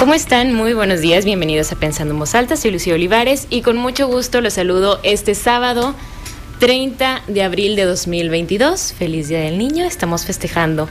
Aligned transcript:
¿Cómo 0.00 0.14
están? 0.14 0.54
Muy 0.54 0.72
buenos 0.72 1.02
días, 1.02 1.26
bienvenidos 1.26 1.72
a 1.72 1.76
Pensando 1.76 2.14
en 2.14 2.20
Voz 2.20 2.34
Alta, 2.34 2.56
soy 2.56 2.70
Lucía 2.70 2.94
Olivares 2.94 3.46
y 3.50 3.60
con 3.60 3.76
mucho 3.76 4.08
gusto 4.08 4.40
los 4.40 4.54
saludo 4.54 4.98
este 5.02 5.34
sábado 5.34 5.94
30 6.58 7.24
de 7.28 7.42
abril 7.42 7.76
de 7.76 7.84
2022. 7.84 8.94
Feliz 8.94 9.28
Día 9.28 9.40
del 9.40 9.58
Niño, 9.58 9.84
estamos 9.84 10.24
festejando 10.24 10.88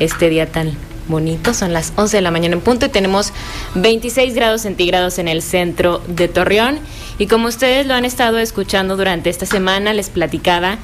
este 0.00 0.30
día 0.30 0.50
tan 0.50 0.72
bonito, 1.06 1.54
son 1.54 1.72
las 1.72 1.92
11 1.94 2.16
de 2.16 2.22
la 2.22 2.32
mañana 2.32 2.56
en 2.56 2.60
punto 2.60 2.86
y 2.86 2.88
tenemos 2.88 3.32
26 3.76 4.34
grados 4.34 4.62
centígrados 4.62 5.20
en 5.20 5.28
el 5.28 5.42
centro 5.42 6.02
de 6.08 6.26
Torreón 6.26 6.80
y 7.20 7.28
como 7.28 7.46
ustedes 7.46 7.86
lo 7.86 7.94
han 7.94 8.04
estado 8.04 8.40
escuchando 8.40 8.96
durante 8.96 9.30
esta 9.30 9.46
semana, 9.46 9.94
les 9.94 10.10
platicaba 10.10 10.78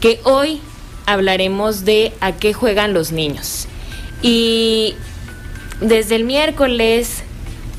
que 0.00 0.18
hoy 0.24 0.60
hablaremos 1.06 1.84
de 1.84 2.12
a 2.20 2.32
qué 2.32 2.52
juegan 2.52 2.92
los 2.92 3.12
niños. 3.12 3.68
Y 4.22 4.96
desde 5.80 6.16
el 6.16 6.24
miércoles 6.24 7.22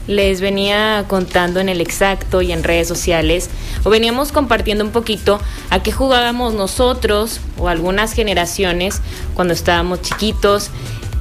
les 0.08 0.42
venía 0.42 1.06
contando 1.08 1.60
en 1.60 1.70
el 1.70 1.80
exacto 1.80 2.42
y 2.42 2.52
en 2.52 2.64
redes 2.64 2.88
sociales, 2.88 3.50
o 3.84 3.90
veníamos 3.90 4.32
compartiendo 4.32 4.84
un 4.84 4.92
poquito 4.92 5.40
a 5.70 5.82
qué 5.82 5.92
jugábamos 5.92 6.54
nosotros 6.54 7.40
o 7.58 7.70
algunas 7.70 8.14
generaciones 8.14 9.02
cuando 9.34 9.54
estábamos 9.54 10.02
chiquitos, 10.02 10.72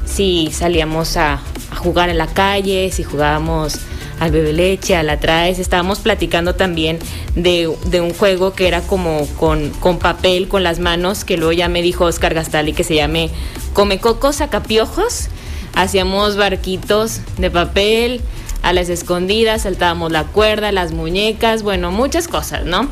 si 0.05 0.51
salíamos 0.53 1.16
a, 1.16 1.41
jugar 1.77 2.11
en 2.11 2.19
la 2.19 2.27
calle, 2.27 2.91
si 2.93 3.02
jugábamos 3.02 3.79
al 4.21 4.30
bebé 4.30 4.52
leche, 4.52 4.95
a 4.95 5.02
la 5.02 5.15
estábamos 5.49 6.01
platicando 6.01 6.55
también 6.55 6.99
de, 7.35 7.75
de, 7.87 8.01
un 8.02 8.13
juego 8.13 8.52
que 8.52 8.69
era 8.69 8.83
como 8.83 9.27
con, 9.39 9.71
con 9.71 9.99
papel, 9.99 10.49
con 10.49 10.63
las 10.63 10.80
manos, 10.80 11.25
que 11.25 11.39
luego 11.39 11.52
ya 11.52 11.69
me 11.69 11.80
dijo 11.80 12.05
Oscar 12.05 12.35
Gastali 12.35 12.75
que 12.75 12.85
se 12.85 12.95
llame 12.95 13.30
Come 13.73 14.01
Cocos 14.01 14.37
Sacapiojos 14.37 15.30
hacíamos 15.75 16.37
barquitos 16.37 17.21
de 17.39 17.51
papel, 17.51 18.21
a 18.63 18.73
las 18.73 18.89
escondidas, 18.89 19.63
saltábamos 19.63 20.13
la 20.13 20.24
cuerda, 20.24 20.73
las 20.73 20.93
muñecas, 20.93 21.63
bueno, 21.63 21.91
muchas 21.91 22.29
cosas, 22.29 22.65
¿no? 22.65 22.88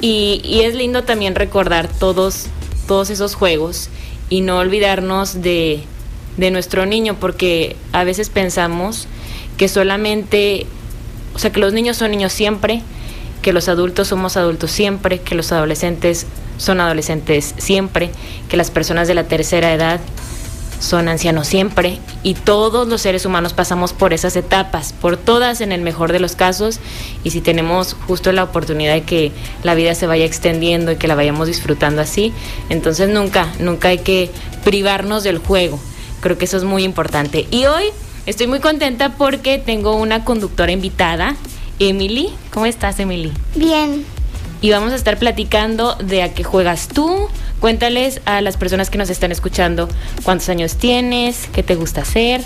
Y, 0.00 0.60
es 0.62 0.74
lindo 0.74 1.02
también 1.04 1.34
recordar 1.34 1.88
todos, 1.88 2.46
todos 2.86 3.08
esos 3.08 3.34
juegos 3.34 3.88
y 4.28 4.42
no 4.42 4.58
olvidarnos 4.58 5.40
de, 5.40 5.82
de 6.36 6.50
nuestro 6.50 6.84
niño, 6.84 7.16
porque 7.18 7.76
a 7.92 8.04
veces 8.04 8.28
pensamos 8.28 9.06
que 9.56 9.68
solamente, 9.68 10.66
o 11.34 11.38
sea, 11.38 11.50
que 11.50 11.60
los 11.60 11.72
niños 11.72 11.96
son 11.96 12.10
niños 12.10 12.32
siempre, 12.32 12.82
que 13.40 13.54
los 13.54 13.68
adultos 13.68 14.08
somos 14.08 14.36
adultos 14.36 14.70
siempre, 14.70 15.20
que 15.20 15.34
los 15.34 15.52
adolescentes 15.52 16.26
son 16.58 16.80
adolescentes 16.80 17.54
siempre, 17.56 18.10
que 18.48 18.58
las 18.58 18.70
personas 18.70 19.08
de 19.08 19.14
la 19.14 19.24
tercera 19.24 19.72
edad 19.72 20.00
son 20.84 21.08
ancianos 21.08 21.46
siempre 21.46 21.98
y 22.22 22.34
todos 22.34 22.86
los 22.86 23.00
seres 23.00 23.24
humanos 23.24 23.54
pasamos 23.54 23.92
por 23.92 24.12
esas 24.12 24.36
etapas, 24.36 24.92
por 24.92 25.16
todas 25.16 25.60
en 25.60 25.72
el 25.72 25.80
mejor 25.80 26.12
de 26.12 26.20
los 26.20 26.36
casos 26.36 26.78
y 27.24 27.30
si 27.30 27.40
tenemos 27.40 27.96
justo 28.06 28.30
la 28.32 28.44
oportunidad 28.44 28.92
de 28.92 29.02
que 29.02 29.32
la 29.62 29.74
vida 29.74 29.94
se 29.94 30.06
vaya 30.06 30.24
extendiendo 30.24 30.92
y 30.92 30.96
que 30.96 31.08
la 31.08 31.14
vayamos 31.14 31.48
disfrutando 31.48 32.02
así, 32.02 32.32
entonces 32.68 33.08
nunca, 33.08 33.52
nunca 33.58 33.88
hay 33.88 33.98
que 33.98 34.30
privarnos 34.62 35.24
del 35.24 35.38
juego. 35.38 35.80
Creo 36.20 36.38
que 36.38 36.44
eso 36.44 36.56
es 36.56 36.64
muy 36.64 36.84
importante. 36.84 37.46
Y 37.50 37.64
hoy 37.66 37.84
estoy 38.26 38.46
muy 38.46 38.60
contenta 38.60 39.10
porque 39.16 39.58
tengo 39.58 39.96
una 39.96 40.24
conductora 40.24 40.72
invitada, 40.72 41.36
Emily. 41.78 42.30
¿Cómo 42.52 42.66
estás, 42.66 42.98
Emily? 42.98 43.32
Bien. 43.54 44.04
Y 44.64 44.70
vamos 44.70 44.94
a 44.94 44.96
estar 44.96 45.18
platicando 45.18 45.94
de 45.96 46.22
a 46.22 46.32
qué 46.32 46.42
juegas 46.42 46.88
tú, 46.88 47.28
Cuéntales 47.60 48.22
a 48.24 48.40
las 48.40 48.56
personas 48.56 48.88
que 48.88 48.96
nos 48.96 49.10
están 49.10 49.30
escuchando 49.30 49.90
cuántos 50.22 50.48
años 50.48 50.76
tienes, 50.76 51.50
qué 51.52 51.62
te 51.62 51.74
gusta 51.74 52.00
hacer. 52.00 52.40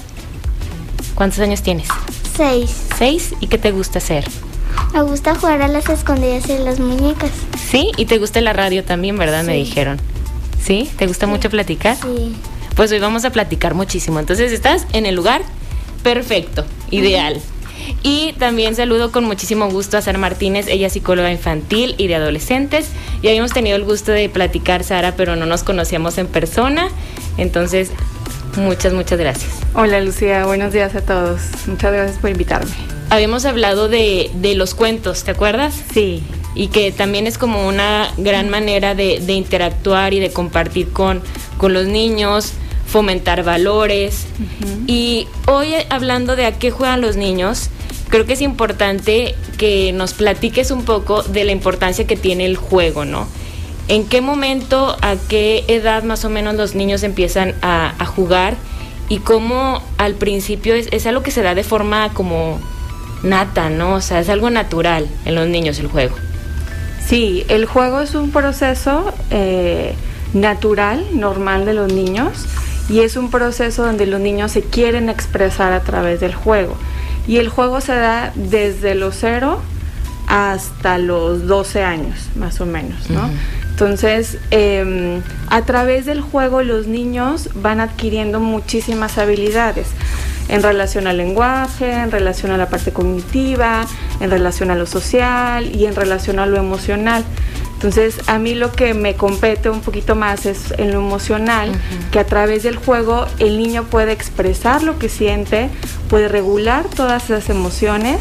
¿Cuántos 1.15 1.39
años 1.39 1.63
tienes? 1.63 1.87
Seis. 2.37 2.87
¿Seis? 2.99 3.35
¿Y 3.39 3.47
qué 3.47 3.57
te 3.57 3.71
gusta 3.71 3.99
hacer? 3.99 4.25
Me 4.93 5.03
gusta 5.03 5.37
jugar 5.37 5.63
a 5.63 5.69
las 5.69 5.89
escondidas 5.89 6.49
y 6.51 6.59
las 6.59 6.81
muñecas. 6.81 7.31
Sí, 7.71 7.93
y 7.97 8.07
te 8.07 8.19
gusta 8.19 8.41
la 8.41 8.53
radio 8.53 8.83
también, 8.83 9.17
¿verdad? 9.17 9.43
Sí. 9.43 9.47
Me 9.47 9.55
dijeron. 9.55 10.01
¿Sí? 10.61 10.91
¿Te 10.99 11.07
gusta 11.07 11.27
sí. 11.27 11.31
mucho 11.31 11.51
platicar? 11.51 11.97
Sí. 12.03 12.34
Pues 12.75 12.91
hoy 12.91 12.99
vamos 12.99 13.27
a 13.27 13.31
platicar 13.31 13.75
muchísimo. 13.75 14.19
Entonces 14.19 14.51
estás 14.51 14.89
en 14.93 15.07
el 15.07 15.15
lugar 15.15 15.43
perfecto, 16.03 16.65
ideal. 16.91 17.34
Uh 17.34 17.39
-huh. 17.39 17.58
Y 18.03 18.34
también 18.38 18.75
saludo 18.75 19.12
con 19.12 19.25
muchísimo 19.25 19.69
gusto 19.71 19.97
a 19.97 20.03
Sara 20.03 20.19
Martínez, 20.19 20.66
ella 20.69 20.87
es 20.88 20.93
psicóloga 20.93 21.31
infantil 21.31 21.94
y 21.99 22.06
de 22.06 22.16
adolescentes. 22.16 22.91
Ya 23.22 23.31
habíamos 23.31 23.53
tenido 23.53 23.76
el 23.76 23.84
gusto 23.84 24.12
de 24.12 24.28
platicar, 24.28 24.84
Sara, 24.84 25.15
pero 25.16 25.37
no 25.37 25.47
nos 25.47 25.62
conocíamos 25.62 26.19
en 26.19 26.27
persona. 26.27 26.88
Entonces, 27.37 27.91
muchas, 28.56 28.93
muchas 28.93 29.19
gracias. 29.19 29.50
Hola 29.75 30.00
Lucía, 30.00 30.47
buenos 30.47 30.72
días 30.72 30.94
a 30.94 31.00
todos. 31.00 31.41
Muchas 31.66 31.93
gracias 31.93 32.19
por 32.19 32.31
invitarme. 32.31 32.71
Habíamos 33.10 33.44
hablado 33.44 33.88
de, 33.88 34.31
de 34.34 34.54
los 34.54 34.75
cuentos, 34.75 35.25
¿te 35.25 35.31
acuerdas? 35.31 35.75
Sí. 35.93 36.22
Y 36.54 36.69
que 36.69 36.93
también 36.93 37.27
es 37.27 37.38
como 37.38 37.66
una 37.66 38.12
gran 38.16 38.50
manera 38.50 38.94
de, 38.94 39.21
de 39.21 39.32
interactuar 39.32 40.12
y 40.12 40.21
de 40.21 40.31
compartir 40.31 40.91
con, 40.91 41.22
con 41.56 41.72
los 41.72 41.87
niños 41.87 42.53
fomentar 42.87 43.44
valores. 43.44 44.27
Uh 44.38 44.65
-huh. 44.65 44.84
Y 44.87 45.28
hoy 45.47 45.75
hablando 45.91 46.37
de 46.37 46.47
a 46.47 46.59
qué 46.59 46.71
juegan 46.71 47.00
los 47.00 47.16
niños, 47.16 47.71
creo 48.09 48.27
que 48.27 48.33
es 48.35 48.43
importante 48.43 49.35
que 49.57 49.93
nos 49.93 50.15
platiques 50.15 50.71
un 50.71 50.85
poco 50.85 51.23
de 51.23 51.45
la 51.45 51.53
importancia 51.53 52.07
que 52.07 52.17
tiene 52.17 52.47
el 52.47 52.57
juego, 52.57 53.05
¿no? 53.05 53.27
¿En 53.89 54.07
qué 54.07 54.21
momento, 54.21 54.97
a 55.01 55.17
qué 55.29 55.65
edad 55.69 56.03
más 56.03 56.25
o 56.25 56.31
menos 56.31 56.55
los 56.55 56.75
niños 56.75 57.03
empiezan 57.03 57.55
a, 57.63 57.95
a 57.99 58.07
jugar? 58.07 58.57
Y 59.09 59.21
cómo 59.21 59.83
al 59.97 60.15
principio 60.15 60.75
es, 60.75 60.89
es, 60.93 61.07
algo 61.07 61.23
que 61.23 61.31
se 61.31 61.43
da 61.43 61.55
de 61.55 61.65
forma 61.65 62.13
como 62.13 62.61
nata, 63.23 63.71
¿no? 63.71 63.95
O 63.95 64.01
sea, 64.03 64.21
es 64.21 64.29
algo 64.29 64.51
natural 64.51 65.09
en 65.25 65.35
los 65.35 65.49
niños 65.49 65.79
el 65.79 65.87
juego. 65.87 66.15
Sí, 67.09 67.45
el 67.49 67.65
juego 67.65 68.01
es 68.01 68.15
un 68.15 68.31
proceso 68.31 69.15
eh, 69.31 69.95
natural, 70.35 71.07
normal 71.15 71.65
de 71.65 71.73
los 71.73 71.91
niños 71.91 72.45
y 72.91 73.01
es 73.01 73.17
un 73.17 73.31
proceso 73.31 73.85
donde 73.85 74.05
los 74.05 74.21
niños 74.21 74.53
se 74.53 74.63
quieren 74.63 75.09
expresar 75.09 75.73
a 75.73 75.81
través 75.81 76.21
del 76.21 76.35
juego. 76.35 76.77
Y 77.28 77.37
el 77.37 77.49
juego 77.49 77.81
se 77.81 77.94
da 77.94 78.33
desde 78.34 78.97
los 78.97 79.15
0 79.21 79.61
hasta 80.27 80.99
los 80.99 81.47
12 81.47 81.83
años, 81.84 82.19
más 82.34 82.61
o 82.61 82.66
menos, 82.66 83.09
¿no? 83.11 83.21
Uh 83.21 83.28
-huh. 83.28 83.59
Entonces, 83.71 84.39
eh, 84.50 85.21
a 85.49 85.62
través 85.62 86.05
del 86.05 86.21
juego 86.21 86.65
los 86.65 86.89
niños 86.89 87.49
van 87.55 87.78
adquiriendo 87.78 88.41
muchísimas 88.41 89.19
habilidades 89.19 89.87
en 90.49 90.65
relación 90.65 91.06
al 91.06 91.19
lenguaje, 91.19 91.93
en 91.93 92.11
relación 92.11 92.50
a 92.50 92.56
la 92.56 92.69
parte 92.69 92.93
cognitiva, 92.93 93.87
en 94.21 94.31
relación 94.31 94.72
a 94.72 94.75
lo 94.75 94.87
social 94.87 95.75
y 95.75 95.87
en 95.87 95.95
relación 95.95 96.41
a 96.41 96.47
lo 96.47 96.56
emocional. 96.56 97.25
Entonces, 97.78 98.16
a 98.27 98.41
mí 98.41 98.56
lo 98.56 98.72
que 98.72 98.93
me 98.93 99.15
compete 99.15 99.71
un 99.71 99.83
poquito 99.83 100.16
más 100.16 100.47
es 100.47 100.75
en 100.78 100.91
lo 100.91 100.99
emocional, 100.99 101.71
uh 101.71 101.72
-huh. 101.75 102.11
que 102.11 102.19
a 102.19 102.27
través 102.27 102.65
del 102.65 102.75
juego 102.75 103.27
el 103.39 103.56
niño 103.56 103.84
puede 103.84 104.11
expresar 104.11 104.83
lo 104.83 104.99
que 104.99 105.09
siente, 105.09 105.71
puede 106.11 106.27
regular 106.27 106.87
todas 106.89 107.31
esas 107.31 107.49
emociones 107.50 108.19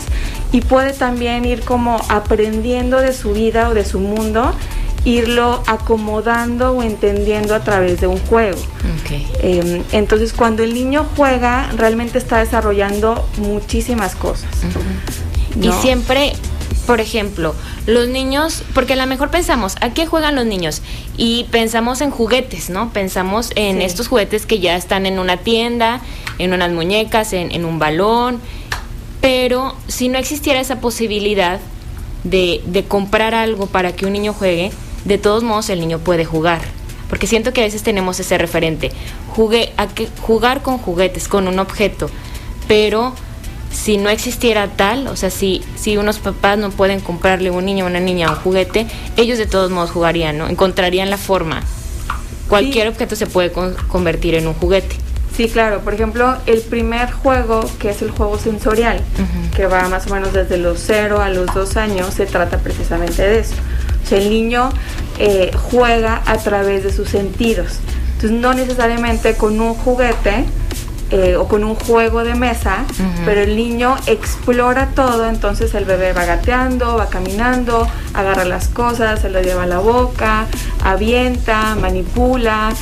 y 0.52 0.62
puede 0.62 0.94
también 0.94 1.44
ir 1.44 1.62
como 1.62 2.00
aprendiendo 2.08 3.00
de 3.00 3.14
su 3.14 3.34
vida 3.34 3.70
o 3.70 3.74
de 3.74 3.84
su 3.84 4.00
mundo 4.00 4.54
irlo 5.06 5.64
acomodando 5.66 6.74
o 6.74 6.84
entendiendo 6.84 7.56
a 7.56 7.64
través 7.64 8.00
de 8.00 8.06
un 8.06 8.20
juego. 8.20 8.60
Okay. 9.02 9.26
Eh, 9.42 9.82
entonces, 9.92 10.34
cuando 10.34 10.64
el 10.64 10.74
niño 10.76 11.06
juega, 11.16 11.72
realmente 11.76 12.20
está 12.20 12.40
desarrollando 12.40 13.28
muchísimas 13.38 14.16
cosas. 14.16 14.50
Uh 14.64 14.68
-huh. 14.68 15.66
¿no? 15.66 15.66
Y 15.66 15.82
siempre 15.82 16.34
por 16.88 17.02
ejemplo, 17.02 17.54
los 17.86 18.08
niños, 18.08 18.64
porque 18.74 18.94
a 18.94 18.96
lo 18.96 19.06
mejor 19.06 19.30
pensamos, 19.30 19.76
¿a 19.82 19.94
qué 19.94 20.08
juegan 20.08 20.36
los 20.36 20.46
niños? 20.46 20.82
Y 21.18 21.44
pensamos 21.52 22.00
en 22.00 22.12
juguetes, 22.12 22.70
¿no? 22.70 22.92
Pensamos 22.94 23.52
en 23.56 23.80
sí. 23.80 23.84
estos 23.84 24.08
juguetes 24.08 24.46
que 24.46 24.60
ya 24.60 24.78
están 24.78 25.06
en 25.06 25.20
una 25.20 25.36
tienda, 25.36 26.02
en 26.40 26.54
unas 26.54 26.72
muñecas, 26.72 27.34
en, 27.34 27.52
en, 27.52 27.66
un 27.66 27.78
balón, 27.78 28.40
pero 29.20 29.76
si 29.88 30.08
no 30.08 30.18
existiera 30.18 30.62
esa 30.62 30.80
posibilidad 30.80 31.60
de, 32.24 32.62
de 32.66 32.86
comprar 32.86 33.36
algo 33.36 33.68
para 33.68 33.94
que 33.94 34.06
un 34.06 34.14
niño 34.14 34.32
juegue, 34.32 34.72
de 35.04 35.18
todos 35.18 35.44
modos 35.44 35.70
el 35.70 35.82
niño 35.82 36.00
puede 36.00 36.24
jugar. 36.24 36.62
Porque 37.10 37.28
siento 37.28 37.52
que 37.52 37.62
a 37.62 37.66
veces 37.66 37.84
tenemos 37.84 38.20
ese 38.22 38.38
referente, 38.38 38.92
jugué, 39.36 39.74
a 39.76 39.88
que, 39.88 40.08
jugar 40.22 40.62
con 40.62 40.78
juguetes, 40.78 41.28
con 41.28 41.50
un 41.50 41.60
objeto, 41.60 42.10
pero 42.70 43.14
si 43.72 43.98
no 43.98 44.10
existiera 44.10 44.68
tal, 44.68 45.08
o 45.08 45.16
sea, 45.16 45.30
si, 45.30 45.62
si 45.76 45.98
unos 45.98 46.20
papás 46.20 46.58
no 46.58 46.72
pueden 46.72 47.00
comprarle 47.00 47.50
a 47.50 47.52
un 47.52 47.66
niño 47.66 47.86
o 47.86 47.88
una 47.88 48.00
niña 48.00 48.30
un 48.30 48.36
juguete, 48.36 48.88
ellos 49.16 49.38
de 49.38 49.46
todos 49.46 49.72
modos 49.72 49.92
jugarían, 49.92 50.38
¿no? 50.38 50.48
Encontrarían 50.48 51.10
la 51.10 51.18
forma. 51.18 51.62
Cualquier 52.50 52.88
sí. 52.88 52.90
objeto 52.90 53.16
se 53.16 53.28
puede 53.28 53.52
con, 53.52 53.76
convertir 53.88 54.36
en 54.36 54.48
un 54.48 54.54
juguete. 54.54 54.96
Sí, 55.36 55.50
claro. 55.50 55.82
Por 55.82 55.94
ejemplo, 55.94 56.36
el 56.48 56.62
primer 56.62 57.12
juego, 57.12 57.70
que 57.80 57.92
es 57.92 58.02
el 58.02 58.10
juego 58.10 58.40
sensorial, 58.40 58.98
uh 58.98 59.22
-huh. 59.22 59.56
que 59.56 59.68
va 59.68 59.88
más 59.88 60.08
o 60.08 60.14
menos 60.14 60.34
desde 60.34 60.58
los 60.58 60.80
0 60.80 61.22
a 61.22 61.30
los 61.30 61.54
2 61.54 61.78
años, 61.78 62.14
se 62.14 62.26
trata 62.26 62.58
precisamente 62.58 63.22
de 63.22 63.40
eso. 63.40 63.54
O 64.04 64.08
sea, 64.08 64.18
el 64.18 64.30
niño 64.30 64.70
eh, 65.20 65.52
juega 65.56 66.24
a 66.26 66.38
través 66.38 66.84
de 66.84 66.92
sus 66.92 67.10
sentidos. 67.10 67.80
Entonces, 68.14 68.32
no 68.32 68.56
necesariamente 68.56 69.36
con 69.36 69.62
un 69.62 69.76
juguete 69.76 70.46
eh, 71.10 71.38
o 71.38 71.48
con 71.48 71.64
un 71.64 71.76
juego 71.76 72.26
de 72.26 72.36
mesa, 72.36 72.86
pero 73.26 73.42
el 73.42 73.56
niño 73.56 73.96
explora 74.08 74.90
todo, 74.94 75.26
entonces 75.28 75.74
el 75.74 75.86
bebé 75.86 76.12
va 76.12 76.26
gateando, 76.26 76.98
va 76.98 77.08
caminando, 77.08 77.88
agarra 78.14 78.44
las 78.44 78.68
cosas, 78.68 79.22
se 79.22 79.30
lo 79.30 79.42
lleva 79.42 79.64
a 79.64 79.68
la 79.68 79.80
boca, 79.80 80.48
avienta, 80.84 81.76
manipula, 81.76 82.74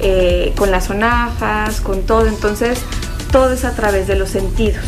eh, 0.00 0.54
con 0.56 0.70
las 0.70 0.84
sonajas, 0.84 1.82
con 1.82 2.02
todo, 2.02 2.26
entonces 2.26 2.80
todo 3.30 3.52
es 3.52 3.66
a 3.66 3.74
través 3.74 4.06
de 4.06 4.16
los 4.16 4.30
sentidos. 4.30 4.82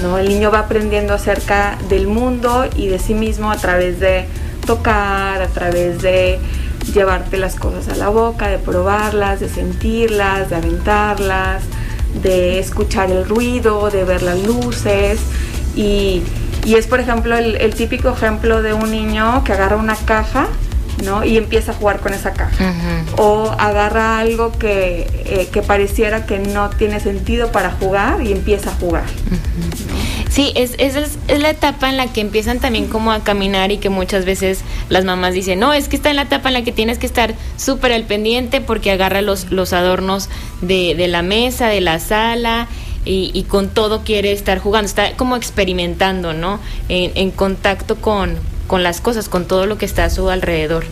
¿no? 0.00 0.16
El 0.16 0.28
niño 0.28 0.50
va 0.50 0.60
aprendiendo 0.60 1.12
acerca 1.12 1.76
del 1.90 2.06
mundo 2.06 2.66
y 2.74 2.88
de 2.88 2.98
sí 2.98 3.12
mismo 3.12 3.50
a 3.50 3.56
través 3.56 4.00
de 4.00 4.26
tocar, 4.66 5.42
a 5.42 5.48
través 5.48 6.00
de 6.00 6.38
llevarte 6.94 7.36
las 7.36 7.54
cosas 7.56 7.88
a 7.88 7.96
la 7.96 8.08
boca, 8.08 8.48
de 8.48 8.58
probarlas, 8.58 9.40
de 9.40 9.48
sentirlas, 9.48 10.50
de 10.50 10.56
aventarlas, 10.56 11.62
de 12.22 12.58
escuchar 12.58 13.10
el 13.10 13.28
ruido, 13.28 13.90
de 13.90 14.04
ver 14.04 14.22
las 14.22 14.42
luces 14.42 15.20
y, 15.76 16.22
es 16.66 16.86
por 16.86 17.00
ejemplo 17.00 17.36
el, 17.36 17.74
típico 17.74 18.10
ejemplo 18.10 18.62
de 18.62 18.74
un 18.74 18.90
niño 18.90 19.42
que 19.44 19.52
agarra 19.52 19.76
una 19.76 19.96
caja 19.96 20.48
¿no? 21.02 21.24
y 21.24 21.38
empieza 21.38 21.72
a 21.72 21.74
jugar 21.74 22.00
con 22.00 22.12
esa 22.12 22.32
caja 22.32 22.74
o 23.16 23.50
agarra 23.58 24.18
algo 24.18 24.52
que, 24.52 25.06
eh, 25.24 25.62
pareciera 25.66 26.26
que 26.26 26.38
no 26.38 26.68
tiene 26.70 27.00
sentido 27.00 27.50
para 27.52 27.70
jugar 27.70 28.22
y 28.22 28.32
empieza 28.32 28.70
a 28.70 28.74
jugar. 28.74 29.04
Sí, 30.30 30.52
es, 30.54 30.74
es, 30.78 30.94
es, 30.96 31.40
la 31.40 31.50
etapa 31.50 31.88
en 31.88 31.96
la 31.96 32.12
que 32.12 32.20
empiezan 32.20 32.60
también 32.60 32.86
como 32.88 33.12
a 33.12 33.24
caminar 33.24 33.72
y 33.72 33.78
que 33.78 33.88
muchas 33.88 34.24
veces 34.24 34.60
las 34.88 35.04
mamás 35.04 35.32
dicen, 35.32 35.58
no, 35.58 35.72
es 35.72 35.88
que 35.88 35.96
está 35.96 36.10
en 36.10 36.16
la 36.16 36.22
etapa 36.22 36.48
en 36.48 36.54
la 36.54 36.62
que 36.62 36.72
tienes 36.72 36.98
que 36.98 37.06
estar 37.06 37.34
súper 37.56 37.92
al 37.92 38.04
pendiente 38.04 38.60
porque 38.60 38.90
agarra 38.90 39.22
los, 39.22 39.50
los 39.50 39.72
adornos 39.72 40.28
de, 40.60 40.94
de 40.94 41.08
la 41.08 41.22
mesa, 41.22 41.68
de 41.68 41.80
la 41.80 41.98
sala. 41.98 42.68
Y, 43.04 43.30
y, 43.32 43.44
con 43.44 43.70
todo 43.70 44.02
quiere 44.04 44.32
estar 44.32 44.58
jugando, 44.58 44.86
está 44.86 45.12
como 45.12 45.36
experimentando, 45.36 46.34
¿no? 46.34 46.60
En, 46.90 47.12
en 47.14 47.30
contacto 47.30 47.96
con, 47.96 48.34
con 48.66 48.82
las 48.82 49.00
cosas, 49.00 49.30
con 49.30 49.46
todo 49.46 49.64
lo 49.64 49.78
que 49.78 49.86
está 49.86 50.04
a 50.04 50.10
su 50.10 50.28
alrededor. 50.28 50.84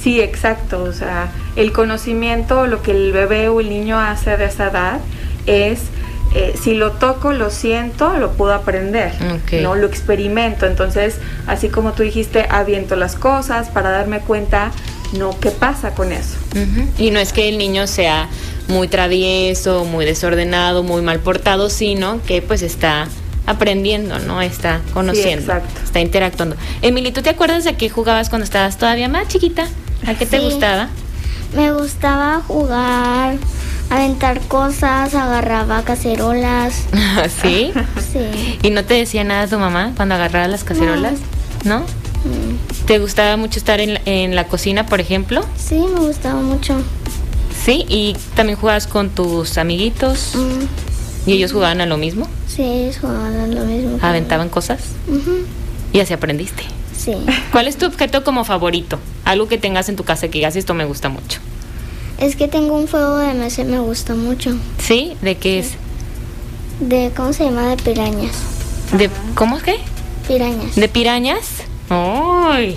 Sí, 0.00 0.20
exacto. 0.20 0.82
O 0.84 0.92
sea, 0.92 1.32
el 1.56 1.72
conocimiento, 1.72 2.66
lo 2.68 2.82
que 2.82 2.92
el 2.92 3.12
bebé 3.12 3.48
o 3.48 3.60
el 3.60 3.70
niño 3.70 3.98
hace 3.98 4.36
de 4.36 4.44
esa 4.44 4.68
edad 4.68 5.00
es 5.46 5.80
eh, 6.34 6.54
si 6.60 6.74
lo 6.74 6.92
toco, 6.92 7.32
lo 7.32 7.50
siento, 7.50 8.16
lo 8.18 8.32
puedo 8.32 8.52
aprender, 8.52 9.12
no 9.62 9.74
lo 9.74 9.86
experimento. 9.86 10.66
Entonces, 10.66 11.16
así 11.46 11.68
como 11.68 11.92
tú 11.92 12.02
dijiste, 12.02 12.46
aviento 12.50 12.96
las 12.96 13.16
cosas 13.16 13.68
para 13.68 13.90
darme 13.90 14.20
cuenta, 14.20 14.70
no, 15.16 15.38
qué 15.40 15.50
pasa 15.50 15.94
con 15.94 16.12
eso. 16.12 16.36
Y 16.98 17.10
no 17.10 17.18
es 17.18 17.32
que 17.32 17.48
el 17.48 17.58
niño 17.58 17.86
sea 17.86 18.28
muy 18.68 18.88
travieso, 18.88 19.84
muy 19.84 20.04
desordenado, 20.04 20.82
muy 20.82 21.00
mal 21.00 21.20
portado, 21.20 21.70
sino 21.70 22.22
que 22.22 22.42
pues 22.42 22.62
está 22.62 23.08
aprendiendo, 23.46 24.18
¿no? 24.18 24.42
Está 24.42 24.82
conociendo, 24.92 25.54
está 25.82 26.00
interactuando. 26.00 26.56
Emily, 26.82 27.10
¿tú 27.10 27.22
te 27.22 27.30
acuerdas 27.30 27.64
de 27.64 27.76
qué 27.76 27.88
jugabas 27.88 28.28
cuando 28.28 28.44
estabas 28.44 28.76
todavía 28.76 29.08
más 29.08 29.28
chiquita? 29.28 29.66
¿A 30.06 30.14
qué 30.14 30.26
te 30.26 30.38
gustaba? 30.40 30.88
Me 31.54 31.72
gustaba 31.72 32.42
jugar 32.46 33.36
aventar 33.90 34.40
cosas, 34.40 35.14
agarraba 35.14 35.82
cacerolas. 35.82 36.84
¿Sí? 37.42 37.72
Sí. 38.12 38.58
¿Y 38.62 38.70
no 38.70 38.84
te 38.84 38.94
decía 38.94 39.24
nada 39.24 39.46
tu 39.46 39.58
mamá 39.58 39.92
cuando 39.96 40.14
agarraba 40.14 40.48
las 40.48 40.64
cacerolas? 40.64 41.14
¿No? 41.64 41.80
Mm. 41.80 42.86
¿Te 42.86 42.98
gustaba 42.98 43.36
mucho 43.36 43.58
estar 43.58 43.80
en, 43.80 44.34
la 44.34 44.44
cocina, 44.44 44.86
por 44.86 45.00
ejemplo? 45.00 45.44
Sí, 45.56 45.76
me 45.76 46.00
gustaba 46.00 46.40
mucho. 46.40 46.80
¿Sí? 47.64 47.84
¿Y 47.88 48.16
también 48.34 48.58
jugabas 48.58 48.86
con 48.86 49.10
tus 49.10 49.58
amiguitos? 49.58 50.34
Mm. 50.34 51.28
¿Y 51.28 51.32
ellos 51.32 51.52
jugaban 51.52 51.80
a 51.80 51.86
lo 51.86 51.98
mismo? 51.98 52.26
Sí, 52.46 52.62
ellos 52.62 52.98
jugaban 53.00 53.36
a 53.38 53.46
lo 53.46 53.64
mismo. 53.64 53.98
¿Aventaban 54.00 54.48
cosas? 54.48 54.80
¿Y 55.92 56.00
así 56.00 56.14
aprendiste? 56.14 56.62
Sí. 56.96 57.12
¿Cuál 57.52 57.68
es 57.68 57.76
tu 57.76 57.86
objeto 57.86 58.24
como 58.24 58.44
favorito? 58.44 58.98
Algo 59.24 59.46
que 59.46 59.58
tengas 59.58 59.88
en 59.88 59.96
tu 59.96 60.04
casa 60.04 60.28
que 60.28 60.38
digas 60.38 60.56
esto 60.56 60.74
me 60.74 60.84
gusta 60.84 61.08
mucho. 61.08 61.40
Es 62.18 62.34
que 62.34 62.48
tengo 62.48 62.76
un 62.76 62.88
fuego 62.88 63.18
de 63.18 63.32
mesa 63.34 63.62
y 63.62 63.64
me 63.64 63.78
gusta 63.78 64.14
mucho. 64.14 64.56
¿Sí? 64.78 65.16
¿De 65.22 65.36
qué 65.36 65.60
es? 65.60 65.74
De, 66.80 67.12
¿cómo 67.16 67.32
se 67.32 67.44
llama? 67.44 67.68
De 67.68 67.76
pirañas. 67.76 68.36
¿De 68.92 69.08
cómo 69.34 69.56
es 69.56 69.62
qué? 69.62 69.76
Pirañas. 70.26 70.74
¿De 70.74 70.88
pirañas? 70.88 71.46
¡Ay! 71.90 72.76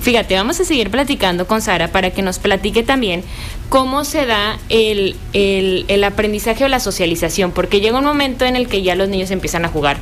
Fíjate, 0.00 0.34
vamos 0.34 0.58
a 0.60 0.64
seguir 0.64 0.90
platicando 0.90 1.46
con 1.46 1.60
Sara 1.60 1.88
para 1.88 2.10
que 2.10 2.22
nos 2.22 2.38
platique 2.38 2.82
también 2.82 3.22
cómo 3.68 4.04
se 4.04 4.26
da 4.26 4.58
el, 4.68 5.16
el, 5.32 6.04
aprendizaje 6.04 6.64
o 6.64 6.68
la 6.68 6.80
socialización, 6.80 7.52
porque 7.52 7.80
llega 7.80 7.98
un 7.98 8.04
momento 8.04 8.44
en 8.44 8.56
el 8.56 8.68
que 8.68 8.82
ya 8.82 8.94
los 8.94 9.08
niños 9.08 9.30
empiezan 9.30 9.64
a 9.64 9.68
jugar 9.68 9.98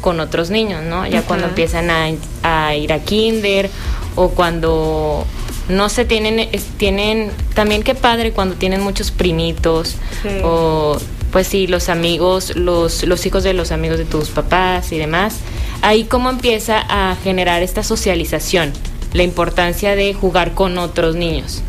con 0.00 0.20
otros 0.20 0.50
niños, 0.50 0.82
¿no? 0.84 1.06
Ya 1.06 1.22
cuando 1.22 1.46
empiezan 1.46 1.90
a, 1.90 2.08
a 2.42 2.74
ir 2.76 2.92
a 2.92 2.98
kinder 2.98 3.70
o 4.16 4.30
cuando 4.30 5.24
no 5.68 5.88
se 5.88 6.04
tienen, 6.04 6.48
tienen, 6.76 7.30
también 7.54 7.82
qué 7.82 7.94
padre 7.94 8.32
cuando 8.32 8.54
tienen 8.54 8.80
muchos 8.82 9.10
primitos 9.10 9.96
o 10.42 10.98
pues 11.32 11.48
sí, 11.48 11.66
los 11.66 11.88
amigos, 11.88 12.56
los, 12.56 13.04
los 13.04 13.26
hijos 13.26 13.44
de 13.44 13.52
los 13.52 13.72
amigos 13.72 13.98
de 13.98 14.04
tus 14.04 14.30
papás 14.30 14.92
y 14.92 14.98
demás. 14.98 15.36
Ahí 15.82 16.04
cómo 16.04 16.30
empieza 16.30 16.78
a 16.88 17.16
generar 17.16 17.62
esta 17.62 17.82
socialización, 17.82 18.72
la 19.12 19.22
importancia 19.22 19.96
de 19.96 20.14
jugar 20.14 20.52
con 20.52 20.78
otros 20.78 21.14
niños. 21.16 21.62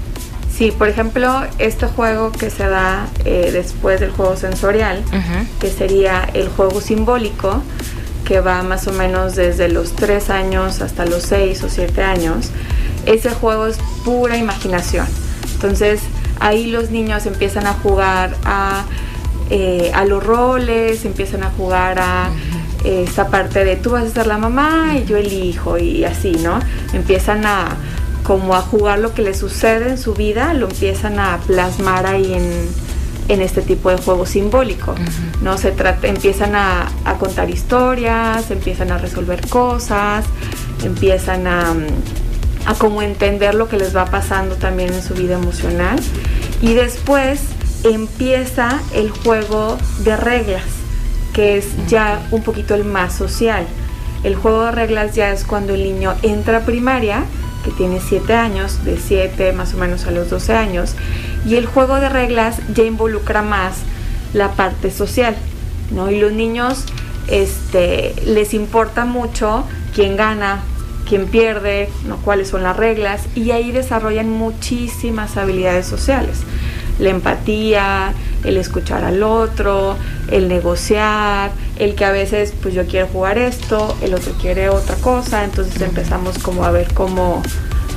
Sí, 0.56 0.72
por 0.72 0.88
ejemplo, 0.88 1.46
este 1.60 1.86
juego 1.86 2.32
que 2.32 2.50
se 2.50 2.68
da 2.68 3.08
eh, 3.26 3.50
después 3.52 4.00
del 4.00 4.12
juego 4.12 4.36
sensorial, 4.38 5.04
que 5.60 5.70
sería 5.70 6.28
el 6.34 6.50
juego 6.50 6.82
simbólico, 6.82 7.62
que 8.26 8.40
va 8.40 8.64
más 8.64 8.88
o 8.88 8.92
menos 8.92 9.36
desde 9.36 9.70
los 9.70 9.94
3 9.94 10.30
años 10.32 10.82
hasta 10.82 11.06
los 11.06 11.24
6 11.24 11.64
o 11.64 11.70
7 11.70 12.02
años, 12.02 12.50
ese 13.08 13.32
juego 13.32 13.68
es 13.68 13.78
pura 14.06 14.38
imaginación. 14.38 15.08
Entonces 15.54 16.02
ahí 16.40 16.68
los 16.68 16.92
niños 16.92 17.26
empiezan 17.26 17.66
a 17.66 17.74
jugar 17.74 18.36
a, 18.46 18.84
eh, 19.50 19.92
a 19.94 20.06
los 20.06 20.24
roles, 20.24 21.06
empiezan 21.06 21.44
a 21.44 21.50
jugar 21.52 22.00
a 22.00 22.30
eh, 22.84 23.06
esta 23.08 23.30
parte 23.30 23.66
de 23.66 23.76
tú 23.76 23.92
vas 23.92 24.04
a 24.04 24.10
ser 24.10 24.28
la 24.28 24.38
mamá 24.38 24.98
y 24.98 25.06
yo 25.06 25.18
el 25.18 25.32
hijo 25.34 25.78
y 25.78 26.06
así, 26.06 26.32
¿no? 26.32 26.60
Empiezan 26.94 27.46
a 27.46 27.76
como 28.24 28.56
a 28.56 28.62
jugar 28.62 29.00
lo 29.00 29.14
que 29.14 29.22
les 29.22 29.38
sucede 29.38 29.90
en 29.90 29.98
su 29.98 30.14
vida, 30.14 30.54
lo 30.54 30.68
empiezan 30.68 31.18
a 31.18 31.38
plasmar 31.48 32.06
ahí 32.06 32.34
en, 32.34 32.88
este 33.42 33.62
tipo 33.62 33.90
de 33.90 33.98
juego 33.98 34.26
simbólico, 34.26 34.96
¿no? 35.42 35.58
Se 35.58 35.72
trata, 35.72 36.08
empiezan 36.08 36.56
a, 36.56 36.88
a, 37.04 37.16
contar 37.16 37.50
historias, 37.50 38.52
empiezan 38.52 38.92
a 38.92 38.98
resolver 38.98 39.48
cosas, 39.48 40.26
empiezan 40.84 41.46
a, 41.46 41.74
a 42.68 42.76
cómo 42.76 43.02
entender 43.02 43.56
lo 43.56 43.70
que 43.70 43.78
les 43.78 43.96
va 43.96 44.06
pasando 44.06 44.56
también 44.56 44.94
en 44.94 45.02
su 45.02 45.14
vida 45.14 45.36
emocional. 45.36 45.98
Y 46.62 46.74
después 46.74 47.40
empieza 47.84 48.82
el 48.94 49.10
juego 49.10 49.78
de 50.04 50.18
reglas, 50.18 50.66
que 51.34 51.58
es 51.58 51.66
ya 51.88 52.20
un 52.30 52.44
poquito 52.44 52.76
el 52.76 52.84
más 52.84 53.14
social. 53.14 53.66
El 54.24 54.36
juego 54.36 54.66
de 54.66 54.72
reglas 54.72 55.16
ya 55.16 55.32
es 55.32 55.46
cuando 55.46 55.74
el 55.76 55.84
niño 55.84 56.14
entra 56.24 56.58
a 56.58 56.66
primaria, 56.66 57.24
que 57.64 57.72
tiene 57.72 58.02
7 58.02 58.34
años, 58.34 58.84
de 58.84 58.98
7 58.98 59.54
más 59.54 59.74
o 59.74 59.78
menos 59.78 60.06
a 60.06 60.12
los 60.12 60.30
12 60.30 60.54
años, 60.54 60.96
y 61.46 61.56
el 61.56 61.66
juego 61.66 62.02
de 62.02 62.10
reglas 62.10 62.58
ya 62.74 62.84
involucra 62.84 63.42
más 63.42 63.76
la 64.34 64.52
parte 64.52 64.92
social, 64.92 65.38
¿no? 65.92 66.12
Y 66.12 66.20
los 66.20 66.34
niños 66.34 66.84
este, 67.28 68.14
les 68.26 68.54
importa 68.54 69.06
mucho 69.06 69.64
quién 69.96 70.18
gana, 70.18 70.64
quién 71.08 71.28
pierde, 71.28 71.90
¿no? 72.06 72.18
cuáles 72.18 72.50
son 72.50 72.64
las 72.64 72.76
reglas, 72.78 73.26
y 73.36 73.52
ahí 73.52 73.72
desarrollan 73.72 74.30
muchísimas 74.30 75.38
habilidades 75.38 75.86
sociales. 75.86 76.40
La 77.00 77.10
empatía, 77.10 78.14
el 78.44 78.58
escuchar 78.58 79.04
al 79.04 79.24
otro, 79.24 79.96
el 80.32 80.48
negociar, 80.48 81.52
el 81.78 81.96
que 81.96 82.06
a 82.06 82.12
veces 82.12 82.54
pues 82.62 82.74
yo 82.74 82.86
quiero 82.86 83.08
jugar 83.08 83.38
esto, 83.38 83.96
el 84.02 84.14
otro 84.14 84.34
quiere 84.34 84.70
otra 84.70 84.96
cosa, 84.96 85.44
entonces 85.44 85.82
empezamos 85.82 86.40
como 86.40 86.64
a 86.64 86.72
ver 86.72 86.94
cómo, 86.94 87.44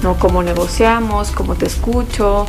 ¿no? 0.02 0.18
cómo 0.18 0.42
negociamos, 0.42 1.30
cómo 1.30 1.54
te 1.54 1.66
escucho, 1.66 2.46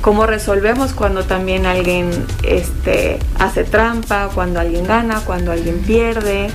cómo 0.00 0.26
resolvemos 0.26 0.94
cuando 0.94 1.24
también 1.24 1.66
alguien 1.66 2.10
este, 2.42 3.18
hace 3.38 3.64
trampa, 3.64 4.30
cuando 4.34 4.60
alguien 4.60 4.86
gana, 4.86 5.20
cuando 5.24 5.52
alguien 5.52 5.78
pierde 5.80 6.48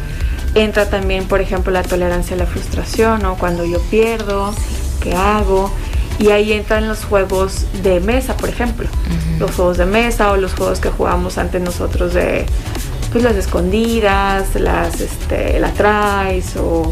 entra 0.56 0.90
también, 0.90 1.26
por 1.26 1.42
ejemplo, 1.42 1.72
la 1.72 1.84
tolerancia 1.84 2.36
a 2.36 2.40
la 2.40 2.46
frustración, 2.46 3.26
o 3.26 3.36
Cuando 3.36 3.66
yo 3.66 3.80
pierdo, 3.90 4.54
¿qué 5.02 5.14
hago? 5.16 5.72
Y 6.20 6.30
ahí 6.30 6.54
entran 6.54 6.88
los 6.88 7.04
juegos 7.06 7.66
de 7.84 8.00
mesa, 8.00 8.36
por 8.38 8.50
ejemplo. 8.50 8.88
Los 9.40 9.52
juegos 9.52 9.78
de 9.78 9.86
mesa 9.86 10.32
o 10.32 10.38
los 10.38 10.56
juegos 10.56 10.80
que 10.80 10.90
jugamos 10.90 11.38
antes 11.38 11.62
nosotros 11.62 12.14
de 12.14 12.46
pues 13.12 13.24
las 13.24 13.36
escondidas, 13.36 14.56
las 14.56 15.00
este, 15.00 15.60
la 15.60 15.72
traes 15.74 16.56
o 16.58 16.92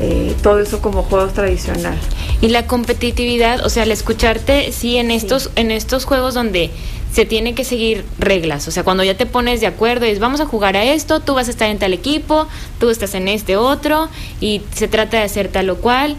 eh, 0.00 0.34
todo 0.42 0.60
eso 0.60 0.80
como 0.80 1.02
juegos 1.02 1.34
tradicionales. 1.34 2.00
Y 2.40 2.48
la 2.48 2.66
competitividad, 2.66 3.64
o 3.64 3.68
sea, 3.68 3.84
al 3.84 3.90
escucharte, 3.90 4.72
sí, 4.72 4.96
en 4.96 5.10
estos, 5.10 5.50
en 5.56 5.70
estos 5.70 6.04
juegos 6.04 6.34
donde 6.34 6.70
se 7.12 7.26
tiene 7.26 7.54
que 7.54 7.64
seguir 7.64 8.04
reglas. 8.18 8.66
O 8.68 8.70
sea, 8.70 8.84
cuando 8.84 9.04
ya 9.04 9.16
te 9.16 9.26
pones 9.26 9.60
de 9.60 9.66
acuerdo 9.66 10.06
y 10.06 10.18
vamos 10.18 10.40
a 10.40 10.46
jugar 10.46 10.76
a 10.76 10.84
esto, 10.84 11.20
tú 11.20 11.34
vas 11.34 11.48
a 11.48 11.50
estar 11.50 11.68
en 11.68 11.78
tal 11.78 11.92
equipo, 11.92 12.48
tú 12.78 12.90
estás 12.90 13.14
en 13.14 13.28
este 13.28 13.56
otro, 13.56 14.08
y 14.40 14.62
se 14.74 14.88
trata 14.88 15.18
de 15.18 15.24
hacer 15.24 15.48
tal 15.48 15.68
o 15.70 15.76
cual. 15.76 16.16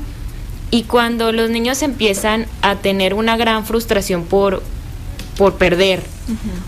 Y 0.70 0.84
cuando 0.84 1.32
los 1.32 1.50
niños 1.50 1.82
empiezan 1.82 2.46
a 2.62 2.76
tener 2.76 3.14
una 3.14 3.38
gran 3.38 3.66
frustración 3.66 4.26
por, 4.26 4.62
por 5.38 5.56
perder, 5.56 6.02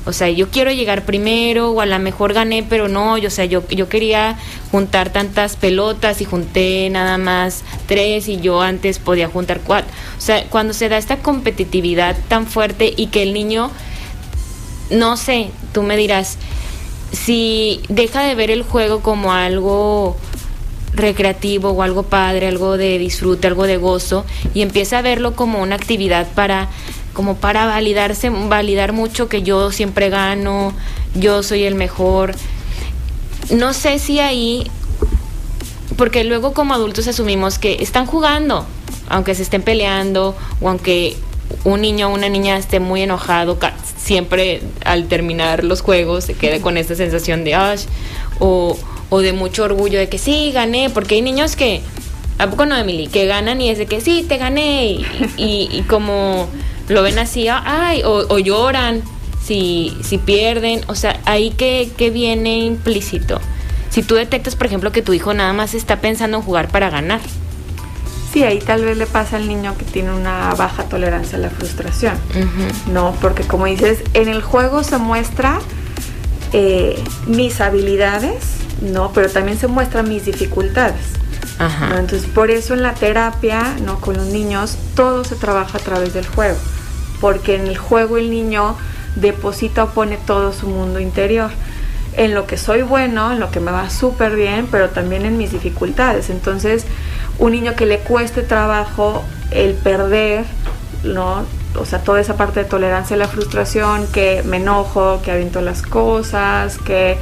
o 0.06 0.12
sea, 0.12 0.30
yo 0.30 0.50
quiero 0.50 0.72
llegar 0.72 1.06
primero, 1.06 1.72
o 1.72 1.82
a 1.82 1.86
lo 1.86 1.98
mejor 2.00 2.34
gané, 2.34 2.64
pero 2.68 2.88
no, 2.88 3.18
yo, 3.18 3.28
o 3.28 3.32
sea, 3.32 3.46
yo, 3.46 3.68
yo 3.70 3.88
quería 3.88 4.38
juntar 4.70 5.12
tantas 5.12 5.56
pelotas 5.56 6.20
y 6.22 6.26
junté 6.26 6.90
nada 6.90 7.18
más 7.18 7.64
tres 7.88 8.28
y 8.28 8.42
yo 8.42 8.62
antes 8.62 9.00
podía 9.00 9.30
juntar 9.30 9.62
cuatro. 9.62 9.92
O 10.18 10.22
sea, 10.22 10.44
cuando 10.50 10.74
se 10.74 10.90
da 10.90 10.98
esta 10.98 11.18
competitividad 11.18 12.18
tan 12.28 12.48
fuerte 12.48 12.94
y 12.96 13.08
que 13.08 13.24
el 13.24 13.34
niño 13.34 13.72
no 14.90 15.18
sé, 15.18 15.52
tú 15.74 15.84
me 15.84 15.98
dirás, 15.98 16.38
si 17.12 17.82
deja 17.90 18.22
de 18.22 18.36
ver 18.36 18.52
el 18.52 18.64
juego 18.64 19.02
como 19.02 19.32
algo 19.32 20.16
recreativo 20.94 21.72
o 21.72 21.82
algo 21.82 22.04
padre, 22.04 22.48
algo 22.48 22.78
de 22.78 22.98
disfrute, 22.98 23.48
algo 23.48 23.68
de 23.68 23.78
gozo 23.78 24.26
y 24.54 24.62
empieza 24.62 25.00
a 25.00 25.02
verlo 25.02 25.36
como 25.36 25.62
una 25.62 25.76
actividad 25.76 26.28
para 26.34 26.70
como 27.14 27.38
para 27.38 27.66
validarse, 27.66 28.30
validar 28.30 28.92
mucho 28.92 29.30
que 29.30 29.42
yo 29.42 29.72
siempre 29.72 30.10
gano, 30.10 30.74
yo 31.14 31.44
soy 31.44 31.64
el 31.64 31.76
mejor. 31.76 32.36
No 33.50 33.74
sé 33.74 34.00
si 34.00 34.20
ahí 34.20 34.70
porque 35.96 36.26
luego 36.26 36.54
como 36.54 36.74
adultos 36.74 37.08
asumimos 37.08 37.58
que 37.58 37.78
están 37.82 38.06
jugando, 38.06 38.66
aunque 39.08 39.34
se 39.34 39.44
estén 39.44 39.62
peleando 39.62 40.36
o 40.60 40.68
aunque 40.68 41.16
un 41.64 41.82
niño 41.82 42.10
o 42.10 42.14
una 42.14 42.28
niña 42.28 42.58
esté 42.58 42.82
muy 42.82 43.02
enojado, 43.02 43.60
siempre 44.06 44.62
al 44.84 45.08
terminar 45.08 45.64
los 45.64 45.82
juegos 45.82 46.26
se 46.26 46.36
quede 46.36 46.62
con 46.62 46.78
esta 46.78 46.94
sensación 46.94 47.44
de 47.44 47.56
Ash 47.56 47.86
o, 48.40 48.78
o 49.10 49.20
de 49.20 49.34
mucho 49.34 49.64
orgullo 49.64 49.98
de 49.98 50.08
que 50.10 50.20
sí, 50.20 50.52
gané, 50.54 50.92
porque 50.92 51.16
hay 51.16 51.24
niños 51.24 51.56
que, 51.56 51.82
¿a 52.38 52.48
poco 52.48 52.68
no, 52.68 52.78
Emily? 52.78 53.08
Que 53.08 53.26
ganan 53.26 53.62
y 53.62 53.70
es 53.70 53.80
de 53.80 53.88
que 53.88 54.02
sí, 54.02 54.24
te 54.28 54.38
gané 54.38 55.00
y, 55.38 55.84
como 55.90 56.48
lo 56.88 57.02
ven 57.02 57.18
así, 57.18 57.48
ay, 57.50 58.04
o, 58.04 58.28
o, 58.30 58.38
lloran 58.38 59.02
si, 59.44 59.98
si 60.04 60.20
pierden, 60.20 60.82
o 60.88 60.94
sea, 60.94 61.20
ahí 61.26 61.50
que, 61.50 61.90
que 61.98 62.12
viene 62.12 62.60
implícito. 62.60 63.42
Si 63.90 64.04
tú 64.04 64.14
detectas, 64.14 64.56
por 64.56 64.68
ejemplo, 64.68 64.92
que 64.92 65.02
tu 65.02 65.14
hijo 65.14 65.34
nada 65.34 65.54
más 65.54 65.74
está 65.74 66.00
pensando 66.00 66.38
en 66.38 66.44
jugar 66.44 66.68
para 66.68 66.92
ganar 66.92 67.22
sí, 68.36 68.44
ahí 68.44 68.60
tal 68.60 68.84
vez 68.84 68.98
le 68.98 69.06
pasa 69.06 69.38
al 69.38 69.48
niño 69.48 69.78
que 69.78 69.86
tiene 69.86 70.12
una 70.14 70.54
baja 70.56 70.84
tolerancia 70.84 71.38
a 71.38 71.42
la 71.42 71.50
frustración, 71.50 72.16
¿no? 72.92 73.16
Porque 73.22 73.44
como 73.44 73.66
dices, 73.66 74.00
en 74.14 74.28
el 74.28 74.42
juego 74.42 74.84
se 74.84 74.98
muestra 74.98 75.62
eh, 76.52 77.02
mis 77.28 77.62
habilidades, 77.62 78.58
¿no? 78.82 79.14
Pero 79.14 79.30
también 79.30 79.58
se 79.58 79.68
muestran 79.68 80.10
mis 80.10 80.26
dificultades. 80.26 81.14
Entonces, 81.98 82.26
por 82.26 82.52
eso 82.52 82.74
en 82.74 82.84
la 82.84 82.94
terapia, 82.94 83.74
¿no? 83.86 84.02
Con 84.02 84.18
los 84.18 84.26
niños, 84.26 84.78
todo 84.98 85.24
se 85.24 85.38
trabaja 85.38 85.78
a 85.78 85.82
través 85.82 86.14
del 86.14 86.28
juego. 86.28 86.58
Porque 87.22 87.56
en 87.56 87.68
el 87.68 87.78
juego 87.78 88.18
el 88.18 88.30
niño 88.30 88.76
deposita 89.16 89.86
o 89.86 89.90
pone 89.92 90.18
todo 90.18 90.52
su 90.52 90.68
mundo 90.68 91.00
interior 91.00 91.52
en 92.18 92.34
lo 92.34 92.48
que 92.48 92.58
soy 92.58 92.82
bueno, 92.82 93.32
en 93.32 93.40
lo 93.40 93.50
que 93.50 93.62
me 93.62 93.72
va 93.72 93.90
súper 93.90 94.36
bien, 94.36 94.68
pero 94.70 94.90
también 94.90 95.24
en 95.24 95.38
mis 95.38 95.54
dificultades. 95.54 96.30
Entonces, 96.30 96.86
un 97.40 97.52
niño 97.52 97.76
que 97.76 97.86
le 97.86 98.00
cueste 98.00 98.42
trabajo 98.44 99.24
el 99.52 99.74
perder, 99.74 100.46
¿no? 101.04 101.46
O 101.78 101.86
sea, 101.86 102.00
toda 102.00 102.22
esa 102.22 102.38
parte 102.38 102.62
de 102.62 102.66
tolerancia 102.66 103.16
a 103.16 103.20
la 103.20 103.28
frustración, 103.28 104.08
que 104.08 104.44
me 104.44 104.58
enojo, 104.58 105.22
que 105.22 105.32
aviento 105.32 105.62
las 105.62 105.82
cosas, 105.82 106.78
que 106.78 107.18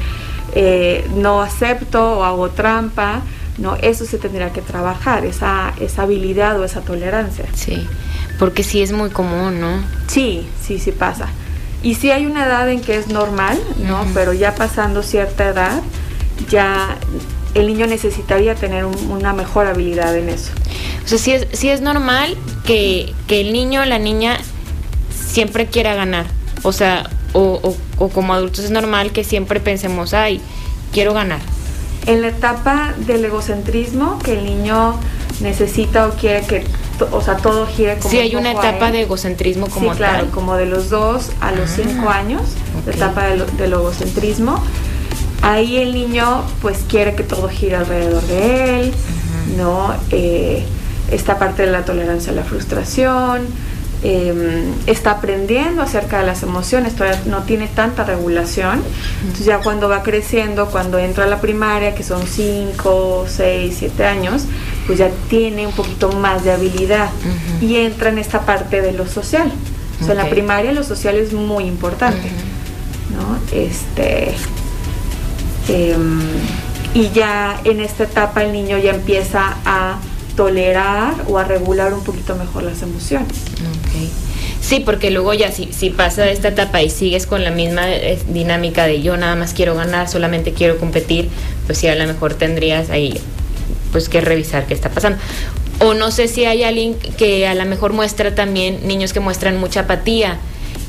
eh, 0.53 1.10
no 1.15 1.41
acepto 1.41 2.20
o 2.20 2.24
hago 2.24 2.50
trampa, 2.50 3.22
¿no? 3.58 3.75
Eso 3.82 4.05
se 4.05 4.17
tendría 4.17 4.51
que 4.51 4.62
trabajar, 4.62 5.25
esa, 5.25 5.74
esa 5.79 6.03
habilidad 6.03 6.60
o 6.60 6.63
esa 6.63 6.82
tolerancia. 6.82 7.46
Sí, 7.53 7.88
porque 8.38 8.63
sí 8.63 8.82
es 8.82 8.91
muy 8.91 9.10
común, 9.10 9.60
¿no? 9.60 9.84
Sí, 10.08 10.48
sí, 10.62 10.79
sí 10.79 10.91
pasa. 10.91 11.27
Y 11.82 11.96
sí 11.96 12.12
hay 12.12 12.25
una 12.25 12.46
edad 12.46 12.70
en 12.70 12.82
que 12.82 12.96
es 12.96 13.08
normal, 13.08 13.60
¿no? 13.79 14.05
Pero 14.13 14.32
ya 14.34 14.55
pasando 14.55 15.03
cierta 15.03 15.50
edad, 15.50 15.82
ya 16.50 16.98
el 17.53 17.67
niño 17.67 17.88
necesitaría 17.88 18.55
tener 18.55 18.86
una 18.86 19.33
mejor 19.33 19.67
habilidad 19.67 20.15
en 20.17 20.29
eso. 20.29 20.51
O 21.05 21.07
sea, 21.07 21.17
sí 21.17 21.31
es, 21.33 21.48
sí 21.53 21.69
es 21.69 21.81
normal 21.81 22.38
que, 22.65 23.13
el 23.29 23.53
niño 23.53 23.81
o 23.81 23.86
la 23.86 24.00
niña 24.00 24.38
siempre 25.10 25.67
quiera 25.67 25.95
ganar. 25.95 26.25
O 26.63 26.72
sea, 26.72 27.10
o, 27.33 27.75
o, 27.98 28.10
como 28.10 28.33
adultos 28.33 28.65
es 28.65 28.72
normal 28.72 29.12
que 29.12 29.24
siempre 29.24 29.60
pensemos, 29.60 30.13
ay, 30.13 30.39
quiero 30.91 31.13
ganar. 31.13 31.39
En 32.05 32.22
la 32.22 32.27
etapa 32.29 32.93
del 32.98 33.25
egocentrismo, 33.25 34.19
que 34.19 34.33
el 34.33 34.45
niño 34.45 35.00
necesita 35.41 36.07
o 36.07 36.12
quiere 36.12 36.45
que 36.45 36.63
o 37.12 37.22
sea, 37.22 37.38
todo 37.38 37.65
gira 37.67 37.98
como 37.98 38.10
Sí, 38.10 38.19
hay 38.19 38.36
una 38.36 38.51
etapa 38.51 38.91
de 38.91 39.01
egocentrismo 39.01 39.67
como 39.67 39.91
sí, 39.91 39.98
claro, 39.98 40.29
como 40.31 40.55
de 40.55 40.65
los 40.65 40.89
dos 40.89 41.31
a 41.41 41.51
los 41.51 41.72
ah, 41.72 41.74
cinco 41.75 42.10
años, 42.10 42.41
la 42.86 42.93
etapa 42.93 43.25
del, 43.25 43.74
egocentrismo. 43.74 44.63
Ahí 45.43 45.77
el 45.77 45.93
niño 45.93 46.43
pues 46.62 46.79
quiere 46.88 47.13
que 47.13 47.23
todo 47.23 47.47
gire 47.50 47.75
alrededor 47.75 48.23
de 48.23 48.79
él, 48.79 48.93
¿no? 49.57 49.93
Eh, 50.09 50.65
esta 51.12 51.38
parte 51.38 51.63
de 51.63 51.71
la 51.71 51.85
tolerancia 51.85 52.31
a 52.31 52.35
la 52.35 52.43
frustración, 52.43 53.47
Em, 54.05 54.73
está 54.85 55.12
aprendiendo 55.12 55.81
acerca 55.81 56.19
de 56.19 56.25
las 56.25 56.43
emociones, 56.43 56.93
todavía 56.93 57.21
no 57.25 57.43
tiene 57.43 57.67
tanta 57.67 58.03
regulación. 58.03 58.81
Entonces 59.21 59.45
ya 59.45 59.59
cuando 59.59 59.88
va 59.88 60.03
creciendo, 60.03 60.67
cuando 60.67 60.97
entra 61.00 61.23
a 61.23 61.27
la 61.27 61.39
primaria, 61.39 61.95
que 61.95 62.03
son 62.03 62.27
5, 62.27 63.25
6, 63.29 63.75
7 63.79 64.05
años, 64.05 64.43
pues 64.88 65.00
ya 65.00 65.09
tiene 65.29 65.65
un 65.65 65.71
poquito 65.71 66.12
más 66.12 66.43
de 66.43 66.51
habilidad 66.51 67.12
y 67.62 67.77
entra 67.77 68.09
en 68.09 68.17
esta 68.17 68.41
parte 68.41 68.81
de 68.81 68.91
lo 68.91 69.07
social. 69.07 69.50
O 70.01 70.03
sea, 70.03 70.15
en 70.15 70.17
la 70.17 70.29
primaria 70.29 70.73
lo 70.73 70.83
social 70.83 71.15
es 71.15 71.31
muy 71.31 71.63
importante. 71.63 72.27
¿no? 73.15 73.38
Este, 73.57 74.35
em, 75.67 76.22
y 76.93 77.10
ya 77.10 77.60
en 77.63 77.79
esta 77.79 78.03
etapa 78.03 78.43
el 78.43 78.51
niño 78.51 78.77
ya 78.77 78.91
empieza 78.91 79.58
a 79.65 80.00
tolerar 80.36 81.13
o 81.27 81.38
a 81.38 81.43
regular 81.43 81.93
un 81.93 82.03
poquito 82.03 82.36
mejor 82.36 82.63
las 82.63 82.82
emociones. 82.82 83.36
Sí, 84.62 84.79
porque 84.79 85.12
luego 85.12 85.34
ya 85.34 85.51
si, 85.51 85.74
si 85.74 85.89
pasa 85.89 86.29
esta 86.29 86.48
etapa 86.48 86.82
y 86.82 86.89
sigues 86.89 87.27
con 87.27 87.43
la 87.43 87.51
misma 87.51 87.91
eh, 87.91 88.17
dinámica 88.29 88.86
de 88.86 89.01
yo 89.01 89.17
nada 89.17 89.36
más 89.36 89.53
quiero 89.53 89.75
ganar, 89.75 90.08
solamente 90.08 90.53
quiero 90.53 90.77
competir, 90.77 91.29
pues 91.65 91.77
sí, 91.79 91.88
a 91.88 91.96
lo 91.96 92.08
mejor 92.08 92.34
tendrías 92.36 92.89
ahí 92.89 93.20
pues 93.91 94.08
que 94.08 94.22
revisar 94.22 94.65
qué 94.65 94.74
está 94.74 94.89
pasando. 94.89 95.20
O 95.79 95.93
no 95.93 96.12
sé 96.12 96.27
si 96.27 96.46
hay 96.46 96.63
alguien 96.63 96.96
que 96.96 97.46
a 97.46 97.55
lo 97.55 97.65
mejor 97.65 97.91
muestra 97.91 98.36
también 98.36 98.88
niños 98.88 99.12
que 99.12 99.20
muestran 99.20 99.58
mucha 99.58 99.82
apatía, 99.82 100.38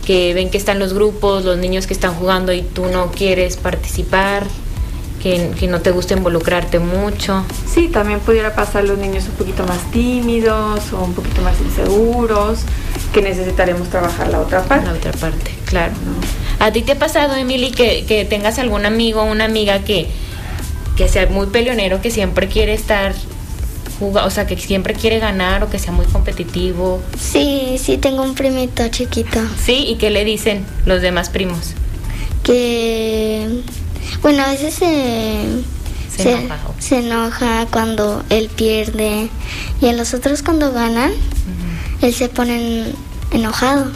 que 0.07 0.35
ven 0.35 0.51
que 0.51 0.59
están 0.59 0.79
los 0.79 0.95
grupos, 0.95 1.45
los 1.45 1.59
niños 1.59 1.87
que 1.87 1.95
están 1.95 2.15
jugando 2.15 2.53
y 2.53 2.63
tú 2.63 2.87
no 2.87 3.11
quieres 3.11 3.57
participar 3.57 4.45
que, 5.25 5.67
no 5.69 5.81
te 5.81 5.91
gusta 5.91 6.13
involucrarte 6.13 6.79
mucho. 6.79 7.47
Sí, 7.67 7.89
también 7.89 8.21
pudiera 8.21 8.55
pasar 8.55 8.85
los 8.85 8.99
niños 8.99 9.25
un 9.25 9.37
poquito 9.37 9.65
más 9.65 9.91
tímidos 9.91 10.93
o 10.93 11.03
un 11.03 11.15
poquito 11.15 11.41
más 11.41 11.59
inseguros, 11.63 12.61
que 13.15 13.23
necesitaremos 13.23 13.89
trabajar 13.89 14.29
la 14.29 14.41
otra 14.41 14.63
parte. 14.63 14.87
La 14.87 14.93
otra 14.93 15.13
parte, 15.13 15.51
claro. 15.65 15.95
¿A 16.59 16.71
ti 16.73 16.83
te 16.83 16.93
ha 16.93 16.99
pasado, 16.99 17.35
Emily, 17.37 17.71
que, 17.71 18.05
que 18.07 18.27
tengas 18.27 18.59
algún 18.59 18.85
amigo 18.85 19.23
o 19.23 19.25
una 19.25 19.47
amiga 19.47 19.79
que, 19.79 20.09
que 20.95 21.09
sea 21.09 21.27
muy 21.29 21.47
peleonero, 21.47 22.03
que 22.03 22.11
siempre 22.11 22.47
quiere 22.49 22.75
estar 22.75 23.15
o 24.01 24.31
sea, 24.31 24.47
que 24.47 24.59
siempre 24.59 24.93
quiere 24.93 25.21
ganar 25.21 25.63
o 25.63 25.71
que 25.71 25.79
sea 25.79 25.93
muy 25.93 26.05
competitivo. 26.05 27.01
Sí, 27.19 27.77
sí, 27.81 27.97
tengo 27.97 28.23
un 28.23 28.35
primito 28.35 28.87
chiquito. 28.89 29.41
Sí, 29.65 29.87
¿y 29.89 29.95
qué 29.95 30.11
le 30.11 30.25
dicen 30.25 30.67
los 30.85 31.01
demás 31.01 31.31
primos? 31.31 31.73
Que 32.43 33.63
bueno, 34.25 34.43
a 34.43 34.47
veces 34.53 34.73
se, 34.73 35.45
enoja, 36.97 37.67
cuando 37.71 38.25
él 38.31 38.49
pierde 38.49 39.29
y 39.83 39.87
a 39.87 39.93
los 39.93 40.15
otros 40.15 40.43
cuando 40.43 40.73
ganan, 40.73 41.13
él 42.01 42.15
se 42.15 42.31
pone 42.31 42.87
enojado. 43.33 43.93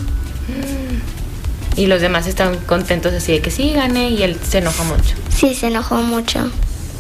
Y 1.77 1.87
los 1.87 2.03
demás 2.03 2.27
están 2.27 2.59
contentos 2.67 3.15
así 3.15 3.33
de 3.33 3.41
que 3.41 3.51
sí 3.51 3.73
gane 3.73 4.11
y 4.11 4.23
él 4.23 4.39
se 4.47 4.59
enoja 4.59 4.85
mucho. 4.85 5.15
Sí, 5.35 5.55
se 5.55 5.69
enojó 5.69 5.95
mucho. 6.03 6.51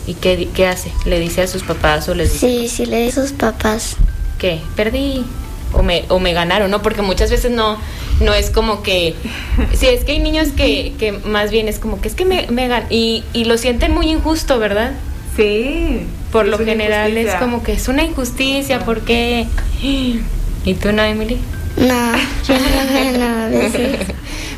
¿Y 0.07 0.15
qué, 0.15 0.49
qué 0.55 0.67
hace? 0.67 0.91
¿Le 1.05 1.21
dice 1.21 1.43
a 1.43 1.49
sus 1.49 1.65
papás 1.65 2.09
o 2.09 2.15
les 2.15 2.33
dice? 2.33 2.49
Sí, 2.49 2.69
sí, 2.69 2.87
le 2.87 3.03
dice 3.03 3.21
a 3.21 3.25
sus 3.25 3.33
papás. 3.33 3.97
¿Qué? 4.39 4.63
Perdí. 4.75 5.23
O 5.75 5.83
me, 5.83 6.07
o 6.09 6.19
me 6.19 6.33
ganaron, 6.33 6.71
¿no? 6.71 6.81
Porque 6.81 7.03
muchas 7.03 7.31
veces 7.31 7.51
no, 7.51 7.77
no 8.21 8.35
es 8.35 8.51
como 8.51 8.83
que, 8.83 9.15
sí, 9.75 9.87
es 9.87 10.05
que 10.05 10.13
hay 10.13 10.19
niños 10.19 10.49
que, 10.57 10.95
que 10.99 11.13
más 11.13 11.51
bien 11.51 11.69
es 11.69 11.79
como 11.79 12.01
que 12.01 12.09
es 12.09 12.15
que 12.15 12.25
me, 12.25 12.47
me 12.49 12.69
y, 12.91 13.25
y 13.33 13.45
lo 13.45 13.59
sienten 13.59 13.93
muy 13.93 14.11
injusto, 14.11 14.59
¿verdad? 14.59 14.93
Sí. 15.37 16.07
Por 16.33 16.47
lo 16.47 16.59
general 16.59 17.17
es 17.17 17.35
como 17.37 17.63
que 17.63 17.73
es 17.73 17.89
una 17.89 18.03
injusticia, 18.03 18.81
¿por 18.81 19.03
qué? 19.03 19.47
¿Y 19.81 20.75
tú 20.75 20.93
no, 20.93 21.03
Emily? 21.03 21.39
No, 21.77 22.13
yo 22.47 22.55
no, 22.59 23.19
no, 23.19 23.45
a 23.45 23.49
veces. 23.49 23.99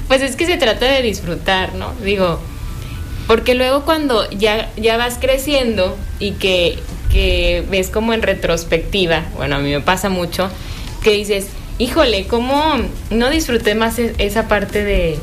Pues 0.08 0.22
es 0.22 0.34
que 0.34 0.46
se 0.46 0.56
trata 0.56 0.86
de 0.86 1.02
disfrutar, 1.02 1.74
¿no? 1.74 1.92
Digo, 2.02 2.40
porque 3.26 3.54
luego 3.54 3.84
cuando 3.84 4.28
ya, 4.30 4.72
ya 4.76 4.96
vas 4.96 5.18
creciendo 5.20 5.96
y 6.18 6.32
que, 6.32 6.78
que 7.12 7.64
ves 7.70 7.90
como 7.90 8.12
en 8.12 8.22
retrospectiva, 8.22 9.26
bueno, 9.36 9.56
a 9.56 9.58
mí 9.60 9.70
me 9.70 9.80
pasa 9.80 10.08
mucho, 10.08 10.50
que 11.04 11.12
dices, 11.12 11.46
híjole, 11.80 12.26
¿cómo 12.26 12.76
no 13.08 13.30
disfruté 13.30 13.74
más 13.74 13.98
e- 13.98 14.14
esa 14.18 14.48
parte 14.48 14.84
de, 14.84 15.18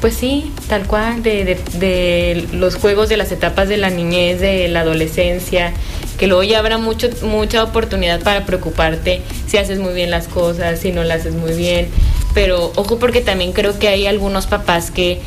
pues 0.00 0.14
sí, 0.14 0.52
tal 0.68 0.86
cual, 0.86 1.24
de, 1.24 2.46
los 2.52 2.76
juegos 2.76 3.08
de 3.08 3.16
las 3.16 3.32
etapas 3.32 3.68
de 3.68 3.76
la 3.76 3.90
niñez, 3.90 4.40
de 4.40 4.68
la 4.68 4.82
adolescencia, 4.82 5.72
que 6.18 6.28
luego 6.28 6.44
ya 6.44 6.60
habrá 6.60 6.78
mucho, 6.78 7.10
mucha 7.22 7.64
oportunidad 7.64 8.22
para 8.22 8.46
preocuparte 8.46 9.22
si 9.48 9.58
haces 9.58 9.80
muy 9.80 9.92
bien 9.92 10.10
las 10.10 10.28
cosas, 10.28 10.78
si 10.78 10.92
no 10.92 11.02
las 11.02 11.22
haces 11.22 11.34
muy 11.34 11.52
bien. 11.52 11.88
Pero 12.32 12.72
ojo 12.76 13.00
porque 13.00 13.20
también 13.20 13.52
creo 13.52 13.76
que 13.76 13.88
hay 13.88 14.06
algunos 14.06 14.46
papás 14.46 14.92
que, 14.92 15.20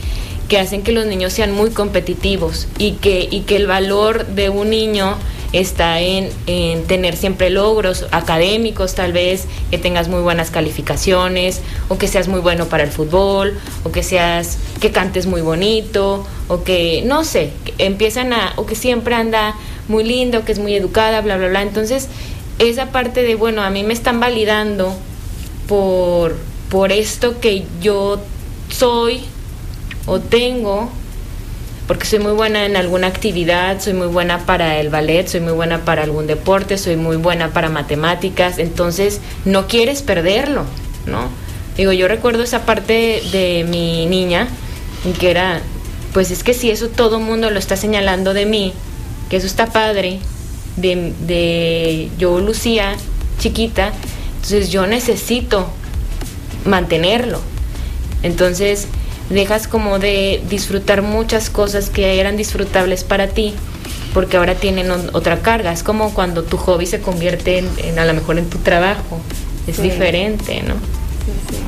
que 0.48 0.58
hacen 0.58 0.84
que 0.84 0.94
los 0.94 1.06
niños 1.06 1.34
sean 1.34 1.52
muy 1.52 1.72
competitivos 1.72 2.70
y 2.78 2.94
que, 2.94 3.28
y 3.30 3.42
que 3.42 3.58
el 3.58 3.68
valor 3.68 4.26
de 4.28 4.50
un 4.50 4.70
niño 4.70 5.18
está 5.54 6.00
en, 6.02 6.30
en, 6.48 6.84
tener 6.86 7.16
siempre 7.16 7.52
logros 7.52 8.08
académicos 8.12 8.96
tal 8.96 9.14
vez, 9.14 9.46
que 9.72 9.78
tengas 9.78 10.08
muy 10.08 10.22
buenas 10.22 10.50
calificaciones, 10.50 11.62
o 11.90 11.98
que 11.98 12.08
seas 12.08 12.28
muy 12.28 12.40
bueno 12.40 12.66
para 12.66 12.84
el 12.84 12.92
fútbol, 12.92 13.58
o 13.84 13.92
que 13.92 14.04
seas, 14.04 14.58
que 14.82 14.92
cantes 14.92 15.28
muy 15.28 15.42
bonito, 15.42 16.26
o 16.48 16.64
que, 16.64 17.04
no 17.06 17.24
sé, 17.24 17.52
que 17.64 17.86
empiezan 17.86 18.34
a, 18.34 18.54
o 18.58 18.66
que 18.66 18.76
siempre 18.76 19.16
anda 19.16 19.56
muy 19.88 20.04
lindo, 20.04 20.44
que 20.44 20.52
es 20.52 20.60
muy 20.60 20.76
educada, 20.76 21.22
bla, 21.22 21.38
bla, 21.38 21.48
bla. 21.48 21.62
Entonces, 21.62 22.10
esa 22.60 22.88
parte 22.88 23.22
de, 23.22 23.36
bueno, 23.36 23.62
a 23.62 23.70
mí 23.70 23.84
me 23.84 23.94
están 23.94 24.20
validando 24.20 24.96
por, 25.68 26.36
por 26.70 26.92
esto 26.92 27.40
que 27.40 27.66
yo 27.82 28.20
soy 28.70 29.22
o 30.06 30.20
tengo, 30.20 30.90
porque 31.94 32.08
soy 32.08 32.18
muy 32.18 32.32
buena 32.32 32.66
en 32.66 32.76
alguna 32.76 33.06
actividad, 33.06 33.80
soy 33.80 33.94
muy 33.94 34.08
buena 34.08 34.48
para 34.48 34.80
el 34.80 34.90
ballet, 34.90 35.28
soy 35.28 35.42
muy 35.42 35.54
buena 35.54 35.86
para 35.86 36.02
algún 36.02 36.26
deporte, 36.26 36.80
soy 36.80 36.96
muy 36.96 37.18
buena 37.18 37.54
para 37.54 37.70
matemáticas, 37.70 38.58
entonces 38.58 39.22
no 39.46 39.68
quieres 39.68 40.02
perderlo, 40.02 40.66
¿no? 41.06 41.30
Digo, 41.78 41.92
yo 41.92 42.08
recuerdo 42.08 42.42
esa 42.42 42.66
parte 42.66 43.22
de 43.32 43.64
mi 43.70 44.08
niña, 44.08 44.48
que 45.20 45.30
era, 45.30 45.62
pues 46.14 46.32
es 46.32 46.44
que 46.44 46.56
si 46.56 46.72
eso 46.72 46.90
todo 46.90 47.18
el 47.18 47.26
mundo 47.26 47.52
lo 47.52 47.60
está 47.60 47.78
señalando 47.78 48.34
de 48.34 48.48
mí, 48.48 48.74
que 49.30 49.38
eso 49.38 49.46
está 49.46 49.68
padre, 49.68 50.18
de, 50.78 51.14
de 51.28 52.10
yo, 52.18 52.40
Lucía, 52.40 52.96
chiquita, 53.38 53.94
entonces 54.38 54.72
yo 54.72 54.88
necesito 54.88 55.68
mantenerlo. 56.66 57.40
Entonces 58.24 58.88
dejas 59.30 59.68
como 59.68 60.00
de 60.00 60.42
disfrutar 60.50 61.02
muchas 61.02 61.50
cosas 61.50 61.90
que 61.90 62.20
eran 62.20 62.38
disfrutables 62.38 63.04
para 63.04 63.28
ti 63.28 63.54
porque 64.14 64.38
ahora 64.38 64.56
tienen 64.56 64.92
otra 64.92 65.40
carga. 65.40 65.74
Es 65.74 65.84
como 65.84 66.14
cuando 66.14 66.44
tu 66.44 66.58
hobby 66.58 66.86
se 66.86 67.02
convierte 67.02 67.58
en, 67.58 67.70
en 67.78 68.00
a 68.00 68.06
lo 68.06 68.14
mejor 68.14 68.38
en 68.38 68.50
tu 68.50 68.60
trabajo. 68.60 69.20
Es 69.68 69.78
sí. 69.78 69.84
diferente, 69.84 70.62
¿no? 70.64 70.76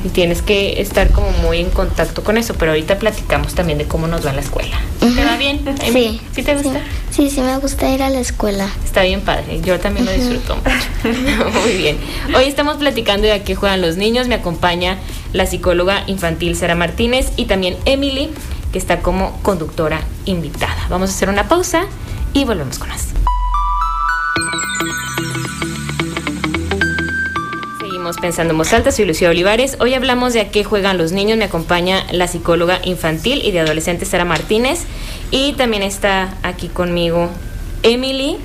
Y 0.06 0.10
tienes 0.10 0.40
que 0.40 0.80
estar 0.80 1.10
como 1.10 1.32
muy 1.32 1.58
en 1.58 1.70
contacto 1.70 2.22
con 2.22 2.38
eso, 2.38 2.54
pero 2.54 2.70
ahorita 2.70 3.00
platicamos 3.00 3.56
también 3.56 3.76
de 3.76 3.86
cómo 3.86 4.06
nos 4.06 4.24
va 4.24 4.32
la 4.32 4.40
escuela. 4.40 4.80
Uh 5.00 5.06
-huh. 5.06 5.16
¿Te 5.16 5.24
va 5.24 5.36
bien? 5.36 5.64
Sí. 5.92 6.20
¿Sí 6.32 6.44
te 6.44 6.54
gusta? 6.54 6.80
Sí, 7.10 7.28
sí, 7.28 7.40
me 7.40 7.58
gusta 7.58 7.90
ir 7.90 8.04
a 8.04 8.08
la 8.08 8.20
escuela. 8.20 8.68
Está 8.84 9.02
bien 9.02 9.20
padre, 9.22 9.60
yo 9.62 9.80
también 9.80 10.06
lo 10.06 10.12
disfruto 10.12 10.54
mucho. 10.54 11.50
muy 11.60 11.72
bien. 11.76 11.98
Hoy 12.36 12.44
estamos 12.44 12.76
platicando 12.76 13.26
de 13.26 13.32
a 13.32 13.42
qué 13.42 13.56
juegan 13.56 13.80
los 13.80 13.96
niños. 13.96 14.28
Me 14.28 14.36
acompaña 14.36 14.98
la 15.32 15.44
psicóloga 15.44 16.04
infantil 16.06 16.54
Sara 16.54 16.76
Martínez 16.76 17.32
y 17.36 17.46
también 17.46 17.76
Emily, 17.84 18.30
que 18.70 18.78
está 18.78 19.00
como 19.00 19.42
conductora 19.42 20.02
invitada. 20.24 20.86
Vamos 20.88 21.10
a 21.10 21.14
hacer 21.14 21.30
una 21.30 21.48
pausa 21.48 21.86
y 22.32 22.44
volvemos 22.44 22.78
con 22.78 22.90
más. 22.90 23.08
Seguimos 28.06 28.22
pensando 28.22 28.52
en 28.52 28.58
voz 28.58 28.72
alta, 28.72 28.92
soy 28.92 29.04
Lucía 29.04 29.30
Olivares. 29.30 29.78
Hoy 29.80 29.94
hablamos 29.94 30.32
de 30.32 30.40
a 30.40 30.48
qué 30.50 30.62
juegan 30.62 30.96
los 30.96 31.10
niños. 31.10 31.36
Me 31.38 31.46
acompaña 31.46 32.06
la 32.12 32.28
psicóloga 32.28 32.78
infantil 32.84 33.42
y 33.44 33.50
de 33.50 33.58
adolescentes 33.58 34.10
Sara 34.10 34.24
Martínez. 34.24 34.82
Y 35.32 35.54
también 35.54 35.82
está 35.82 36.36
aquí 36.44 36.68
conmigo 36.68 37.30
Emily, 37.82 38.36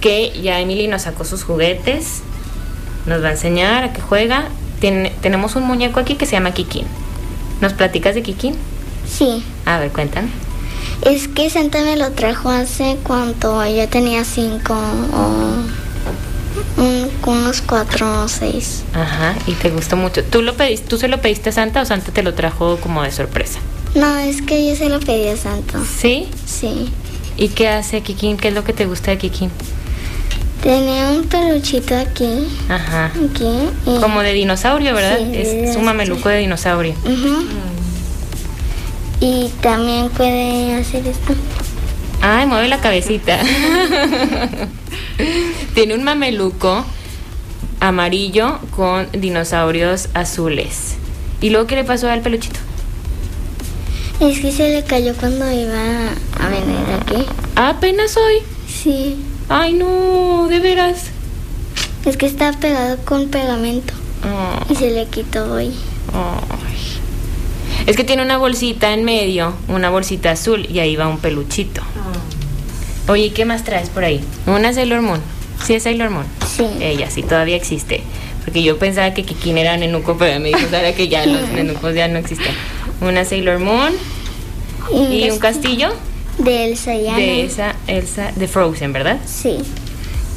que 0.00 0.32
ya 0.42 0.58
Emily 0.58 0.88
nos 0.88 1.02
sacó 1.02 1.24
sus 1.24 1.44
juguetes. 1.44 2.22
Nos 3.06 3.22
va 3.22 3.28
a 3.28 3.30
enseñar 3.30 3.84
a 3.84 3.92
qué 3.92 4.00
juega. 4.00 4.48
Ten, 4.80 5.12
tenemos 5.20 5.54
un 5.54 5.62
muñeco 5.62 6.00
aquí 6.00 6.16
que 6.16 6.26
se 6.26 6.32
llama 6.32 6.52
Kikín. 6.52 6.86
¿Nos 7.60 7.72
platicas 7.72 8.16
de 8.16 8.22
Kikín? 8.24 8.56
Sí. 9.06 9.44
A 9.64 9.78
ver, 9.78 9.92
cuéntame. 9.92 10.30
Es 11.02 11.28
que 11.28 11.48
Santa 11.50 11.84
me 11.84 11.96
lo 11.96 12.10
trajo 12.10 12.50
hace 12.50 12.96
cuando 13.04 13.64
yo 13.64 13.88
tenía 13.88 14.24
cinco 14.24 14.74
o 14.74 15.83
un, 17.26 17.38
unos 17.38 17.60
cuatro 17.62 18.24
o 18.24 18.28
seis. 18.28 18.84
Ajá, 18.94 19.34
y 19.46 19.52
te 19.52 19.70
gustó 19.70 19.96
mucho. 19.96 20.24
¿Tú, 20.24 20.42
lo 20.42 20.54
pediste, 20.54 20.86
¿Tú 20.88 20.98
se 20.98 21.08
lo 21.08 21.20
pediste 21.20 21.50
a 21.50 21.52
Santa 21.52 21.82
o 21.82 21.84
Santa 21.84 22.12
te 22.12 22.22
lo 22.22 22.34
trajo 22.34 22.78
como 22.78 23.02
de 23.02 23.10
sorpresa? 23.10 23.60
No, 23.94 24.18
es 24.18 24.42
que 24.42 24.68
yo 24.68 24.76
se 24.76 24.88
lo 24.88 25.00
pedí 25.00 25.28
a 25.28 25.36
Santa. 25.36 25.80
¿Sí? 25.84 26.28
Sí. 26.46 26.90
¿Y 27.36 27.48
qué 27.48 27.68
hace 27.68 28.00
Kikín? 28.00 28.36
¿Qué 28.36 28.48
es 28.48 28.54
lo 28.54 28.64
que 28.64 28.72
te 28.72 28.86
gusta 28.86 29.10
de 29.10 29.18
Kikín? 29.18 29.50
Tenía 30.62 31.10
un 31.10 31.24
peluchito 31.24 31.94
aquí. 31.96 32.48
Ajá. 32.68 33.06
Aquí. 33.06 33.68
Y... 33.86 34.00
Como 34.00 34.22
de 34.22 34.32
dinosaurio, 34.32 34.94
¿verdad? 34.94 35.18
Sí, 35.18 35.36
es, 35.36 35.76
un 35.76 35.84
mameluco 35.84 36.28
de 36.28 36.38
dinosaurio. 36.38 36.94
Uh 37.04 37.08
-huh. 37.08 37.42
mm. 37.42 37.74
Y 39.20 39.50
también 39.60 40.08
puede 40.10 40.74
hacer 40.74 41.06
esto. 41.06 41.34
Ay, 42.20 42.46
mueve 42.46 42.68
la 42.68 42.80
cabecita. 42.80 43.38
Tiene 45.74 45.94
un 45.94 46.02
mameluco 46.02 46.84
amarillo 47.80 48.58
con 48.74 49.08
dinosaurios 49.12 50.08
azules. 50.14 50.96
¿Y 51.40 51.50
luego 51.50 51.66
qué 51.66 51.76
le 51.76 51.84
pasó 51.84 52.08
al 52.08 52.20
peluchito? 52.20 52.58
Es 54.20 54.40
que 54.40 54.52
se 54.52 54.70
le 54.70 54.84
cayó 54.84 55.14
cuando 55.14 55.50
iba 55.50 56.08
a 56.40 56.48
venir 56.48 56.78
aquí. 57.00 57.26
¿Apenas 57.56 58.16
hoy? 58.16 58.36
Sí. 58.68 59.16
Ay, 59.48 59.72
no, 59.72 60.46
de 60.48 60.60
veras. 60.60 61.06
Es 62.06 62.16
que 62.16 62.26
está 62.26 62.52
pegado 62.52 62.98
con 63.04 63.28
pegamento. 63.28 63.92
Oh. 64.24 64.72
Y 64.72 64.76
se 64.76 64.90
le 64.90 65.06
quitó 65.06 65.52
hoy. 65.52 65.74
Oh. 66.14 66.40
Es 67.86 67.96
que 67.96 68.04
tiene 68.04 68.22
una 68.22 68.38
bolsita 68.38 68.94
en 68.94 69.04
medio, 69.04 69.52
una 69.68 69.90
bolsita 69.90 70.30
azul, 70.30 70.66
y 70.70 70.78
ahí 70.78 70.96
va 70.96 71.08
un 71.08 71.18
peluchito. 71.18 71.82
Oh. 73.08 73.12
Oye, 73.12 73.32
¿qué 73.32 73.44
más 73.44 73.64
traes 73.64 73.90
por 73.90 74.04
ahí? 74.04 74.24
Una 74.46 74.72
Sailor 74.72 75.02
Moon. 75.02 75.20
¿Sí 75.64 75.74
es 75.74 75.84
Sailor 75.84 76.10
Moon? 76.10 76.26
Sí. 76.46 76.66
Ella 76.80 77.10
sí 77.10 77.22
todavía 77.22 77.56
existe. 77.56 78.02
Porque 78.44 78.62
yo 78.62 78.78
pensaba 78.78 79.14
que 79.14 79.24
Kikín 79.24 79.56
era 79.56 79.76
nenuco, 79.76 80.16
pero 80.18 80.38
me 80.38 80.48
dijo 80.48 80.68
Sara 80.70 80.92
que 80.92 81.08
ya 81.08 81.24
los 81.24 81.48
nenucos 81.54 81.94
ya 81.94 82.08
no 82.08 82.18
existen. 82.18 82.52
Una 83.00 83.24
Sailor 83.24 83.58
Moon. 83.58 83.92
¿Y, 84.92 85.24
¿Y 85.24 85.30
un 85.30 85.38
castillo? 85.38 85.94
De 86.38 86.66
Elsa 86.66 86.94
y 86.94 87.08
Anna. 87.08 87.18
De 87.18 87.44
esa 87.44 87.74
Elsa, 87.86 88.32
de 88.36 88.46
Frozen, 88.48 88.92
¿verdad? 88.92 89.18
Sí. 89.24 89.58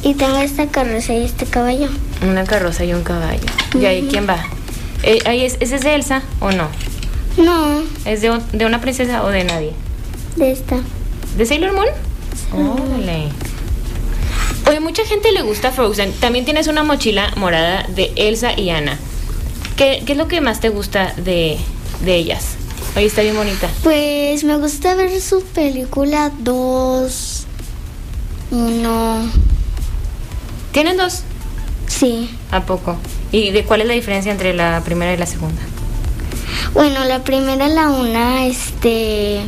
Y 0.04 0.14
tengo 0.14 0.38
esta 0.38 0.68
carroza 0.68 1.14
y 1.14 1.24
este 1.26 1.46
caballo. 1.46 1.90
Una 2.22 2.46
carroza 2.46 2.86
y 2.86 2.94
un 2.94 3.04
caballo. 3.04 3.42
Uh 3.74 3.78
-huh. 3.78 3.82
¿Y 3.82 3.86
ahí 3.86 4.08
quién 4.10 4.28
va? 4.30 4.46
Eh, 5.04 5.20
ahí 5.26 5.44
es, 5.44 5.58
¿Ese 5.60 5.76
es 5.76 5.82
de 5.82 5.96
Elsa 5.96 6.22
o 6.40 6.52
no? 6.52 6.70
No. 7.38 7.84
¿Es 8.06 8.22
de, 8.22 8.40
de, 8.54 8.66
una 8.66 8.80
princesa 8.80 9.24
o 9.24 9.30
de 9.30 9.44
nadie? 9.44 9.74
De 10.38 10.52
esta. 10.52 10.78
¿De 11.36 11.46
Sailor 11.46 11.74
Moon? 11.74 11.88
Órale. 12.54 13.26
Oh, 13.26 13.47
Oye, 14.68 14.80
mucha 14.80 15.06
gente 15.06 15.32
le 15.32 15.42
gusta 15.44 15.72
Frozen. 15.72 16.12
También 16.14 16.46
tienes 16.46 16.68
una 16.68 16.84
mochila 16.84 17.32
morada 17.38 17.86
de 17.88 18.12
Elsa 18.16 18.58
y 18.60 18.70
Anna. 18.70 18.98
¿Qué, 19.78 20.04
qué 20.06 20.12
es 20.14 20.18
lo 20.18 20.28
que 20.28 20.42
más 20.42 20.60
te 20.60 20.70
gusta 20.70 21.14
de, 21.16 21.58
de 22.02 22.16
ellas? 22.16 22.56
Oye, 22.96 23.06
está 23.06 23.22
bien 23.22 23.38
bonita. 23.38 23.70
Pues 23.84 24.44
me 24.44 24.58
gusta 24.58 24.96
ver 24.96 25.22
su 25.22 25.42
película 25.44 26.32
2. 26.40 27.46
Uno. 28.52 29.30
¿Tienen 30.72 30.98
dos? 30.98 31.24
Sí. 31.88 32.30
¿A 32.52 32.66
poco? 32.66 32.98
¿Y 33.32 33.52
de 33.52 33.64
cuál 33.64 33.82
es 33.82 33.88
la 33.88 33.94
diferencia 33.94 34.32
entre 34.32 34.54
la 34.54 34.82
primera 34.84 35.14
y 35.14 35.18
la 35.18 35.26
segunda? 35.26 35.62
Bueno, 36.74 37.04
la 37.06 37.24
primera, 37.24 37.68
la 37.68 37.90
una, 37.90 38.46
este, 38.46 39.42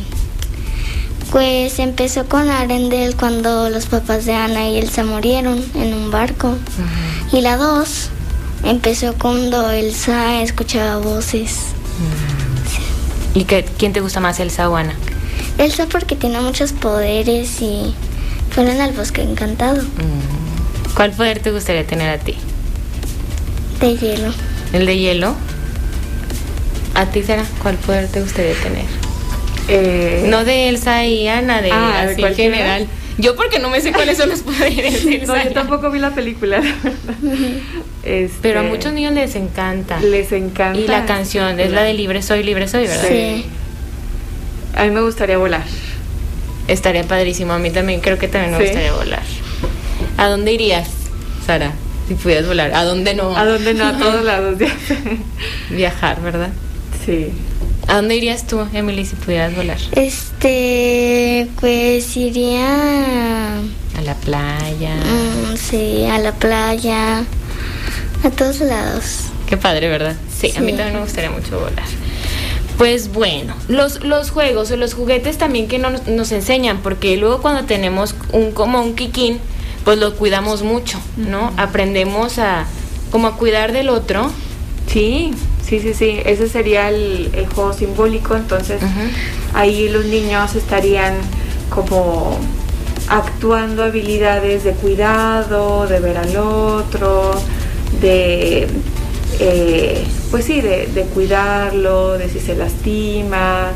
pues 1.30 1.78
empezó 1.78 2.26
con 2.26 2.48
Arendelle 2.50 3.14
cuando 3.14 3.70
los 3.70 3.86
papás 3.86 4.24
de 4.26 4.34
Ana 4.34 4.68
y 4.68 4.78
Elsa 4.78 5.04
murieron 5.04 5.64
en 5.74 5.94
un 5.94 6.10
barco. 6.10 6.48
Uh 6.48 6.52
-huh. 6.52 7.38
Y 7.38 7.40
la 7.42 7.56
dos 7.56 8.08
empezó 8.64 9.14
cuando 9.14 9.70
Elsa 9.70 10.42
escuchaba 10.42 10.98
voces. 10.98 11.58
Uh 12.00 13.36
-huh. 13.36 13.40
¿Y 13.40 13.44
qué, 13.44 13.64
quién 13.78 13.92
te 13.92 14.00
gusta 14.00 14.18
más, 14.18 14.40
Elsa 14.40 14.68
o 14.68 14.76
Ana? 14.76 14.94
Elsa 15.58 15.86
porque 15.86 16.16
tiene 16.16 16.40
muchos 16.40 16.72
poderes 16.72 17.62
y 17.62 17.94
fueron 18.50 18.80
al 18.80 18.92
bosque 18.92 19.22
encantado. 19.22 19.82
Uh 19.82 19.84
-huh. 19.84 20.94
¿Cuál 20.94 21.12
poder 21.12 21.38
te 21.38 21.52
gustaría 21.52 21.86
tener 21.86 22.10
a 22.10 22.18
ti? 22.18 22.34
De 23.80 23.96
hielo. 23.96 24.32
¿El 24.72 24.86
de 24.86 24.98
hielo? 24.98 25.34
¿A 26.94 27.06
ti, 27.06 27.22
Sara, 27.22 27.44
cuál 27.62 27.76
poder 27.76 28.08
te 28.08 28.20
gustaría 28.20 28.54
tener? 28.60 29.09
Eh, 29.70 30.24
No 30.28 30.44
de 30.44 30.68
Elsa 30.68 31.04
y 31.06 31.28
Ana, 31.28 31.62
de 31.62 31.70
Ah, 31.72 32.04
¿de 32.06 32.12
así 32.12 32.22
en 32.22 32.34
general. 32.34 32.86
Yo 33.18 33.36
porque 33.36 33.58
no 33.58 33.68
me 33.68 33.80
sé 33.80 33.92
cuáles 33.92 34.16
son 34.16 34.30
los 34.30 34.40
poderes 34.40 35.04
de 35.04 35.16
Elsa 35.16 35.36
no, 35.36 35.44
yo 35.44 35.52
tampoco 35.52 35.90
vi 35.90 35.98
la 35.98 36.10
película. 36.10 36.60
Este, 38.02 38.38
Pero 38.40 38.60
a 38.60 38.62
muchos 38.62 38.92
niños 38.92 39.12
les 39.12 39.34
encanta. 39.36 40.00
les 40.00 40.32
encanta. 40.32 40.78
Y 40.80 40.86
la 40.88 41.04
canción 41.04 41.60
es 41.60 41.70
la 41.72 41.82
de 41.82 41.92
Libre 41.94 42.22
Soy, 42.22 42.42
Libre 42.42 42.66
Soy, 42.66 42.86
¿verdad? 42.86 43.08
Sí. 43.08 43.44
A 44.74 44.84
mí 44.84 44.90
me 44.90 45.02
gustaría 45.02 45.36
volar. 45.36 45.64
Estaría 46.68 47.02
padrísimo. 47.04 47.52
A 47.52 47.58
mí 47.58 47.70
también 47.70 48.00
creo 48.00 48.18
que 48.18 48.28
también 48.28 48.52
me 48.52 48.58
Sí. 48.58 48.64
gustaría 48.64 48.92
volar. 48.94 49.22
¿A 50.16 50.28
dónde 50.28 50.52
irías, 50.52 50.88
Sara? 51.46 51.72
Si 52.08 52.14
pudieras 52.14 52.46
volar. 52.46 52.72
¿A 52.74 52.84
dónde 52.84 53.14
no? 53.14 53.36
¿A 53.36 53.44
dónde 53.44 53.74
no? 53.74 53.86
A 53.86 53.98
todos 53.98 54.24
lados. 54.24 54.56
Viajar, 55.68 56.22
¿verdad? 56.22 56.50
sí. 57.04 57.28
¿A 57.88 57.96
dónde 57.96 58.16
irías 58.16 58.46
tú, 58.46 58.60
Emily, 58.72 59.04
si 59.04 59.16
pudieras 59.16 59.54
volar? 59.56 59.78
Este, 59.92 61.48
pues 61.60 62.16
iría, 62.16 63.56
A 63.58 64.00
la 64.04 64.14
playa. 64.14 64.94
mm, 64.96 65.56
sí, 65.56 66.04
a 66.06 66.18
la 66.18 66.32
playa, 66.32 67.24
a 68.24 68.30
todos 68.30 68.60
lados. 68.60 69.24
Qué 69.48 69.56
padre, 69.56 69.88
¿verdad? 69.88 70.14
Sí, 70.32 70.52
a 70.56 70.60
mí 70.60 70.72
también 70.72 70.94
me 70.94 71.00
gustaría 71.02 71.30
mucho 71.30 71.58
volar. 71.58 71.84
Pues 72.78 73.12
bueno, 73.12 73.54
los, 73.68 74.02
los 74.04 74.30
juegos 74.30 74.70
o 74.70 74.76
los 74.76 74.94
juguetes 74.94 75.36
también 75.36 75.66
que 75.68 75.78
nos, 75.78 76.06
nos 76.06 76.30
enseñan, 76.32 76.78
porque 76.82 77.16
luego 77.16 77.42
cuando 77.42 77.64
tenemos 77.64 78.14
un 78.32 78.52
como 78.52 78.80
un 78.82 78.94
kikín, 78.94 79.38
pues 79.84 79.98
lo 79.98 80.14
cuidamos 80.14 80.62
mucho, 80.62 80.98
¿no? 81.16 81.52
Aprendemos 81.56 82.38
a 82.38 82.66
como 83.10 83.26
a 83.26 83.36
cuidar 83.36 83.72
del 83.72 83.88
otro. 83.88 84.30
Sí, 84.86 85.32
sí, 85.70 85.80
sí, 85.80 85.94
sí. 85.94 86.20
Ese 86.26 86.48
sería 86.48 86.90
el, 86.90 87.30
el 87.32 87.46
juego 87.46 87.72
simbólico. 87.72 88.34
Entonces, 88.36 88.82
ahí 89.54 89.88
los 89.88 90.04
niños 90.04 90.54
estarían 90.56 91.14
como 91.70 92.36
actuando 93.08 93.84
habilidades 93.84 94.64
de 94.64 94.72
cuidado, 94.72 95.86
de 95.86 96.00
ver 96.00 96.18
al 96.18 96.36
otro, 96.36 97.32
de, 98.00 98.68
eh, 99.38 100.04
pues 100.30 100.44
sí, 100.44 100.60
de, 100.60 100.86
de 100.88 101.02
cuidarlo, 101.04 102.18
de 102.18 102.28
si 102.28 102.40
se 102.40 102.54
lastima, 102.54 103.68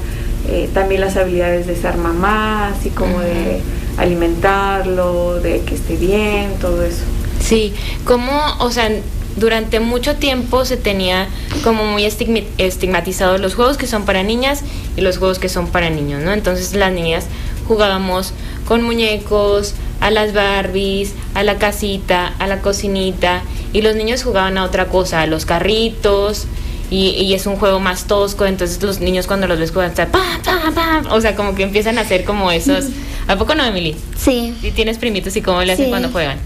eh, 0.49 0.69
también 0.75 1.01
las 1.01 1.17
habilidades 1.17 1.67
de 1.67 1.75
ser 1.75 1.97
mamá, 1.97 2.69
así 2.69 2.91
como 2.91 3.21
de 3.21 3.61
alimentarlo, 3.97 5.41
de 5.41 5.61
que 5.63 5.75
esté 5.75 5.97
bien, 5.97 6.57
todo 6.61 6.83
eso. 6.85 7.03
Sí, 7.41 7.75
como, 8.05 8.33
o 8.61 8.71
sea, 8.71 8.91
durante 9.37 9.81
mucho 9.81 10.17
tiempo 10.17 10.65
se 10.65 10.77
tenía 10.77 11.29
como 11.63 11.85
muy 11.85 12.05
estigmatizados 12.05 13.41
los 13.41 13.55
juegos 13.55 13.77
que 13.77 13.87
son 13.87 14.05
para 14.05 14.23
niñas 14.23 14.63
y 14.97 15.01
los 15.01 15.19
juegos 15.19 15.39
que 15.39 15.49
son 15.49 15.69
para 15.69 15.91
niños, 15.91 16.23
¿no? 16.23 16.33
Entonces 16.33 16.75
las 16.75 16.93
niñas 16.93 17.27
jugábamos 17.67 18.33
con 18.67 18.83
muñecos, 18.83 19.75
a 20.01 20.11
las 20.11 20.35
Barbies, 20.35 21.15
a 21.35 21.43
la 21.43 21.57
casita, 21.57 22.33
a 22.39 22.47
la 22.47 22.61
cocinita 22.61 23.43
y 23.73 23.83
los 23.83 23.97
niños 23.97 24.23
jugaban 24.23 24.59
a 24.59 24.65
otra 24.65 24.87
cosa, 24.87 25.23
a 25.23 25.27
los 25.27 25.47
carritos. 25.47 26.47
Y, 26.91 27.09
y 27.09 27.35
es 27.35 27.47
un 27.47 27.57
juego 27.57 27.81
más 27.81 28.05
tosco, 28.05 28.45
entonces 28.45 28.81
los 28.83 29.01
niños 29.01 29.27
cuando 29.27 29.47
los 29.49 29.59
ves 29.59 29.73
juegan, 29.73 29.91
está 29.91 30.07
pam, 30.07 30.43
pam, 30.45 30.75
pam, 30.75 31.07
o 31.11 31.21
sea, 31.21 31.35
como 31.35 31.55
que 31.55 31.63
empiezan 31.63 31.99
a 31.99 32.03
hacer 32.03 32.25
como 32.25 32.53
esos. 32.53 32.85
¿A 33.27 33.37
poco 33.37 33.55
no, 33.55 33.65
Emily? 33.65 33.97
Sí. 34.19 34.55
¿Y 34.63 34.71
tienes 34.73 34.99
primitos 34.99 35.35
y 35.37 35.41
cómo 35.43 35.63
le 35.63 35.73
hacen 35.73 35.87
Sí. 35.87 35.91
cuando 35.91 36.11
juegan? 36.11 36.39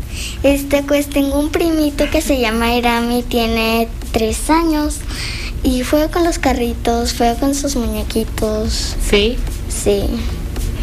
Este, 0.43 0.83
pues 0.83 1.09
tengo 1.09 1.39
un 1.39 1.51
primito 1.51 2.09
que 2.11 2.21
se 2.21 2.39
llama 2.39 2.75
Irami, 2.75 3.23
tiene 3.23 3.89
tres 4.13 4.49
años 4.51 4.99
y 5.65 5.83
juega 5.83 6.09
con 6.11 6.25
los 6.25 6.39
carritos, 6.39 7.15
juega 7.17 7.35
con 7.35 7.55
sus 7.55 7.75
muñequitos. 7.77 8.97
Sí. 9.11 9.37
Sí. 9.69 10.03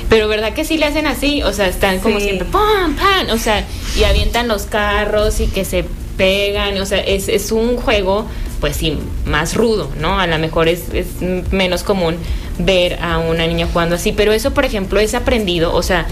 Pero 0.09 0.27
verdad 0.27 0.53
que 0.53 0.65
sí 0.65 0.77
le 0.77 0.85
hacen 0.85 1.07
así, 1.07 1.41
o 1.43 1.51
sea, 1.53 1.67
están 1.67 1.99
como 1.99 2.19
Sí. 2.19 2.25
siempre, 2.25 2.47
¡pam, 2.51 2.95
pam! 2.95 3.29
O 3.31 3.37
sea, 3.37 3.65
y 3.97 4.03
avientan 4.03 4.47
los 4.47 4.63
carros 4.63 5.39
y 5.39 5.47
que 5.47 5.65
se 5.65 5.85
pegan, 6.17 6.77
o 6.79 6.85
sea, 6.85 6.99
es, 6.99 7.27
es 7.27 7.51
un 7.51 7.75
juego, 7.77 8.25
pues 8.59 8.77
sí, 8.77 8.97
más 9.25 9.55
rudo, 9.55 9.89
¿no? 9.99 10.19
A 10.19 10.27
lo 10.27 10.37
mejor 10.39 10.67
es, 10.67 10.83
es 10.93 11.07
menos 11.51 11.83
común 11.83 12.15
ver 12.57 12.99
a 13.01 13.17
una 13.17 13.47
niña 13.47 13.67
jugando 13.71 13.95
así, 13.95 14.11
pero 14.11 14.31
eso, 14.33 14.53
por 14.53 14.65
ejemplo, 14.65 14.99
es 14.99 15.13
aprendido, 15.13 15.73
o 15.73 15.83
sea, 15.83 16.05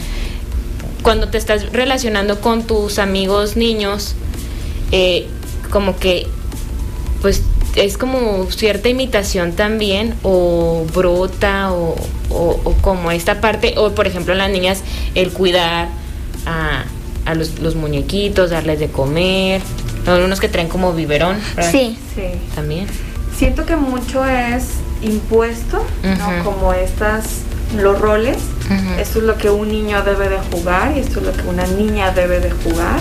cuando 1.01 1.29
te 1.29 1.37
estás 1.37 1.71
relacionando 1.71 2.41
con 2.41 2.63
tus 2.63 2.99
amigos 2.99 3.55
niños, 3.57 4.15
eh, 4.91 5.27
como 5.69 5.97
que, 5.97 6.27
pues 7.21 7.41
es 7.75 7.97
como 7.97 8.49
cierta 8.51 8.89
imitación 8.89 9.53
también, 9.53 10.15
o 10.23 10.85
brota, 10.93 11.71
o, 11.73 11.95
o, 12.29 12.59
o 12.63 12.73
como 12.81 13.11
esta 13.11 13.41
parte, 13.41 13.73
o 13.77 13.91
por 13.91 14.07
ejemplo 14.07 14.33
las 14.35 14.49
niñas, 14.49 14.83
el 15.15 15.31
cuidar 15.31 15.89
a, 16.45 16.83
a 17.25 17.35
los, 17.35 17.59
los 17.59 17.75
muñequitos, 17.75 18.51
darles 18.51 18.79
de 18.79 18.89
comer, 18.89 19.61
unos 20.05 20.39
que 20.39 20.49
traen 20.49 20.67
como 20.67 20.93
biberón, 20.93 21.37
¿verdad? 21.55 21.71
Sí. 21.71 21.97
Sí. 22.15 22.23
También. 22.55 22.87
Siento 23.37 23.65
que 23.65 23.75
mucho 23.75 24.23
es 24.25 24.65
impuesto, 25.03 25.83
¿no? 26.03 26.43
Como 26.43 26.73
estas, 26.73 27.41
los 27.77 27.99
roles. 27.99 28.37
Esto 28.99 29.19
es 29.19 29.25
lo 29.25 29.37
que 29.37 29.49
un 29.49 29.67
niño 29.67 30.01
debe 30.03 30.29
de 30.29 30.39
jugar 30.51 30.93
y 30.95 30.99
esto 30.99 31.19
es 31.19 31.25
lo 31.27 31.33
que 31.33 31.47
una 31.47 31.67
niña 31.67 32.11
debe 32.11 32.39
de 32.39 32.49
jugar. 32.49 32.99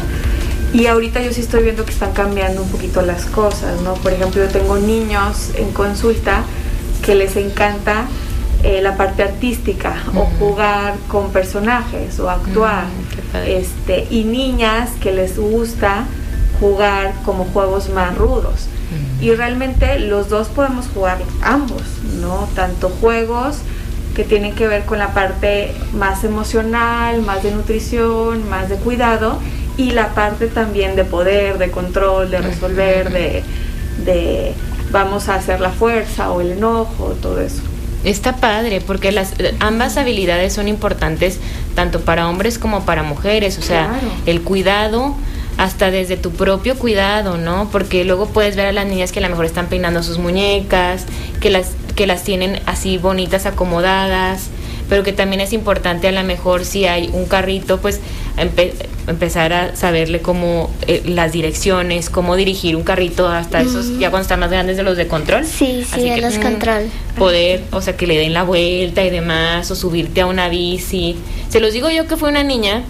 Y 0.72 0.86
ahorita 0.86 1.22
yo 1.22 1.32
sí 1.32 1.40
estoy 1.40 1.62
viendo 1.62 1.84
que 1.84 1.92
están 1.92 2.12
cambiando 2.12 2.62
un 2.62 2.68
poquito 2.68 3.02
las 3.02 3.26
cosas, 3.26 3.80
¿no? 3.82 3.94
Por 3.94 4.12
ejemplo, 4.12 4.42
yo 4.42 4.50
tengo 4.50 4.76
niños 4.76 5.50
en 5.54 5.70
consulta 5.72 6.44
que 7.04 7.14
les 7.14 7.36
encanta 7.36 8.06
eh, 8.62 8.80
la 8.80 8.96
parte 8.96 9.22
artística 9.22 9.94
o 10.14 10.24
jugar 10.38 10.94
con 11.08 11.30
personajes 11.30 12.18
o 12.20 12.30
actuar. 12.30 12.84
Este, 13.46 14.06
y 14.10 14.24
niñas 14.24 14.90
que 15.00 15.12
les 15.12 15.38
gusta 15.38 16.04
jugar 16.60 17.12
como 17.24 17.44
juegos 17.44 17.88
más 17.90 18.16
rudos. 18.16 18.68
Y 19.20 19.30
realmente 19.34 19.98
los 20.00 20.28
dos 20.28 20.48
podemos 20.48 20.86
jugar 20.92 21.18
ambos, 21.42 21.82
¿no? 22.20 22.48
Tanto 22.54 22.88
juegos 22.88 23.56
que 24.16 24.24
tienen 24.24 24.54
que 24.54 24.66
ver 24.66 24.84
con 24.84 24.98
la 24.98 25.14
parte 25.14 25.72
más 25.94 26.24
emocional, 26.24 27.22
más 27.22 27.42
de 27.42 27.50
nutrición, 27.52 28.48
más 28.50 28.68
de 28.68 28.76
cuidado, 28.76 29.38
y 29.76 29.92
la 29.92 30.08
parte 30.14 30.48
también 30.48 30.96
de 30.96 31.04
poder, 31.04 31.58
de 31.58 31.70
control, 31.70 32.30
de 32.30 32.38
resolver, 32.42 33.10
de, 33.10 33.42
de 34.04 34.52
vamos 34.90 35.28
a 35.30 35.36
hacer 35.36 35.60
la 35.60 35.70
fuerza 35.70 36.30
o 36.30 36.40
el 36.42 36.52
enojo, 36.52 37.14
todo 37.22 37.40
eso. 37.40 37.62
Está 38.04 38.36
padre 38.36 38.80
porque 38.84 39.12
las 39.12 39.32
ambas 39.60 39.96
habilidades 39.96 40.52
son 40.52 40.66
importantes 40.68 41.38
tanto 41.74 42.00
para 42.00 42.28
hombres 42.28 42.58
como 42.58 42.84
para 42.84 43.02
mujeres, 43.04 43.58
o 43.58 43.62
sea, 43.62 43.86
Claro. 43.88 44.08
el 44.26 44.42
cuidado 44.42 45.14
hasta 45.62 45.92
desde 45.92 46.16
tu 46.16 46.32
propio 46.32 46.76
cuidado, 46.76 47.38
¿no? 47.38 47.68
Porque 47.70 48.04
luego 48.04 48.26
puedes 48.26 48.56
ver 48.56 48.66
a 48.66 48.72
las 48.72 48.84
niñas 48.84 49.12
que 49.12 49.20
a 49.20 49.22
lo 49.22 49.28
mejor 49.28 49.44
están 49.44 49.68
peinando 49.68 50.02
sus 50.02 50.18
muñecas, 50.18 51.06
que 51.40 51.50
las 51.50 51.70
que 51.94 52.08
las 52.08 52.24
tienen 52.24 52.60
así 52.66 52.98
bonitas 52.98 53.46
acomodadas, 53.46 54.48
pero 54.88 55.04
que 55.04 55.12
también 55.12 55.40
es 55.40 55.52
importante 55.52 56.08
a 56.08 56.12
lo 56.12 56.24
mejor 56.24 56.64
si 56.64 56.86
hay 56.86 57.10
un 57.12 57.26
carrito, 57.26 57.80
pues 57.80 58.00
empezar 59.06 59.52
a 59.52 59.74
saberle 59.76 60.20
cómo 60.20 60.70
eh, 60.86 61.02
las 61.06 61.32
direcciones, 61.32 62.08
cómo 62.10 62.36
dirigir 62.36 62.76
un 62.76 62.82
carrito 62.84 63.28
hasta 63.28 63.60
esos 63.60 63.98
ya 63.98 64.10
cuando 64.10 64.22
están 64.22 64.40
más 64.40 64.50
grandes 64.50 64.76
de 64.76 64.82
los 64.82 64.96
de 64.96 65.06
control. 65.08 65.44
Sí, 65.44 65.84
sí, 65.84 65.88
Así 65.92 66.08
de 66.08 66.14
que, 66.16 66.20
los 66.20 66.38
mm, 66.38 66.42
control. 66.42 66.82
poder, 67.18 67.62
o 67.72 67.80
sea, 67.80 67.96
que 67.96 68.06
le 68.06 68.16
den 68.18 68.32
la 68.32 68.42
vuelta 68.44 69.04
y 69.04 69.10
demás, 69.10 69.70
o 69.70 69.74
subirte 69.74 70.20
a 70.20 70.26
una 70.26 70.48
bici. 70.48 71.16
Se 71.48 71.60
los 71.60 71.72
digo 71.72 71.90
yo 71.90 72.06
que 72.06 72.16
fue 72.16 72.28
una 72.28 72.42
niña, 72.44 72.82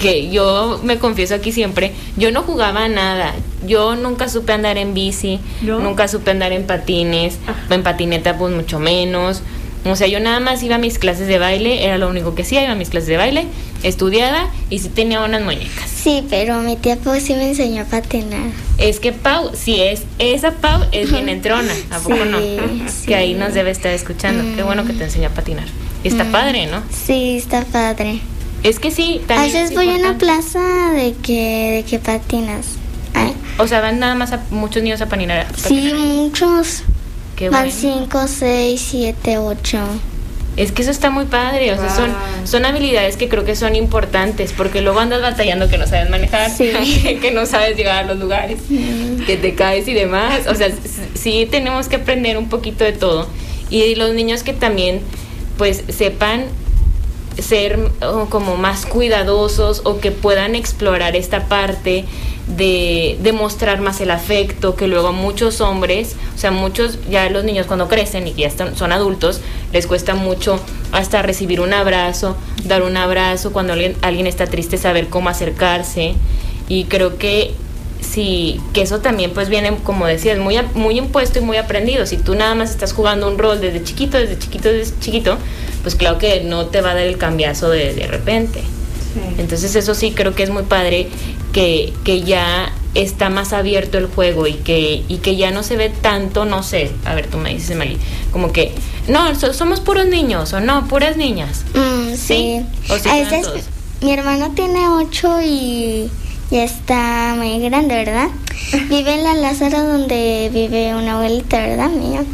que 0.00 0.30
yo 0.30 0.80
me 0.82 0.98
confieso 0.98 1.34
aquí 1.34 1.52
siempre, 1.52 1.92
yo 2.16 2.30
no 2.32 2.42
jugaba 2.42 2.84
a 2.84 2.88
nada, 2.88 3.32
yo 3.66 3.96
nunca 3.96 4.28
supe 4.28 4.52
andar 4.52 4.76
en 4.78 4.92
bici, 4.94 5.38
¿No? 5.62 5.78
nunca 5.78 6.08
supe 6.08 6.30
andar 6.30 6.52
en 6.52 6.64
patines, 6.66 7.38
Ajá. 7.46 7.74
en 7.74 7.82
patineta 7.82 8.36
pues 8.36 8.52
mucho 8.54 8.78
menos. 8.78 9.42
O 9.84 9.96
sea, 9.96 10.06
yo 10.06 10.20
nada 10.20 10.38
más 10.38 10.62
iba 10.62 10.76
a 10.76 10.78
mis 10.78 10.98
clases 10.98 11.26
de 11.26 11.38
baile, 11.38 11.84
era 11.84 11.98
lo 11.98 12.08
único 12.08 12.34
que 12.36 12.42
hacía, 12.42 12.62
iba 12.62 12.72
a 12.72 12.76
mis 12.76 12.88
clases 12.90 13.08
de 13.08 13.16
baile, 13.16 13.46
estudiaba 13.82 14.48
y 14.70 14.78
sí 14.78 14.88
tenía 14.88 15.20
unas 15.22 15.42
muñecas. 15.42 15.90
Sí, 15.90 16.24
pero 16.30 16.60
mi 16.60 16.76
tía 16.76 16.96
Pau 16.96 17.18
sí 17.20 17.34
me 17.34 17.48
enseñó 17.48 17.82
a 17.82 17.84
patinar. 17.86 18.50
Es 18.78 19.00
que 19.00 19.12
Pau, 19.12 19.50
si 19.54 19.80
es, 19.80 20.02
esa 20.20 20.52
Pau 20.52 20.82
es 20.92 21.10
bien 21.10 21.28
entrona, 21.28 21.72
¿a 21.90 21.98
poco 21.98 22.14
Sí, 22.16 22.22
no? 22.30 22.38
sí. 22.88 23.06
Que 23.06 23.14
ahí 23.16 23.34
nos 23.34 23.54
debe 23.54 23.70
estar 23.72 23.92
escuchando. 23.92 24.44
Qué 24.56 24.62
bueno 24.62 24.84
que 24.84 24.92
te 24.92 25.02
enseñó 25.04 25.28
a 25.28 25.30
patinar. 25.30 25.66
Y 26.04 26.08
está 26.08 26.24
Mm. 26.24 26.32
padre, 26.32 26.66
¿no? 26.66 26.82
Sí, 26.90 27.36
está 27.38 27.64
padre. 27.64 28.20
Es 28.62 28.78
que 28.78 28.92
sí, 28.92 29.20
A 29.24 29.26
también. 29.26 29.52
veces 29.52 29.70
es 29.70 29.76
voy 29.76 29.88
a 29.90 29.94
una 29.94 30.16
plaza 30.18 30.60
de 30.94 31.14
que, 31.22 31.72
de 31.72 31.84
que 31.88 31.98
patinas. 31.98 32.66
Ay, 33.14 33.34
O 33.58 33.66
sea, 33.66 33.80
van 33.80 33.98
nada 33.98 34.14
más 34.14 34.32
a 34.32 34.40
muchos 34.50 34.82
niños 34.84 35.00
a 35.02 35.06
patinar. 35.06 35.40
a 35.40 35.48
sí, 35.56 35.62
patinar. 35.74 35.94
muchos. 35.96 36.82
Qué 37.36 37.48
Van 37.48 37.70
bueno. 37.70 38.06
5, 38.08 38.26
6, 38.28 38.86
7, 38.90 39.38
8. 39.38 39.78
Es 40.56 40.70
que 40.70 40.82
eso 40.82 40.90
está 40.90 41.08
muy 41.08 41.24
padre, 41.24 41.72
o 41.72 41.76
sea, 41.76 41.88
son, 41.88 42.14
son 42.44 42.66
habilidades 42.66 43.16
que 43.16 43.30
creo 43.30 43.42
que 43.42 43.56
son 43.56 43.74
importantes, 43.74 44.52
porque 44.52 44.82
luego 44.82 45.00
andas 45.00 45.22
batallando 45.22 45.66
que 45.68 45.78
no 45.78 45.86
sabes 45.86 46.10
manejar, 46.10 46.50
que 46.56 47.30
no 47.32 47.46
sabes 47.46 47.74
llegar 47.74 48.04
a 48.04 48.06
los 48.06 48.18
lugares, 48.18 48.58
que 49.26 49.38
te 49.38 49.54
caes 49.54 49.88
y 49.88 49.94
demás. 49.94 50.46
O 50.48 50.54
sea, 50.54 50.68
sí 51.14 51.48
tenemos 51.50 51.88
que 51.88 51.96
aprender 51.96 52.36
un 52.36 52.50
poquito 52.50 52.84
de 52.84 52.92
todo. 52.92 53.28
Y 53.70 53.94
los 53.94 54.12
niños 54.12 54.42
que 54.42 54.52
también, 54.52 55.00
pues, 55.56 55.84
sepan 55.88 56.44
ser 57.38 57.78
como 58.28 58.56
más 58.56 58.86
cuidadosos 58.86 59.82
o 59.84 60.00
que 60.00 60.10
puedan 60.10 60.54
explorar 60.54 61.16
esta 61.16 61.46
parte 61.46 62.04
de, 62.46 63.18
demostrar 63.22 63.80
más 63.80 64.00
el 64.00 64.10
afecto, 64.10 64.74
que 64.74 64.88
luego 64.88 65.12
muchos 65.12 65.60
hombres, 65.60 66.16
o 66.34 66.38
sea, 66.38 66.50
muchos, 66.50 66.98
ya 67.08 67.28
los 67.30 67.44
niños 67.44 67.66
cuando 67.66 67.88
crecen 67.88 68.26
y 68.26 68.32
que 68.32 68.42
ya 68.42 68.48
están, 68.48 68.76
son 68.76 68.92
adultos, 68.92 69.40
les 69.72 69.86
cuesta 69.86 70.14
mucho 70.14 70.60
hasta 70.90 71.22
recibir 71.22 71.60
un 71.60 71.72
abrazo, 71.72 72.36
dar 72.64 72.82
un 72.82 72.96
abrazo, 72.96 73.52
cuando 73.52 73.72
alguien, 73.72 73.96
alguien 74.02 74.26
está 74.26 74.46
triste, 74.46 74.76
saber 74.76 75.08
cómo 75.08 75.28
acercarse. 75.28 76.14
Y 76.68 76.84
creo 76.84 77.18
que 77.18 77.54
sí, 78.00 78.60
que 78.72 78.82
eso 78.82 79.00
también 79.00 79.32
pues 79.32 79.48
viene, 79.48 79.76
como 79.82 80.06
decías, 80.06 80.38
muy, 80.38 80.56
muy 80.74 80.98
impuesto 80.98 81.38
y 81.38 81.42
muy 81.42 81.56
aprendido. 81.56 82.06
Si 82.06 82.16
tú 82.16 82.34
nada 82.34 82.54
más 82.54 82.70
estás 82.70 82.92
jugando 82.92 83.28
un 83.28 83.38
rol 83.38 83.60
desde 83.60 83.82
chiquito, 83.82 84.18
desde 84.18 84.38
chiquito, 84.38 84.68
desde 84.68 84.98
chiquito, 85.00 85.38
pues 85.82 85.94
claro 85.94 86.18
que 86.18 86.42
no 86.42 86.66
te 86.66 86.80
va 86.80 86.92
a 86.92 86.94
dar 86.94 87.04
el 87.04 87.18
cambiazo 87.18 87.68
de, 87.70 87.94
de 87.94 88.06
repente. 88.06 88.62
Entonces 89.36 89.74
eso 89.74 89.94
sí 89.94 90.12
creo 90.12 90.34
que 90.34 90.42
es 90.42 90.50
muy 90.50 90.62
padre 90.62 91.08
que, 91.52 91.92
que 92.02 92.22
ya 92.22 92.72
está 92.94 93.30
más 93.30 93.52
abierto 93.52 93.98
el 93.98 94.06
juego 94.06 94.46
y 94.46 94.54
que, 94.54 95.04
y 95.08 95.18
que 95.18 95.36
ya 95.36 95.50
no 95.50 95.62
se 95.62 95.76
ve 95.76 95.90
tanto, 95.90 96.44
no 96.44 96.62
sé, 96.62 96.90
a 97.04 97.14
ver, 97.14 97.26
tú 97.26 97.38
me 97.38 97.54
dices, 97.54 97.76
Mali, 97.76 97.98
como 98.32 98.52
que, 98.52 98.74
no, 99.08 99.34
somos 99.34 99.80
puros 99.80 100.06
niños 100.06 100.52
o 100.52 100.60
no, 100.60 100.86
puras 100.88 101.16
niñas. 101.16 101.64
Mm, 101.74 102.14
sí. 102.14 102.60
mi 104.02 104.12
hermano 104.12 104.52
tiene 104.54 104.88
ocho 104.88 105.40
y 105.42 106.10
ya 106.52 106.64
está 106.64 107.34
muy 107.34 107.58
grande, 107.60 107.94
¿verdad? 107.94 108.28
Vive 108.90 109.14
en 109.14 109.24
la 109.24 109.34
Lázaro 109.34 109.84
donde 109.84 110.50
vive 110.52 110.94
una 110.94 111.14
abuelita, 111.14 111.58
¿verdad? 111.58 111.88
Mía. 111.88 112.24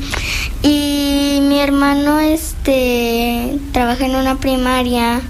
Y 0.62 1.38
mi 1.42 1.60
hermano 1.60 2.18
este 2.18 3.58
trabaja 3.72 4.06
en 4.06 4.16
una 4.16 4.34
primaria 4.36 5.20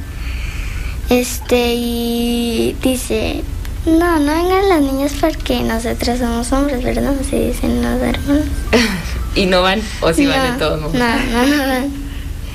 este, 1.11 1.75
y 1.75 2.77
dice, 2.83 3.43
no, 3.85 4.21
no 4.21 4.33
vengan 4.33 4.69
las 4.71 4.81
niñas 4.81 5.13
porque 5.21 5.61
nosotros 5.61 6.19
somos 6.19 6.51
hombres, 6.53 6.83
¿verdad? 6.83 7.15
Se 7.29 7.49
dicen 7.49 7.83
los 7.83 8.01
hermanos. 8.01 8.47
¿Y 9.35 9.45
no 9.45 9.61
van? 9.61 9.83
¿O 10.01 10.15
si 10.15 10.27
van 10.27 10.53
de 10.53 10.59
todos 10.59 10.81
modos? 10.81 10.95
No, 10.95 11.07
no, 11.07 11.47
no 11.47 11.69
van. 11.69 12.08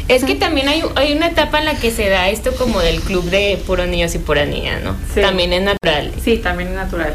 Es 0.07 0.25
que 0.25 0.35
también 0.35 0.67
hay, 0.67 0.83
hay 0.95 1.13
una 1.13 1.27
etapa 1.27 1.59
en 1.59 1.65
la 1.65 1.75
que 1.75 1.89
se 1.91 2.09
da 2.09 2.29
esto 2.29 2.53
como 2.55 2.79
del 2.81 2.99
club 3.01 3.23
de 3.25 3.61
puros 3.65 3.87
niños 3.87 4.13
y 4.15 4.19
puras 4.19 4.47
niñas, 4.47 4.81
¿no? 4.83 4.95
También 5.15 5.53
es 5.53 5.63
natural. 5.63 6.11
Sí, 6.23 6.37
también 6.37 6.69
es 6.69 6.75
natural. 6.75 7.13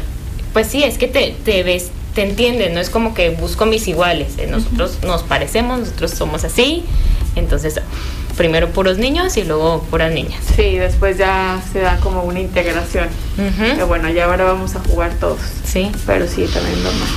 Pues 0.53 0.67
sí, 0.67 0.83
es 0.83 0.97
que 0.97 1.07
te, 1.07 1.35
te 1.45 1.61
ves, 1.63 1.91
te 2.15 2.23
entiendes, 2.23 2.71
no 2.71 2.79
es 2.79 2.89
como 2.89 3.13
que 3.13 3.29
busco 3.29 3.65
mis 3.65 3.87
iguales. 3.87 4.33
¿eh? 4.39 4.47
Nosotros 4.47 4.99
nos 5.05 5.23
parecemos, 5.23 5.79
nosotros 5.79 6.11
somos 6.11 6.43
así. 6.43 6.83
Entonces, 7.35 7.79
primero 8.35 8.69
puros 8.69 8.97
niños 8.97 9.37
y 9.37 9.43
luego 9.43 9.83
puras 9.91 10.11
niñas. 10.11 10.41
Sí, 10.55 10.77
después 10.77 11.17
ya 11.17 11.61
se 11.71 11.79
da 11.79 11.97
como 11.97 12.23
una 12.23 12.39
integración. 12.39 13.07
Que 13.75 13.83
bueno, 13.83 14.09
ya 14.09 14.25
ahora 14.25 14.45
vamos 14.45 14.75
a 14.75 14.79
jugar 14.79 15.13
todos. 15.19 15.39
Sí. 15.63 15.91
Pero 16.07 16.27
sí, 16.27 16.45
también 16.51 16.83
normal. 16.83 17.09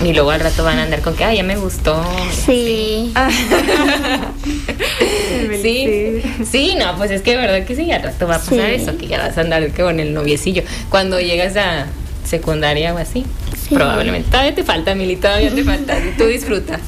Y 0.04 0.12
luego 0.12 0.30
al 0.30 0.40
rato 0.40 0.64
van 0.64 0.78
a 0.78 0.84
andar 0.84 1.02
con 1.02 1.14
que, 1.14 1.24
ay, 1.24 1.38
ya 1.38 1.42
me 1.42 1.56
gustó. 1.56 2.02
Sí. 2.32 3.12
sí. 5.62 6.22
sí. 6.50 6.74
no, 6.78 6.96
pues 6.96 7.10
es 7.10 7.22
que 7.22 7.36
verdad 7.36 7.66
que 7.66 7.76
sí, 7.76 7.90
al 7.92 8.02
rato 8.02 8.26
va 8.26 8.36
a 8.36 8.38
pasar 8.38 8.70
eso, 8.70 8.96
que 8.96 9.06
ya 9.06 9.18
vas 9.18 9.36
a 9.36 9.42
andar 9.42 9.72
con 9.74 10.00
el 10.00 10.14
noviecillo. 10.14 10.62
Cuando 10.88 11.20
llegas 11.20 11.56
a 11.56 11.86
secundaria 12.24 12.94
o 12.94 12.98
así, 12.98 13.24
probablemente. 13.68 14.30
Todavía 14.30 14.54
te 14.54 14.64
falta, 14.64 14.94
Mili, 14.94 15.16
todavía 15.16 15.54
te 15.54 15.64
falta. 15.64 15.98
Tú 16.16 16.26
disfruta. 16.26 16.80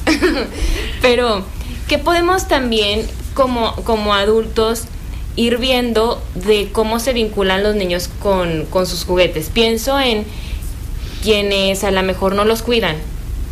Pero, 1.01 1.45
¿qué 1.87 1.97
podemos 1.97 2.47
también 2.47 3.05
como, 3.33 3.75
como 3.83 4.13
adultos 4.13 4.87
ir 5.35 5.57
viendo 5.57 6.21
de 6.35 6.69
cómo 6.71 6.99
se 6.99 7.13
vinculan 7.13 7.63
los 7.63 7.75
niños 7.75 8.09
con, 8.21 8.67
sus 8.85 9.05
juguetes. 9.05 9.49
Pienso 9.49 9.99
en 9.99 10.25
quienes 11.23 11.83
a 11.85 11.91
lo 11.91 12.03
mejor 12.03 12.35
no 12.35 12.43
los 12.43 12.61
cuidan, 12.61 12.97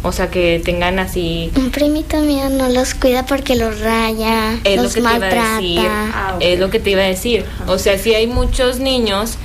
o 0.04 0.12
sea, 0.12 0.30
que 0.30 0.62
tengan 0.64 1.00
así... 1.00 1.52
Un 1.56 1.72
primito 1.72 2.20
mío 2.20 2.50
no 2.50 2.68
los 2.68 2.94
cuida 2.94 3.26
porque 3.26 3.56
los 3.56 3.80
raya, 3.80 4.60
es 4.66 4.76
los 4.76 4.88
lo 4.88 4.94
que 4.94 5.02
maltrata. 5.02 5.58
Te 5.60 5.64
iba 5.64 5.82
a 5.82 5.88
decir, 5.88 6.12
ah, 6.14 6.38
Es 6.42 6.60
lo 6.60 6.70
que 6.70 6.80
te 6.80 6.90
iba 6.92 7.02
a 7.02 7.08
decir. 7.08 7.46
O 7.68 7.78
sea, 7.78 7.98
si 7.98 8.14
hay 8.14 8.28
muchos 8.28 8.80
niños 8.80 9.36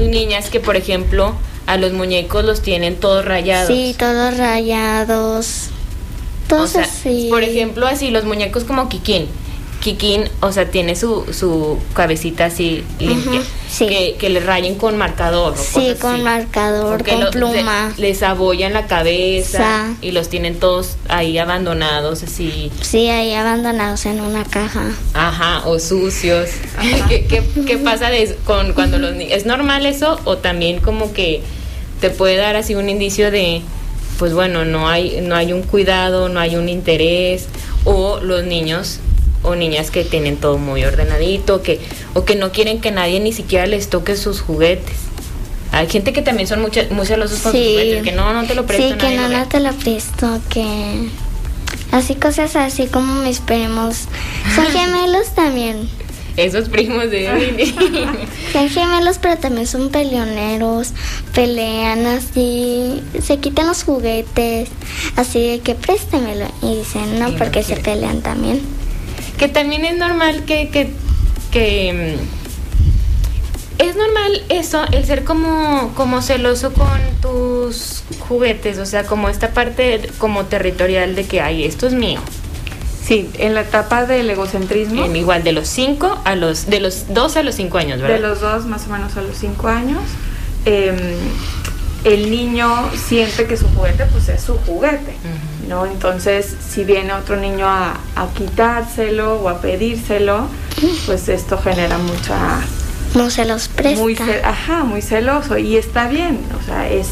y 0.00 0.08
niñas 0.08 0.48
que, 0.48 0.58
por 0.58 0.76
ejemplo, 0.76 1.34
a 1.66 1.76
los 1.76 1.92
muñecos 1.92 2.44
los 2.44 2.62
tienen 2.62 2.96
todos 2.96 3.24
rayados. 3.24 3.68
Sí, 3.68 3.94
todos 3.98 4.38
rayados. 4.38 5.68
Todos 6.48 6.76
así. 6.76 7.26
Por 7.28 7.42
ejemplo, 7.42 7.86
así, 7.86 8.10
los 8.10 8.24
muñecos 8.24 8.64
como 8.64 8.88
Kikín 8.88 9.26
Kikín, 9.86 10.24
o 10.40 10.50
sea, 10.50 10.68
tiene 10.68 10.96
su, 10.96 11.32
su 11.32 11.78
cabecita 11.94 12.46
así 12.46 12.82
limpia. 12.98 13.40
que, 13.78 14.16
que, 14.18 14.30
le 14.30 14.40
rayen 14.40 14.74
con 14.74 14.98
marcador. 14.98 15.54
Sí, 15.56 15.94
con 16.00 16.24
marcador, 16.24 17.04
con 17.04 17.30
pluma. 17.30 17.94
les 17.96 18.24
abollan 18.24 18.72
la 18.72 18.88
cabeza 18.88 19.94
y 20.02 20.10
los 20.10 20.28
tienen 20.28 20.58
todos 20.58 20.96
ahí 21.08 21.38
abandonados, 21.38 22.24
así. 22.24 22.72
Sí, 22.80 23.08
ahí 23.10 23.32
abandonados 23.34 24.06
en 24.06 24.20
una 24.20 24.42
caja. 24.42 24.90
Ajá, 25.14 25.62
o 25.66 25.78
sucios. 25.78 26.50
¿Qué, 27.08 27.26
qué, 27.26 27.44
qué 27.64 27.78
pasa 27.78 28.10
con 28.44 28.72
cuando 28.72 28.98
los 28.98 29.14
niños? 29.14 29.34
¿Es 29.34 29.46
normal 29.46 29.86
eso 29.86 30.18
o 30.24 30.38
también 30.38 30.80
como 30.80 31.12
que 31.12 31.42
te 32.00 32.10
puede 32.10 32.34
dar 32.38 32.56
así 32.56 32.74
un 32.74 32.88
indicio 32.88 33.30
de 33.30 33.62
pues 34.18 34.32
bueno, 34.34 34.64
no 34.64 34.88
hay, 34.88 35.20
no 35.22 35.36
hay 35.36 35.52
un 35.52 35.62
cuidado, 35.62 36.28
no 36.28 36.40
hay 36.40 36.56
un 36.56 36.70
interés, 36.70 37.48
o 37.84 38.18
los 38.20 38.44
niños 38.44 39.00
o 39.46 39.54
niñas 39.54 39.90
que 39.90 40.04
tienen 40.04 40.36
todo 40.36 40.58
muy 40.58 40.84
ordenadito, 40.84 41.62
que, 41.62 41.80
o 42.14 42.24
que 42.24 42.34
no 42.34 42.50
quieren 42.50 42.80
que 42.80 42.90
nadie 42.90 43.20
ni 43.20 43.32
siquiera 43.32 43.66
les 43.66 43.88
toque 43.88 44.16
sus 44.16 44.40
juguetes. 44.40 44.96
Hay 45.70 45.88
gente 45.88 46.12
que 46.12 46.20
también 46.20 46.48
son 46.48 46.60
muy, 46.60 46.70
muy 46.90 47.06
celosos 47.06 47.40
con 47.40 47.52
sus 47.52 47.60
juguetes, 47.60 48.02
que 48.02 48.12
no, 48.12 48.32
no 48.34 48.44
te 48.44 48.54
lo 48.54 48.66
presto. 48.66 48.88
Sí, 48.88 48.98
que 48.98 49.16
no, 49.16 49.28
no 49.28 49.46
te 49.46 49.60
lo 49.60 49.72
presto, 49.72 50.40
que... 50.50 51.08
Así 51.92 52.16
cosas 52.16 52.56
así 52.56 52.86
como 52.86 53.22
mis 53.22 53.38
primos. 53.38 54.06
Son 54.54 54.66
gemelos 54.72 55.28
también. 55.34 55.88
Esos 56.36 56.68
primos 56.68 57.10
de 57.10 57.72
Son 58.52 58.68
gemelos, 58.68 59.18
pero 59.18 59.38
también 59.38 59.66
son 59.66 59.90
peleoneros. 59.90 60.92
Pelean 61.34 62.04
así, 62.06 63.02
se 63.22 63.38
quitan 63.38 63.68
los 63.68 63.84
juguetes, 63.84 64.68
así 65.14 65.48
de 65.48 65.60
que 65.60 65.74
préstemelo. 65.74 66.46
Y 66.62 66.78
dicen, 66.78 67.18
no, 67.18 67.30
porque 67.36 67.62
se 67.62 67.76
pelean 67.76 68.20
también 68.22 68.75
que 69.38 69.48
también 69.48 69.84
es 69.84 69.96
normal 69.96 70.44
que, 70.44 70.68
que, 70.70 70.90
que 71.50 72.16
mm, 72.18 73.82
es 73.82 73.96
normal 73.96 74.42
eso, 74.48 74.84
el 74.92 75.04
ser 75.04 75.24
como, 75.24 75.92
como 75.94 76.22
celoso 76.22 76.72
con 76.72 76.98
tus 77.20 78.04
juguetes, 78.20 78.78
o 78.78 78.86
sea, 78.86 79.04
como 79.04 79.28
esta 79.28 79.50
parte 79.50 80.10
como 80.18 80.46
territorial 80.46 81.14
de 81.14 81.26
que, 81.26 81.40
ay, 81.40 81.64
esto 81.64 81.86
es 81.86 81.92
mío. 81.92 82.20
Sí, 83.06 83.30
en 83.38 83.54
la 83.54 83.60
etapa 83.60 84.04
del 84.04 84.28
egocentrismo. 84.30 85.04
En 85.04 85.14
igual, 85.14 85.44
de 85.44 85.52
los 85.52 85.68
5 85.68 86.22
a 86.24 86.34
los, 86.34 86.66
de 86.66 86.80
los 86.80 87.14
2 87.14 87.36
a 87.36 87.42
los 87.42 87.54
5 87.54 87.78
años, 87.78 88.00
¿verdad? 88.00 88.16
De 88.16 88.22
los 88.22 88.40
2 88.40 88.66
más 88.66 88.86
o 88.86 88.90
menos 88.90 89.16
a 89.16 89.22
los 89.22 89.36
5 89.36 89.68
años. 89.68 90.02
Em, 90.64 90.96
el 92.02 92.30
niño 92.30 92.90
siente 92.96 93.46
que 93.46 93.56
su 93.56 93.68
juguete 93.68 94.06
pues 94.06 94.28
es 94.28 94.40
su 94.40 94.54
juguete. 94.58 95.14
¿No? 95.68 95.86
Entonces, 95.86 96.54
si 96.68 96.84
viene 96.84 97.12
otro 97.12 97.36
niño 97.36 97.66
a, 97.66 97.94
quitárselo 98.34 99.36
o 99.36 99.48
a 99.48 99.60
pedírselo, 99.60 100.46
pues 101.06 101.28
esto 101.28 101.58
genera 101.58 101.98
mucha... 101.98 102.60
No 103.14 103.30
se 103.30 103.44
los 103.46 103.68
presta. 103.68 104.02
Muy 104.02 104.18
ajá, 104.44 104.84
muy 104.84 105.00
celoso. 105.00 105.56
Y 105.56 105.76
está 105.76 106.08
bien, 106.08 106.40
o 106.60 106.64
sea, 106.64 106.88
es, 106.90 107.08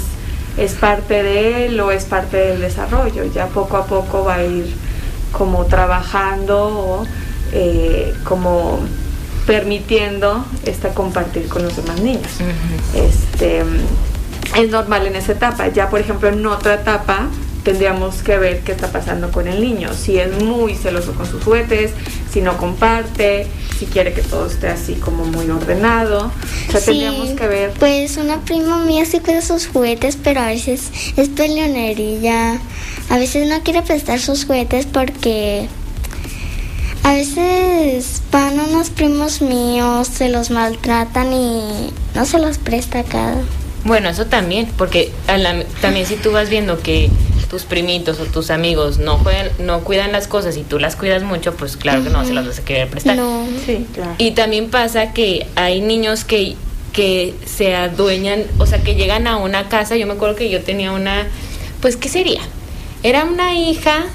es 0.58 0.72
parte 0.72 1.22
de 1.22 1.66
él 1.66 1.80
o 1.80 1.90
es 1.90 2.04
parte 2.04 2.36
del 2.36 2.60
desarrollo. 2.60 3.24
Ya 3.32 3.46
poco 3.46 3.76
a 3.76 3.86
poco 3.86 4.24
va 4.24 4.36
a 4.36 4.44
ir 4.44 4.74
como 5.32 5.64
trabajando 5.64 6.66
o 6.66 7.06
eh, 7.52 8.12
como 8.24 8.80
permitiendo 9.46 10.44
este 10.64 10.88
compartir 10.88 11.48
con 11.48 11.62
los 11.62 11.76
demás 11.76 12.00
niños. 12.00 12.32
Este 12.94 13.62
es 14.56 14.70
normal 14.70 15.06
en 15.06 15.16
esa 15.16 15.32
etapa. 15.32 15.68
Ya 15.68 15.88
por 15.88 16.00
ejemplo 16.00 16.28
en 16.28 16.44
otra 16.46 16.74
etapa 16.74 17.28
tendríamos 17.64 18.22
que 18.22 18.38
ver 18.38 18.60
qué 18.60 18.72
está 18.72 18.92
pasando 18.92 19.32
con 19.32 19.48
el 19.48 19.60
niño, 19.60 19.94
si 19.94 20.18
es 20.18 20.42
muy 20.42 20.74
celoso 20.74 21.14
con 21.14 21.26
sus 21.26 21.42
juguetes, 21.42 21.92
si 22.30 22.40
no 22.42 22.56
comparte, 22.58 23.46
si 23.78 23.86
quiere 23.86 24.12
que 24.12 24.22
todo 24.22 24.46
esté 24.46 24.68
así 24.68 24.94
como 24.94 25.24
muy 25.24 25.48
ordenado. 25.50 26.30
O 26.68 26.70
sea, 26.70 26.80
tendríamos 26.80 27.30
que 27.30 27.46
ver. 27.48 27.70
Pues 27.78 28.18
una 28.18 28.40
prima 28.42 28.78
mía 28.78 29.04
sí 29.06 29.18
cuida 29.18 29.40
sus 29.40 29.66
juguetes, 29.66 30.16
pero 30.22 30.40
a 30.40 30.46
veces 30.46 30.90
es 31.16 31.28
peleonerilla. 31.30 32.60
A 33.08 33.18
veces 33.18 33.48
no 33.48 33.62
quiere 33.62 33.82
prestar 33.82 34.20
sus 34.20 34.44
juguetes 34.44 34.86
porque 34.86 35.68
A 37.04 37.12
veces 37.12 38.22
van 38.32 38.58
unos 38.58 38.88
primos 38.88 39.42
míos, 39.42 40.08
se 40.08 40.30
los 40.30 40.50
maltratan 40.50 41.34
y 41.34 41.92
no 42.14 42.24
se 42.24 42.38
los 42.38 42.56
presta 42.56 43.00
acá. 43.00 43.34
Bueno, 43.84 44.08
eso 44.08 44.24
también, 44.24 44.70
porque 44.78 45.12
también 45.82 46.06
si 46.06 46.16
tú 46.16 46.32
vas 46.32 46.48
viendo 46.48 46.80
que 46.80 47.10
tus 47.54 47.62
primitos 47.62 48.18
o 48.18 48.24
tus 48.24 48.50
amigos 48.50 48.98
no 48.98 49.16
juegan, 49.16 49.48
no 49.60 49.84
cuidan 49.84 50.10
las 50.10 50.26
cosas 50.26 50.56
y 50.56 50.64
tú 50.64 50.80
las 50.80 50.96
cuidas 50.96 51.22
mucho, 51.22 51.54
pues 51.54 51.76
claro 51.76 52.02
que 52.02 52.10
no 52.10 52.24
se 52.24 52.32
las 52.32 52.44
vas 52.44 52.58
a 52.58 52.64
querer 52.64 52.88
prestar. 52.88 53.16
No. 53.16 53.46
Sí, 53.64 53.86
claro. 53.94 54.16
Y 54.18 54.32
también 54.32 54.70
pasa 54.70 55.12
que 55.12 55.46
hay 55.54 55.80
niños 55.80 56.24
que, 56.24 56.56
que 56.92 57.32
se 57.46 57.76
adueñan, 57.76 58.42
o 58.58 58.66
sea, 58.66 58.82
que 58.82 58.96
llegan 58.96 59.28
a 59.28 59.36
una 59.36 59.68
casa. 59.68 59.94
Yo 59.94 60.08
me 60.08 60.14
acuerdo 60.14 60.34
que 60.34 60.50
yo 60.50 60.62
tenía 60.62 60.90
una, 60.90 61.28
pues, 61.80 61.96
¿qué 61.96 62.08
sería? 62.08 62.40
Era 63.04 63.22
una 63.22 63.54
hija 63.54 64.06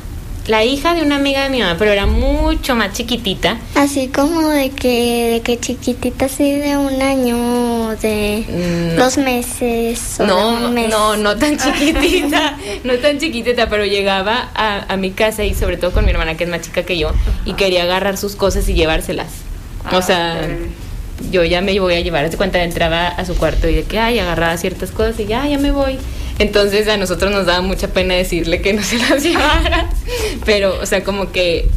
la 0.49 0.65
hija 0.65 0.95
de 0.95 1.03
una 1.03 1.17
amiga 1.17 1.43
de 1.43 1.49
mi 1.51 1.59
mamá, 1.59 1.75
pero 1.77 1.91
era 1.91 2.07
mucho 2.07 2.75
más 2.75 2.91
chiquitita. 2.93 3.57
Así 3.75 4.07
como 4.07 4.49
de 4.49 4.71
que, 4.71 5.29
de 5.33 5.41
que 5.41 5.59
chiquitita, 5.59 6.25
así 6.25 6.51
de 6.57 6.75
un 6.75 6.99
año, 7.01 7.95
de 8.01 8.43
Mm, 8.49 8.97
dos 8.99 9.17
meses. 9.19 10.15
O 10.19 10.23
de 10.23 10.27
No, 10.27 10.49
un 10.67 10.73
mes. 10.73 10.89
no, 10.89 11.15
no 11.17 11.35
tan 11.38 11.55
chiquitita, 11.57 12.57
no 12.83 12.93
tan 12.95 13.19
chiquitita, 13.19 13.69
pero 13.69 13.85
llegaba 13.85 14.49
a, 14.55 14.91
a 14.91 14.97
mi 14.97 15.12
casa 15.12 15.43
y 15.43 15.53
sobre 15.53 15.77
todo 15.77 15.91
con 15.91 16.03
mi 16.03 16.12
hermana 16.12 16.35
que 16.35 16.45
es 16.45 16.49
más 16.49 16.62
chica 16.62 16.81
que 16.83 16.97
yo 16.97 17.12
y 17.45 17.53
quería 17.53 17.83
agarrar 17.83 18.17
sus 18.17 18.35
cosas 18.35 18.67
y 18.69 18.73
llevárselas. 18.73 19.27
o 19.91 19.97
Ah, 19.97 20.01
sea, 20.01 20.41
ok. 20.43 21.31
yo 21.31 21.43
ya 21.43 21.62
me 21.62 21.79
voy 21.79 21.93
a 21.93 21.99
llevar, 22.01 22.27
de 22.27 22.35
cuenta 22.38 22.63
entraba 22.63 23.07
a 23.07 23.23
su 23.23 23.35
cuarto 23.38 23.69
y 23.69 23.75
de 23.75 23.83
que, 23.83 23.99
ay, 23.99 24.17
agarraba 24.17 24.57
ciertas 24.57 24.89
cosas 24.89 25.19
y 25.19 25.25
ya, 25.27 25.47
ya 25.47 25.59
me 25.59 25.69
voy. 25.71 25.99
Entonces 26.39 26.88
a 26.88 26.97
nosotros 26.97 27.32
nos 27.32 27.45
daba 27.45 27.62
mucha 27.62 27.89
pena 27.89 28.15
decirle 28.15 28.62
que 28.62 28.73
no 28.73 28.82
se 28.82 28.97
las 28.97 29.21
llevara, 29.23 29.89
pero, 30.45 30.80
o 30.82 30.86
sea, 30.86 31.04
como 31.04 31.32
que, 31.32 31.69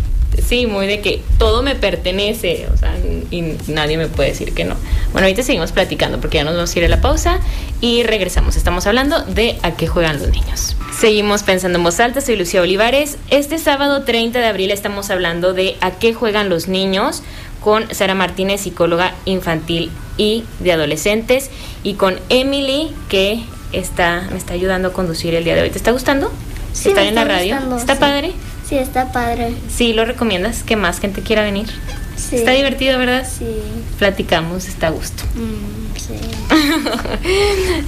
sí, 0.47 0.67
muy 0.67 0.87
de 0.87 1.01
que 1.01 1.21
todo 1.39 1.63
me 1.63 1.75
pertenece, 1.75 2.69
o 2.73 2.77
sea, 2.77 2.97
y 3.31 3.57
nadie 3.67 3.99
me 3.99 4.07
puede 4.07 4.31
decir 4.31 4.55
que 4.55 4.65
no. 4.65 4.77
Bueno, 5.13 5.27
ahorita 5.27 5.43
seguimos 5.43 5.73
platicando 5.73 6.21
porque 6.21 6.39
ya 6.39 6.45
nos 6.45 6.55
vamos 6.55 6.75
a 6.75 6.79
ir 6.79 6.85
a 6.85 6.89
la 6.89 7.01
pausa 7.01 7.41
y 7.81 8.05
regresamos. 8.05 8.57
Estamos 8.57 8.87
hablando 8.87 9.21
de 9.25 9.59
a 9.63 9.73
qué 9.73 9.89
juegan 9.89 10.21
los 10.21 10.29
niños. 10.29 10.77
Seguimos 10.99 11.43
pensando 11.43 11.79
en 11.79 11.85
voz 11.85 11.99
alta, 11.99 12.21
soy 12.21 12.37
Lucía 12.37 12.63
Olivares. 12.63 13.19
Este 13.31 13.59
sábado 13.59 14.05
30 14.05 14.39
de 14.39 14.47
abril 14.47 14.71
estamos 14.71 15.11
hablando 15.11 15.55
de 15.55 15.77
a 15.81 15.91
qué 15.91 16.15
juegan 16.15 16.49
los 16.49 16.69
niños 16.69 17.23
con 17.61 17.93
Sara 17.95 18.15
Martínez, 18.15 18.61
psicóloga 18.61 19.15
infantil 19.25 19.91
y 20.17 20.45
de 20.61 20.73
adolescentes, 20.73 21.51
y 21.83 21.95
con 21.95 22.19
Emily, 22.29 22.91
que 23.09 23.43
está, 23.73 24.29
me 24.31 24.39
está 24.39 24.55
ayudando 24.55 24.89
a 24.89 24.93
conducir 24.93 25.35
el 25.35 25.45
día 25.45 25.55
de 25.55 25.63
hoy. 25.63 25.71
¿Te 25.71 25.79
está 25.79 25.91
gustando? 25.93 26.33
Sí, 26.73 26.89
¿Estar 26.89 27.05
me 27.05 27.09
en 27.11 27.15
la 27.15 27.23
está 27.23 27.35
radio? 27.35 27.55
gustando, 27.55 27.77
¿Está 27.77 27.95
sí. 27.95 28.01
padre? 28.01 28.33
Sí, 28.69 28.77
está 28.79 29.13
padre. 29.13 29.55
Sí, 29.75 29.93
lo 29.93 30.05
recomiendas, 30.05 30.63
que 30.63 30.77
más 30.77 30.99
gente 31.01 31.21
quiera 31.23 31.43
venir. 31.43 31.67
Sí. 32.17 32.37
Está 32.37 32.53
divertido, 32.53 32.99
¿verdad? 32.99 33.27
Sí. 33.29 33.47
Platicamos, 33.99 34.67
está 34.67 34.87
a 34.89 34.91
gusto. 34.91 35.25
Mm, 35.35 35.99
sí. 35.99 36.15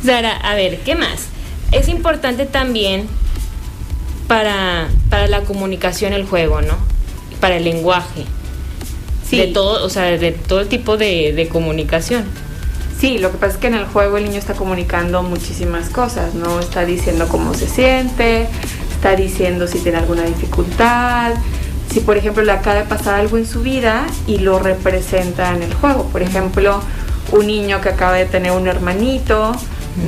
Sara, 0.05 0.37
a 0.37 0.55
ver, 0.55 0.81
¿qué 0.81 0.95
más? 0.95 1.27
Es 1.73 1.89
importante 1.89 2.47
también 2.47 3.07
para, 4.29 4.89
para 5.11 5.27
la 5.29 5.41
comunicación 5.41 6.13
el 6.13 6.25
juego, 6.25 6.61
¿no? 6.63 6.77
Para 7.41 7.57
el 7.57 7.65
lenguaje. 7.65 8.25
Sí. 9.29 9.39
De 9.39 9.47
todo, 9.49 9.85
o 9.85 9.89
sea, 9.89 10.05
de 10.05 10.33
todo 10.33 10.67
tipo 10.67 10.97
de, 10.97 11.33
de 11.33 11.49
comunicación. 11.49 12.25
Sí, 12.99 13.19
lo 13.19 13.31
que 13.31 13.39
pasa 13.39 13.55
es 13.55 13.59
que 13.59 13.67
en 13.67 13.75
el 13.75 13.87
juego 13.87 14.17
el 14.17 14.25
niño 14.25 14.39
está 14.39 14.55
comunicando 14.55 15.23
muchísimas 15.23 15.89
cosas, 15.91 16.35
¿no? 16.35 16.61
Está 16.61 16.85
diciendo 16.85 17.27
cómo 17.29 17.53
se 17.55 17.69
siente, 17.69 18.47
está 18.93 19.17
diciendo 19.17 19.67
si 19.67 19.81
tiene 19.81 19.99
alguna 19.99 20.23
dificultad, 20.23 21.33
si 21.93 22.01
por 22.01 22.17
ejemplo 22.17 22.43
le 22.43 22.53
acaba 22.53 22.77
de 22.77 22.85
pasar 22.85 23.15
algo 23.17 23.37
en 23.37 23.47
su 23.47 23.63
vida 23.63 24.07
y 24.27 24.39
lo 24.39 24.59
representa 24.59 25.55
en 25.55 25.63
el 25.63 25.75
juego. 25.75 26.05
Por 26.05 26.23
ejemplo, 26.23 26.81
un 27.33 27.47
niño 27.47 27.81
que 27.81 27.91
acaba 27.91 28.15
de 28.15 28.27
tener 28.27 28.53
un 28.53 28.67
hermanito, 28.67 29.53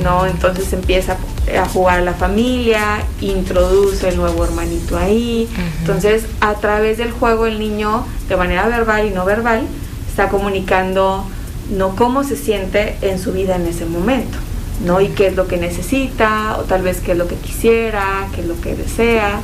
¿no? 0.03 0.25
Entonces 0.25 0.71
empieza 0.73 1.17
a 1.57 1.65
jugar 1.67 1.99
a 1.99 2.01
la 2.01 2.13
familia, 2.13 3.03
introduce 3.21 4.09
el 4.09 4.17
nuevo 4.17 4.43
hermanito 4.43 4.97
ahí. 4.97 5.47
Entonces, 5.79 6.25
a 6.41 6.55
través 6.55 6.97
del 6.97 7.11
juego 7.11 7.45
el 7.45 7.59
niño, 7.59 8.05
de 8.27 8.35
manera 8.35 8.67
verbal 8.67 9.05
y 9.05 9.11
no 9.11 9.23
verbal, 9.23 9.67
está 10.09 10.29
comunicando 10.29 11.25
no 11.71 11.95
cómo 11.95 12.23
se 12.23 12.35
siente 12.35 12.95
en 13.01 13.19
su 13.19 13.31
vida 13.33 13.55
en 13.55 13.65
ese 13.67 13.85
momento, 13.85 14.37
¿no? 14.85 15.01
Y 15.01 15.09
qué 15.09 15.27
es 15.27 15.35
lo 15.35 15.47
que 15.47 15.57
necesita, 15.57 16.57
o 16.59 16.63
tal 16.63 16.81
vez 16.81 16.99
qué 17.01 17.11
es 17.13 17.17
lo 17.17 17.27
que 17.27 17.35
quisiera, 17.35 18.27
qué 18.33 18.41
es 18.41 18.47
lo 18.47 18.59
que 18.61 18.75
desea, 18.75 19.39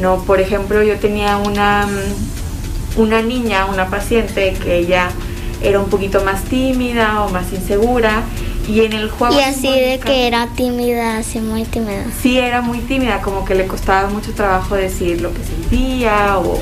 ¿no? 0.00 0.18
Por 0.24 0.40
ejemplo, 0.40 0.82
yo 0.82 0.96
tenía 0.98 1.36
una, 1.38 1.86
mm, 1.86 3.00
una 3.00 3.22
niña, 3.22 3.66
una 3.66 3.88
paciente 3.88 4.54
que 4.62 4.76
ella 4.76 5.08
era 5.62 5.80
un 5.80 5.88
poquito 5.88 6.22
más 6.22 6.42
tímida 6.44 7.22
o 7.22 7.30
más 7.30 7.52
insegura 7.52 8.22
y 8.68 8.80
en 8.80 8.92
el 8.92 9.10
juego 9.10 9.34
Y 9.36 9.40
así 9.40 9.68
de 9.68 9.98
que 9.98 10.26
era 10.26 10.48
tímida, 10.48 11.18
así 11.18 11.40
muy 11.40 11.64
tímida. 11.64 12.04
sí 12.20 12.38
era 12.38 12.60
muy 12.62 12.78
tímida, 12.80 13.22
como 13.22 13.44
que 13.44 13.54
le 13.54 13.66
costaba 13.66 14.08
mucho 14.08 14.32
trabajo 14.32 14.74
decir 14.74 15.20
lo 15.20 15.32
que 15.32 15.42
sentía 15.42 16.38
o, 16.38 16.58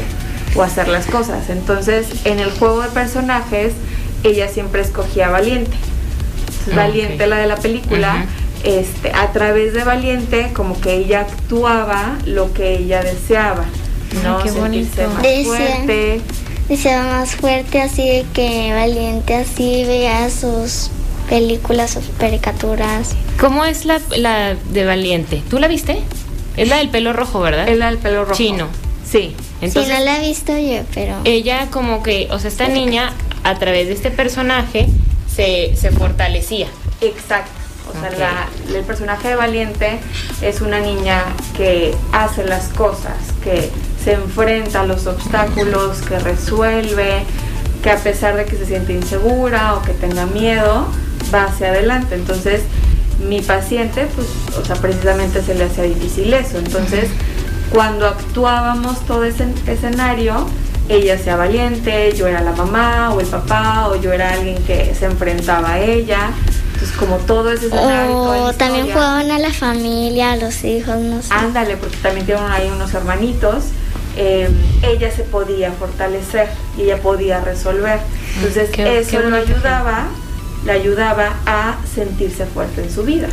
o 0.54 0.62
hacer 0.62 0.88
las 0.88 1.06
cosas. 1.06 1.50
Entonces, 1.50 2.06
en 2.24 2.38
el 2.40 2.50
juego 2.52 2.82
de 2.82 2.88
personajes, 2.90 3.72
ella 4.24 4.48
siempre 4.48 4.82
escogía 4.82 5.28
Valiente. 5.30 5.76
Entonces, 6.50 6.72
Ah, 6.72 6.76
Valiente, 6.76 7.26
la 7.26 7.36
de 7.38 7.46
la 7.46 7.56
película, 7.56 8.24
este, 8.64 9.12
a 9.12 9.32
través 9.32 9.74
de 9.74 9.84
Valiente, 9.84 10.50
como 10.54 10.80
que 10.80 10.94
ella 10.96 11.20
actuaba 11.20 12.16
lo 12.24 12.52
que 12.52 12.76
ella 12.78 13.02
deseaba. 13.02 13.64
¿no? 14.22 14.38
Ay, 14.38 14.42
qué 14.44 14.50
Sentirse 14.50 15.06
bonito. 15.06 15.14
más 15.14 15.22
Decía- 15.22 15.44
fuerte. 15.44 16.20
Va 16.86 17.02
más 17.02 17.36
fuerte, 17.36 17.82
así 17.82 18.08
de 18.08 18.24
que 18.32 18.72
valiente, 18.72 19.34
así 19.34 19.84
veía 19.84 20.30
sus 20.30 20.90
películas, 21.28 21.90
sus 21.90 22.04
caricaturas. 22.18 23.10
¿Cómo 23.38 23.64
es 23.66 23.84
la, 23.84 24.00
la 24.16 24.54
de 24.70 24.84
Valiente? 24.86 25.42
¿Tú 25.50 25.58
la 25.58 25.68
viste? 25.68 25.98
Es 26.56 26.68
la 26.68 26.76
del 26.78 26.88
pelo 26.88 27.12
rojo, 27.12 27.40
¿verdad? 27.40 27.68
Es 27.68 27.76
la 27.76 27.86
del 27.86 27.98
pelo 27.98 28.24
rojo. 28.24 28.34
Chino. 28.36 28.68
Sí. 29.06 29.34
Entonces, 29.60 29.92
sí, 29.92 29.98
no 29.98 30.04
la 30.06 30.16
he 30.16 30.26
visto 30.28 30.56
yo, 30.56 30.82
pero... 30.94 31.16
ella 31.24 31.68
como 31.70 32.02
que, 32.02 32.28
o 32.30 32.38
sea, 32.38 32.48
esta 32.48 32.68
niña 32.68 33.12
a 33.44 33.54
través 33.58 33.86
de 33.88 33.94
este 33.94 34.10
personaje 34.10 34.88
se, 35.32 35.74
se 35.76 35.90
fortalecía. 35.90 36.66
Exacto. 37.00 37.50
O 37.88 38.00
sea, 38.00 38.10
la- 38.18 38.48
el 38.78 38.82
personaje 38.84 39.28
de 39.28 39.36
Valiente 39.36 40.00
es 40.42 40.60
una 40.62 40.80
niña 40.80 41.22
que 41.56 41.94
hace 42.12 42.44
las 42.44 42.68
cosas, 42.68 43.12
que 43.42 43.70
se 44.02 44.12
enfrenta 44.14 44.80
a 44.80 44.86
los 44.86 45.06
obstáculos, 45.06 45.98
que 46.02 46.18
resuelve, 46.18 47.24
que 47.82 47.90
a 47.90 47.96
pesar 47.98 48.36
de 48.36 48.46
que 48.46 48.56
se 48.56 48.64
siente 48.66 48.94
insegura 48.94 49.74
o 49.74 49.82
que 49.82 49.92
tenga 49.92 50.24
miedo, 50.26 50.88
va 51.32 51.44
hacia 51.44 51.68
adelante. 51.68 52.14
Entonces, 52.14 52.62
mi 53.28 53.40
paciente, 53.42 54.06
pues, 54.14 54.26
o 54.58 54.64
sea, 54.64 54.76
precisamente 54.76 55.42
se 55.42 55.54
le 55.54 55.64
hacía 55.64 55.84
difícil 55.84 56.32
eso. 56.32 56.58
Entonces, 56.58 57.10
cuando 57.70 58.06
actuábamos 58.06 59.04
todo 59.06 59.24
ese 59.24 59.46
escenario, 59.66 60.46
ella 60.88 61.18
sea 61.18 61.36
valiente, 61.36 62.12
yo 62.16 62.26
era 62.26 62.40
la 62.42 62.52
mamá 62.52 63.12
o 63.14 63.20
el 63.20 63.26
papá, 63.26 63.88
o 63.88 63.96
yo 63.96 64.12
era 64.12 64.32
alguien 64.32 64.56
que 64.64 64.94
se 64.94 65.06
enfrentaba 65.06 65.72
a 65.74 65.78
ella. 65.80 66.30
Entonces, 66.74 66.96
como 66.98 67.16
todo 67.18 67.50
ese 67.52 67.66
escenario. 67.66 68.16
O 68.18 68.46
la 68.48 68.52
también 68.52 68.86
jugaban 68.90 69.30
a 69.30 69.38
la 69.38 69.52
familia, 69.52 70.32
a 70.32 70.36
los 70.36 70.62
hijos, 70.64 70.96
no 70.98 71.22
sé. 71.22 71.28
Ándale, 71.32 71.76
porque 71.76 71.96
también 71.98 72.26
tienen 72.26 72.44
ahí 72.50 72.68
unos 72.70 72.92
hermanitos. 72.94 73.64
eh, 74.16 74.48
ella 74.82 75.10
se 75.10 75.24
podía 75.24 75.72
fortalecer 75.72 76.48
y 76.78 76.82
ella 76.82 76.98
podía 76.98 77.40
resolver. 77.40 77.98
Entonces, 78.36 78.70
Qué- 78.70 79.00
eso 79.00 79.10
qué 79.10 79.18
lo 79.18 79.30
bonito. 79.30 79.52
ayudaba, 79.54 80.04
le 80.64 80.70
ayudaba 80.72 81.34
a 81.46 81.76
sentirse 81.92 82.46
fuerte 82.46 82.82
en 82.84 82.92
su 82.92 83.02
vida. 83.02 83.26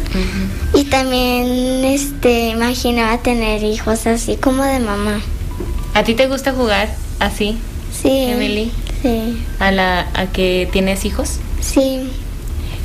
Y 0.74 0.86
también 0.86 1.86
este 1.86 2.48
imaginaba 2.50 3.20
tener 3.20 3.64
hijos 3.64 4.08
así 4.08 4.38
como 4.38 4.64
de 4.64 4.80
mamá. 4.80 5.22
¿A 5.94 6.04
ti 6.04 6.16
te 6.16 6.28
gusta 6.28 6.52
jugar 6.54 6.90
así, 7.26 7.58
Sí. 8.02 8.10
Emily? 8.30 8.72
Sí. 9.02 9.44
A 9.60 9.72
la 9.72 10.08
a 10.14 10.28
que 10.28 10.68
tienes 10.72 11.06
hijos. 11.06 11.38
Sí. 11.62 12.10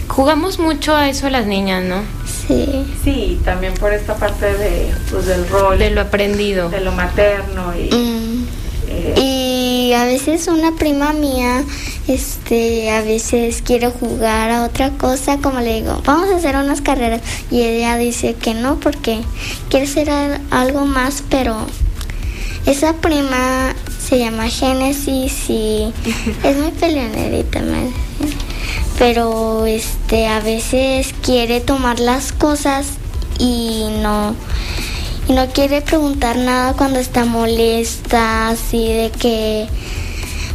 Jugamos 0.08 0.58
mucho 0.58 0.94
a 0.94 1.08
eso 1.08 1.28
las 1.30 1.46
niñas, 1.46 1.82
¿no? 1.84 2.02
Sí. 2.46 2.84
Sí, 3.04 3.40
también 3.44 3.74
por 3.74 3.92
esta 3.92 4.14
parte 4.16 4.46
de, 4.56 4.92
pues, 5.10 5.26
del 5.26 5.48
rol, 5.48 5.78
De 5.78 5.90
lo 5.90 6.00
aprendido. 6.02 6.68
de 6.70 6.80
lo 6.80 6.92
materno 6.92 7.72
y... 7.76 7.92
Mm. 7.94 8.46
eh, 8.88 9.14
Y 9.20 9.92
a 9.94 10.04
veces 10.04 10.46
una 10.48 10.72
prima 10.76 11.12
mía, 11.12 11.64
este, 12.08 12.90
a 12.90 13.02
veces 13.02 13.62
quiere 13.62 13.88
jugar 13.88 14.50
a 14.50 14.64
otra 14.64 14.90
cosa, 14.90 15.38
como 15.38 15.60
le 15.60 15.80
digo, 15.80 16.00
vamos 16.04 16.28
a 16.30 16.36
hacer 16.36 16.54
unas 16.56 16.80
carreras. 16.82 17.20
Y 17.50 17.62
ella 17.62 17.96
dice 17.96 18.34
que 18.34 18.54
no, 18.54 18.78
porque 18.80 19.20
quiere 19.70 19.86
hacer 19.86 20.10
al- 20.10 20.40
algo 20.50 20.84
más, 20.86 21.22
pero 21.28 21.56
esa 22.64 22.94
prima 22.94 23.74
se 24.08 24.18
llama 24.18 24.48
Génesis 24.48 25.50
y 25.50 25.92
es 26.44 26.56
muy 26.56 26.70
peleonerita, 26.70 27.60
dice. 27.60 28.36
pero 28.98 29.66
este, 29.66 30.28
a 30.28 30.38
veces 30.40 31.12
quiere 31.22 31.60
tomar 31.60 31.98
las 31.98 32.32
cosas 32.32 32.86
y 33.38 33.84
no 34.02 34.34
y 35.28 35.32
no 35.32 35.48
quiere 35.48 35.82
preguntar 35.82 36.36
nada 36.36 36.74
cuando 36.74 37.00
está 37.00 37.24
molesta, 37.24 38.48
así 38.48 38.86
de 38.86 39.10
que 39.10 39.66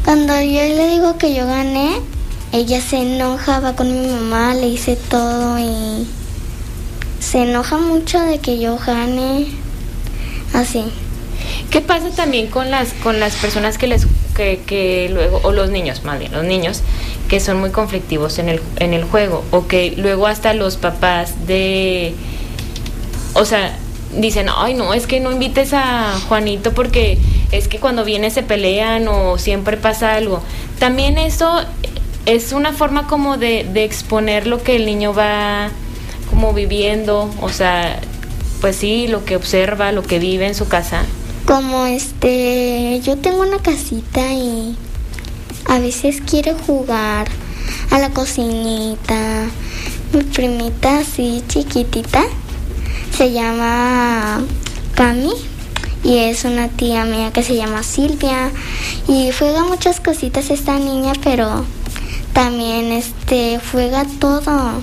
Cuando 0.05 0.33
yo 0.41 0.61
le 0.61 0.89
digo 0.89 1.17
que 1.17 1.35
yo 1.35 1.45
gané, 1.45 1.99
ella 2.53 2.81
se 2.81 2.97
enojaba 2.97 3.75
con 3.75 3.91
mi 3.91 4.07
mamá, 4.07 4.53
le 4.53 4.69
hice 4.69 4.95
todo 4.95 5.59
y 5.59 6.07
se 7.19 7.43
enoja 7.43 7.77
mucho 7.77 8.19
de 8.21 8.39
que 8.39 8.59
yo 8.59 8.77
gane 8.77 9.47
así. 10.53 10.85
¿Qué 11.71 11.79
pasa 11.79 12.09
también 12.09 12.47
con 12.47 12.69
las 12.69 12.91
con 12.93 13.21
las 13.21 13.35
personas 13.35 13.77
que 13.77 13.87
les 13.87 14.05
que, 14.35 14.59
que 14.65 15.09
luego 15.09 15.39
o 15.43 15.53
los 15.53 15.69
niños, 15.69 16.03
más 16.03 16.19
bien 16.19 16.33
los 16.33 16.43
niños 16.43 16.81
que 17.29 17.39
son 17.39 17.59
muy 17.61 17.69
conflictivos 17.69 18.39
en 18.39 18.49
el 18.49 18.61
en 18.79 18.93
el 18.93 19.05
juego 19.05 19.45
o 19.51 19.67
que 19.67 19.93
luego 19.95 20.27
hasta 20.27 20.53
los 20.53 20.75
papás 20.75 21.47
de 21.47 22.13
o 23.33 23.45
sea, 23.45 23.77
dicen, 24.17 24.47
"Ay, 24.53 24.73
no, 24.73 24.93
es 24.93 25.07
que 25.07 25.21
no 25.21 25.31
invites 25.31 25.71
a 25.73 26.19
Juanito 26.27 26.73
porque 26.73 27.17
es 27.53 27.69
que 27.69 27.79
cuando 27.79 28.03
viene 28.03 28.29
se 28.31 28.43
pelean 28.43 29.07
o 29.07 29.37
siempre 29.37 29.77
pasa 29.77 30.15
algo." 30.15 30.43
También 30.77 31.17
eso 31.17 31.61
es 32.25 32.51
una 32.51 32.73
forma 32.73 33.07
como 33.07 33.37
de, 33.37 33.65
de 33.71 33.85
exponer 33.85 34.45
lo 34.45 34.61
que 34.61 34.75
el 34.75 34.85
niño 34.85 35.13
va 35.13 35.69
como 36.29 36.53
viviendo, 36.53 37.29
o 37.41 37.49
sea, 37.49 37.99
pues 38.59 38.75
sí, 38.75 39.07
lo 39.07 39.23
que 39.23 39.37
observa, 39.37 39.91
lo 39.93 40.03
que 40.03 40.19
vive 40.19 40.47
en 40.47 40.55
su 40.55 40.67
casa. 40.67 41.05
Como 41.51 41.85
este, 41.85 43.01
yo 43.03 43.17
tengo 43.17 43.41
una 43.41 43.57
casita 43.57 44.31
y 44.31 44.73
a 45.65 45.79
veces 45.79 46.21
quiere 46.21 46.53
jugar 46.53 47.27
a 47.89 47.99
la 47.99 48.09
cocinita. 48.11 49.47
Mi 50.13 50.23
primita 50.23 50.99
así 50.99 51.43
chiquitita 51.49 52.23
se 53.17 53.33
llama 53.33 54.45
Cami 54.95 55.33
y 56.05 56.19
es 56.19 56.45
una 56.45 56.69
tía 56.69 57.03
mía 57.03 57.33
que 57.33 57.43
se 57.43 57.57
llama 57.57 57.83
Silvia 57.83 58.49
y 59.09 59.31
juega 59.37 59.65
muchas 59.65 59.99
cositas 59.99 60.51
esta 60.51 60.79
niña, 60.79 61.11
pero 61.21 61.65
también 62.31 62.93
este 62.93 63.59
juega 63.73 64.05
todo, 64.21 64.81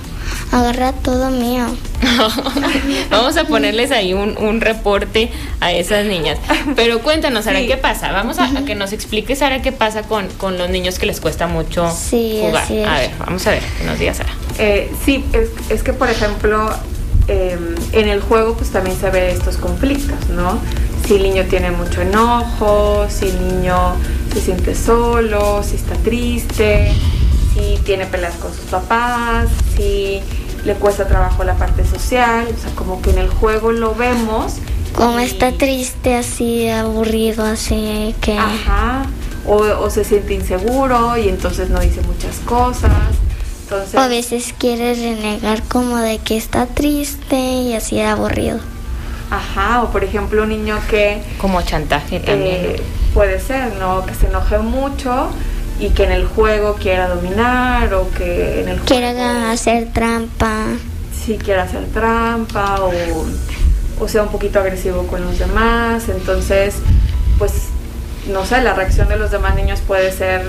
agarra 0.51 0.93
todo 0.93 1.29
mío. 1.29 1.65
Vamos 3.09 3.37
a 3.37 3.43
ponerles 3.45 3.91
ahí 3.91 4.13
un, 4.13 4.37
un, 4.37 4.61
reporte 4.61 5.29
a 5.59 5.71
esas 5.71 6.05
niñas. 6.05 6.37
Pero 6.75 6.99
cuéntanos, 6.99 7.45
Sara, 7.45 7.59
Sí. 7.59 7.67
¿qué 7.67 7.77
pasa? 7.77 8.11
Vamos 8.11 8.39
a, 8.39 8.45
a 8.45 8.65
que 8.65 8.75
nos 8.75 8.93
explique, 8.93 9.35
Sara, 9.35 9.61
qué 9.61 9.71
pasa 9.71 10.03
con, 10.03 10.27
con 10.37 10.57
los 10.57 10.69
niños 10.69 10.97
que 10.99 11.05
les 11.05 11.19
cuesta 11.19 11.47
mucho 11.47 11.89
Sí, 11.91 12.39
jugar. 12.41 12.63
así 12.63 12.77
es. 12.79 12.87
A 12.87 12.93
ver, 12.99 13.11
vamos 13.19 13.45
a 13.47 13.51
ver, 13.51 13.63
que 13.77 13.83
nos 13.85 13.99
diga 13.99 14.13
Sara. 14.13 14.29
Eh, 14.57 14.91
sí, 15.05 15.23
es, 15.33 15.49
es 15.69 15.83
que 15.83 15.93
por 15.93 16.09
ejemplo, 16.09 16.69
eh, 17.27 17.57
en 17.91 18.07
el 18.07 18.21
juego 18.21 18.55
pues 18.55 18.69
también 18.71 18.97
se 18.99 19.09
ve 19.09 19.31
estos 19.31 19.57
conflictos, 19.57 20.29
¿no? 20.29 20.59
Si 21.07 21.15
el 21.15 21.23
niño 21.23 21.45
tiene 21.49 21.71
mucho 21.71 22.01
enojo, 22.01 23.07
si 23.09 23.27
el 23.27 23.47
niño 23.47 23.95
se 24.33 24.41
siente 24.41 24.75
solo, 24.75 25.63
si 25.63 25.75
está 25.75 25.95
triste, 25.95 26.91
si 27.59 27.77
tiene 27.83 28.05
peleas 28.05 28.35
con 28.35 28.53
sus 28.53 28.65
papás, 28.65 29.47
si 29.75 30.21
le 30.65 30.73
cuesta 30.75 31.07
trabajo 31.07 31.43
la 31.43 31.55
parte 31.55 31.85
social, 31.85 32.47
o 32.57 32.61
sea, 32.61 32.71
como 32.75 33.01
que 33.01 33.11
en 33.11 33.19
el 33.19 33.29
juego 33.29 33.71
lo 33.71 33.95
vemos. 33.95 34.55
Como 34.95 35.19
y- 35.19 35.23
está 35.23 35.51
triste, 35.51 36.15
así 36.15 36.67
aburrido, 36.69 37.43
así 37.45 38.15
que... 38.21 38.37
Ajá, 38.37 39.03
o, 39.47 39.55
o 39.55 39.89
se 39.89 40.03
siente 40.03 40.33
inseguro 40.33 41.17
y 41.17 41.29
entonces 41.29 41.69
no 41.69 41.79
dice 41.79 42.01
muchas 42.01 42.37
cosas. 42.45 42.91
Entonces, 43.63 43.95
O 43.95 43.99
a 43.99 44.07
veces 44.07 44.53
quiere 44.57 44.93
renegar 44.95 45.61
como 45.63 45.97
de 45.97 46.17
que 46.19 46.37
está 46.37 46.65
triste 46.65 47.35
y 47.37 47.73
así 47.75 47.99
aburrido. 48.01 48.59
Ajá, 49.29 49.83
o 49.83 49.91
por 49.91 50.03
ejemplo 50.03 50.41
un 50.43 50.49
niño 50.49 50.79
que 50.89 51.21
Como 51.39 51.61
chantaje 51.61 52.19
también. 52.19 52.55
eh, 52.55 52.81
puede 53.13 53.39
ser, 53.39 53.73
¿no? 53.75 54.03
Que 54.07 54.15
se 54.15 54.25
enoje 54.27 54.57
mucho 54.57 55.29
y 55.79 55.89
que 55.89 56.03
en 56.03 56.11
el 56.11 56.25
juego 56.25 56.75
quiera 56.75 57.07
dominar 57.07 57.93
o 57.93 58.09
que 58.11 58.61
en 58.61 58.69
el 58.69 58.79
juego 58.79 59.21
hacer 59.49 59.91
trampa. 59.93 60.65
sí 61.25 61.37
quiera 61.37 61.63
hacer 61.63 61.85
trampa 61.93 62.81
o, 62.81 62.91
o 63.99 64.07
sea 64.07 64.23
un 64.23 64.29
poquito 64.29 64.59
agresivo 64.59 65.07
con 65.07 65.21
los 65.21 65.39
demás. 65.39 66.09
Entonces, 66.09 66.75
pues, 67.37 67.53
no 68.31 68.45
sé, 68.45 68.61
la 68.61 68.73
reacción 68.73 69.07
de 69.07 69.17
los 69.17 69.31
demás 69.31 69.55
niños 69.55 69.79
puede 69.85 70.11
ser 70.11 70.41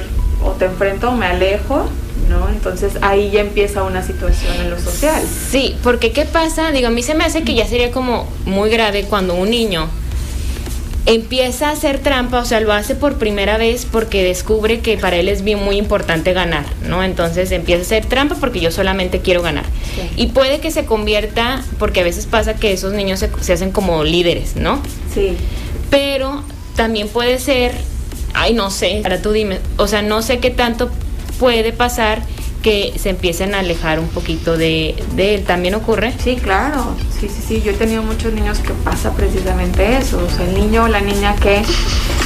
o 0.45 0.51
te 0.53 0.64
enfrento 0.64 1.11
o 1.11 1.12
me 1.12 1.26
alejo, 1.26 1.89
¿no? 2.28 2.49
Entonces 2.49 2.95
ahí 3.03 3.31
ya 3.31 3.41
empieza 3.41 3.83
una 3.83 4.03
situación 4.03 4.55
en 4.61 4.70
lo 4.70 4.81
social. 4.81 5.22
Sí, 5.51 5.76
porque 5.83 6.12
¿qué 6.12 6.24
pasa? 6.24 6.70
Digo, 6.72 6.89
a 6.89 6.91
mí 6.91 7.03
se 7.03 7.14
me 7.14 7.24
hace 7.24 7.43
que 7.43 7.55
ya 7.55 7.66
sería 7.66 7.91
como 7.91 8.28
muy 8.47 8.70
grave 8.70 9.05
cuando 9.05 9.35
un 9.35 9.51
niño 9.51 9.89
empieza 11.07 11.68
a 11.68 11.72
hacer 11.72 11.98
trampa, 11.98 12.40
o 12.40 12.44
sea, 12.44 12.61
lo 12.61 12.72
hace 12.72 12.94
por 12.94 13.18
primera 13.18 13.59
vez 13.59 13.86
porque 13.90 14.22
descubre 14.22 14.80
que 14.80 14.96
para 14.96 15.16
él 15.16 15.28
es 15.28 15.42
bien 15.42 15.62
muy 15.62 15.76
importante 15.76 16.32
ganar, 16.32 16.64
¿no? 16.86 17.03
Entonces 17.03 17.51
empieza 17.53 17.80
a 17.80 17.84
hacer 17.84 18.07
trampa 18.07 18.36
porque 18.38 18.61
yo 18.61 18.70
solamente 18.70 19.20
quiero 19.20 19.42
ganar. 19.42 19.64
Sí. 19.94 20.03
Y 20.16 20.26
puede 20.28 20.61
que 20.61 20.70
se 20.70 20.84
convierta, 20.84 21.64
porque 21.78 22.01
a 22.01 22.05
veces 22.05 22.26
pasa 22.26 22.55
que 22.55 22.72
esos 22.72 22.92
niños 22.92 23.20
se, 23.20 23.30
se 23.40 23.53
hacen 23.53 23.70
como 23.72 24.05
líderes, 24.05 24.57
¿no? 24.57 24.82
Sí. 25.14 25.36
Pero 25.90 26.42
también 26.76 27.09
puede 27.09 27.38
ser, 27.38 27.72
ay, 28.34 28.55
no 28.55 28.70
sé, 28.70 29.01
ahora 29.03 29.20
tú 29.22 29.32
dime, 29.32 29.59
o 29.76 29.88
sea, 29.88 30.03
no 30.03 30.22
sé 30.22 30.38
qué 30.38 30.51
tanto 30.51 30.90
puede 31.38 31.72
pasar 31.72 32.22
que 32.62 32.92
se 32.98 33.11
empiecen 33.11 33.54
a 33.54 33.61
alejar 33.61 33.98
un 34.00 34.08
poquito 34.08 34.56
de, 34.56 34.94
de 35.16 35.34
él. 35.36 35.44
¿También 35.44 35.74
ocurre? 35.74 36.12
Sí, 36.22 36.36
claro. 36.36 36.94
Sí, 37.18 37.28
sí, 37.28 37.42
sí. 37.46 37.62
Yo 37.64 37.72
he 37.72 37.74
tenido 37.74 38.02
muchos 38.02 38.32
niños 38.32 38.58
que 38.58 38.72
pasa 38.84 39.12
precisamente 39.14 39.96
eso. 39.96 40.18
O 40.24 40.30
sea, 40.30 40.46
el 40.46 40.54
niño 40.54 40.84
o 40.84 40.88
la 40.88 41.00
niña 41.00 41.34
que 41.36 41.62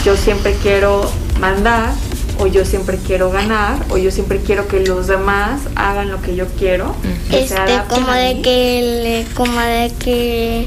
yo 0.05 0.17
siempre 0.17 0.55
quiero 0.63 1.11
mandar, 1.41 1.93
o 2.39 2.47
yo 2.49 2.65
siempre 2.65 2.99
quiero 3.07 3.31
ganar, 3.31 3.77
o 3.91 3.97
yo 3.97 4.11
siempre 4.11 4.39
quiero 4.41 4.67
que 4.67 4.81
los 4.81 5.07
demás 5.07 5.61
hagan 5.77 6.11
lo 6.11 6.21
que 6.21 6.35
yo 6.35 6.47
quiero. 6.59 6.95
que 7.31 7.47
se 7.47 7.55
Este, 7.55 7.81
como 7.89 8.11
de 8.13 8.41
que, 8.43 8.83
le- 9.05 9.35
como 9.35 9.61
de 9.61 9.93
que 10.01 10.67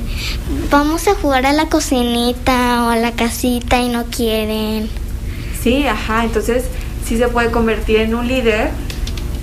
vamos 0.72 1.08
a 1.10 1.16
jugar 1.16 1.46
a 1.46 1.52
la 1.52 1.68
cocinita 1.68 2.84
o 2.86 2.90
a 2.90 2.96
la 2.96 3.12
casita 3.12 3.82
y 3.82 3.90
no 3.90 4.06
quieren. 4.06 4.90
Sí, 5.62 5.86
ajá. 5.86 6.24
Entonces, 6.24 6.64
sí 7.06 7.18
se 7.18 7.28
puede 7.28 7.52
convertir 7.52 7.98
en 7.98 8.16
un 8.16 8.28
líder, 8.28 8.70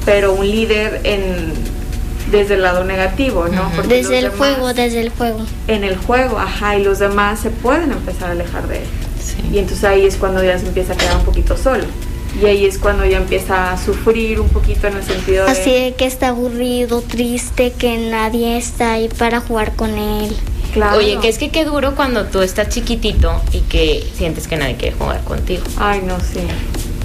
pero 0.04 0.32
un 0.34 0.48
líder 0.50 1.00
en 1.04 1.52
desde 2.30 2.54
el 2.54 2.62
lado 2.62 2.84
negativo, 2.84 3.46
¿no? 3.48 3.70
Porque 3.76 3.96
Desde 3.96 4.18
el 4.18 4.24
demás- 4.24 4.38
juego, 4.38 4.74
desde 4.74 5.00
el 5.02 5.10
juego. 5.10 5.40
En 5.68 5.84
el 5.84 5.96
juego, 5.96 6.38
ajá, 6.38 6.76
y 6.78 6.82
los 6.82 6.98
demás 6.98 7.40
se 7.40 7.50
pueden 7.50 7.92
empezar 7.92 8.30
a 8.30 8.32
alejar 8.32 8.66
de 8.66 8.78
él. 8.78 8.84
Y 9.52 9.58
entonces 9.58 9.84
ahí 9.84 10.04
es 10.06 10.16
cuando 10.16 10.42
ya 10.42 10.58
se 10.58 10.66
empieza 10.66 10.94
a 10.94 10.96
quedar 10.96 11.16
un 11.18 11.24
poquito 11.24 11.56
solo. 11.56 11.84
Y 12.42 12.46
ahí 12.46 12.64
es 12.66 12.78
cuando 12.78 13.04
ya 13.04 13.18
empieza 13.18 13.72
a 13.72 13.78
sufrir 13.78 14.40
un 14.40 14.48
poquito 14.48 14.88
en 14.88 14.96
el 14.96 15.04
sentido 15.04 15.44
de... 15.44 15.50
Así 15.52 15.70
de 15.70 15.94
que 15.96 16.06
está 16.06 16.28
aburrido, 16.28 17.00
triste, 17.02 17.72
que 17.78 17.96
nadie 17.98 18.56
está 18.56 18.94
ahí 18.94 19.08
para 19.08 19.40
jugar 19.40 19.76
con 19.76 19.96
él. 19.96 20.34
Claro. 20.72 20.96
Oye, 20.98 21.18
que 21.20 21.28
es 21.28 21.38
que 21.38 21.50
qué 21.50 21.64
duro 21.64 21.94
cuando 21.94 22.24
tú 22.24 22.42
estás 22.42 22.68
chiquitito 22.70 23.40
y 23.52 23.60
que 23.60 24.04
sientes 24.16 24.48
que 24.48 24.56
nadie 24.56 24.74
quiere 24.76 24.96
jugar 24.96 25.22
contigo. 25.22 25.62
Ay, 25.76 26.02
no, 26.04 26.18
sí. 26.18 26.40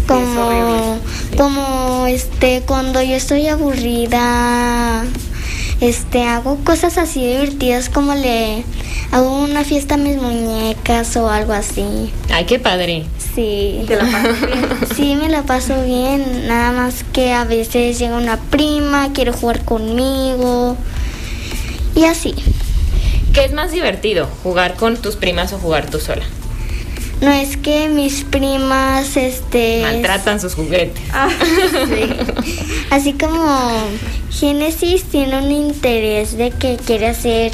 Como, 0.09 0.97
como 1.37 2.07
este, 2.07 2.63
cuando 2.65 2.99
yo 3.03 3.15
estoy 3.15 3.47
aburrida, 3.47 5.05
este, 5.81 6.23
hago 6.23 6.57
cosas 6.63 6.97
así 6.97 7.23
divertidas 7.23 7.89
como 7.89 8.15
le 8.15 8.63
hago 9.11 9.43
una 9.43 9.63
fiesta 9.63 9.93
a 9.93 9.97
mis 9.97 10.17
muñecas 10.17 11.15
o 11.15 11.29
algo 11.29 11.53
así. 11.53 12.11
Ay, 12.33 12.45
qué 12.45 12.57
padre. 12.57 13.05
Sí. 13.35 13.83
¿Te 13.85 13.97
la 13.97 14.01
pasas 14.01 14.41
bien? 14.41 14.69
Sí, 14.95 15.15
me 15.15 15.29
la 15.29 15.43
paso 15.43 15.83
bien, 15.83 16.47
nada 16.47 16.71
más 16.71 17.05
que 17.13 17.31
a 17.31 17.43
veces 17.43 17.99
llega 17.99 18.17
una 18.17 18.37
prima, 18.37 19.13
quiere 19.13 19.31
jugar 19.31 19.63
conmigo 19.63 20.75
y 21.95 22.05
así. 22.05 22.33
¿Qué 23.31 23.45
es 23.45 23.53
más 23.53 23.71
divertido? 23.71 24.27
¿Jugar 24.41 24.73
con 24.73 24.97
tus 24.97 25.17
primas 25.17 25.53
o 25.53 25.59
jugar 25.59 25.87
tú 25.87 25.99
sola? 25.99 26.25
No 27.21 27.31
es 27.31 27.57
que 27.57 27.89
mis 27.89 28.23
primas, 28.23 29.17
este... 29.17 29.81
Maltratan 29.83 30.39
sus 30.39 30.55
juguetes. 30.55 31.01
Ah, 31.11 31.27
Sí. 31.89 32.09
Así 32.91 33.13
como 33.13 33.69
Génesis 34.31 35.03
tiene 35.03 35.37
un 35.37 35.51
interés 35.51 36.37
de 36.37 36.51
que 36.51 36.77
quiere 36.77 37.13
ser 37.13 37.51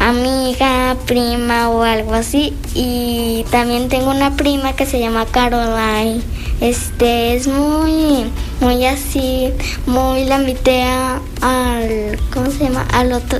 amiga, 0.00 0.96
prima 1.06 1.70
o 1.70 1.82
algo 1.82 2.14
así. 2.14 2.54
Y 2.74 3.44
también 3.50 3.88
tengo 3.88 4.10
una 4.10 4.36
prima 4.36 4.74
que 4.74 4.86
se 4.86 5.00
llama 5.00 5.26
Caroline. 5.26 6.20
Este 6.60 7.36
es 7.36 7.46
muy, 7.46 8.24
muy 8.60 8.84
así, 8.86 9.50
muy 9.86 10.24
la 10.24 10.40
invité 10.40 10.82
a- 10.82 11.20
al, 11.40 12.18
¿cómo 12.32 12.50
se 12.50 12.64
llama? 12.64 12.86
Al 12.92 13.12
otro, 13.12 13.38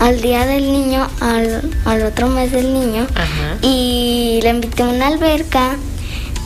al 0.00 0.20
día 0.20 0.46
del 0.46 0.72
niño, 0.72 1.06
al, 1.20 1.62
al 1.84 2.02
otro 2.02 2.28
mes 2.28 2.50
del 2.50 2.72
niño. 2.72 3.06
Ajá. 3.14 3.58
Y 3.62 4.40
la 4.42 4.50
invité 4.50 4.82
a 4.82 4.88
una 4.88 5.06
alberca 5.06 5.76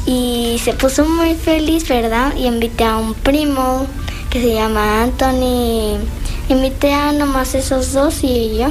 y 0.06 0.60
se 0.62 0.74
puso 0.74 1.06
muy 1.06 1.34
feliz, 1.34 1.88
¿verdad? 1.88 2.34
Y 2.36 2.46
invité 2.46 2.84
a 2.84 2.96
un 2.96 3.14
primo 3.14 3.86
que 4.28 4.40
se 4.40 4.52
llama 4.54 5.02
Anthony. 5.02 5.98
Invité 6.48 6.92
a 6.92 7.12
nomás 7.12 7.54
esos 7.54 7.92
dos 7.92 8.22
y 8.22 8.58
yo 8.58 8.68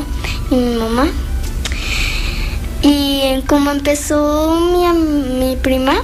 y 0.51 0.55
mi 0.55 0.75
mamá. 0.75 1.07
Y 2.81 3.41
como 3.47 3.71
empezó 3.71 4.59
mi, 4.59 4.85
mi 5.39 5.55
prima 5.55 5.95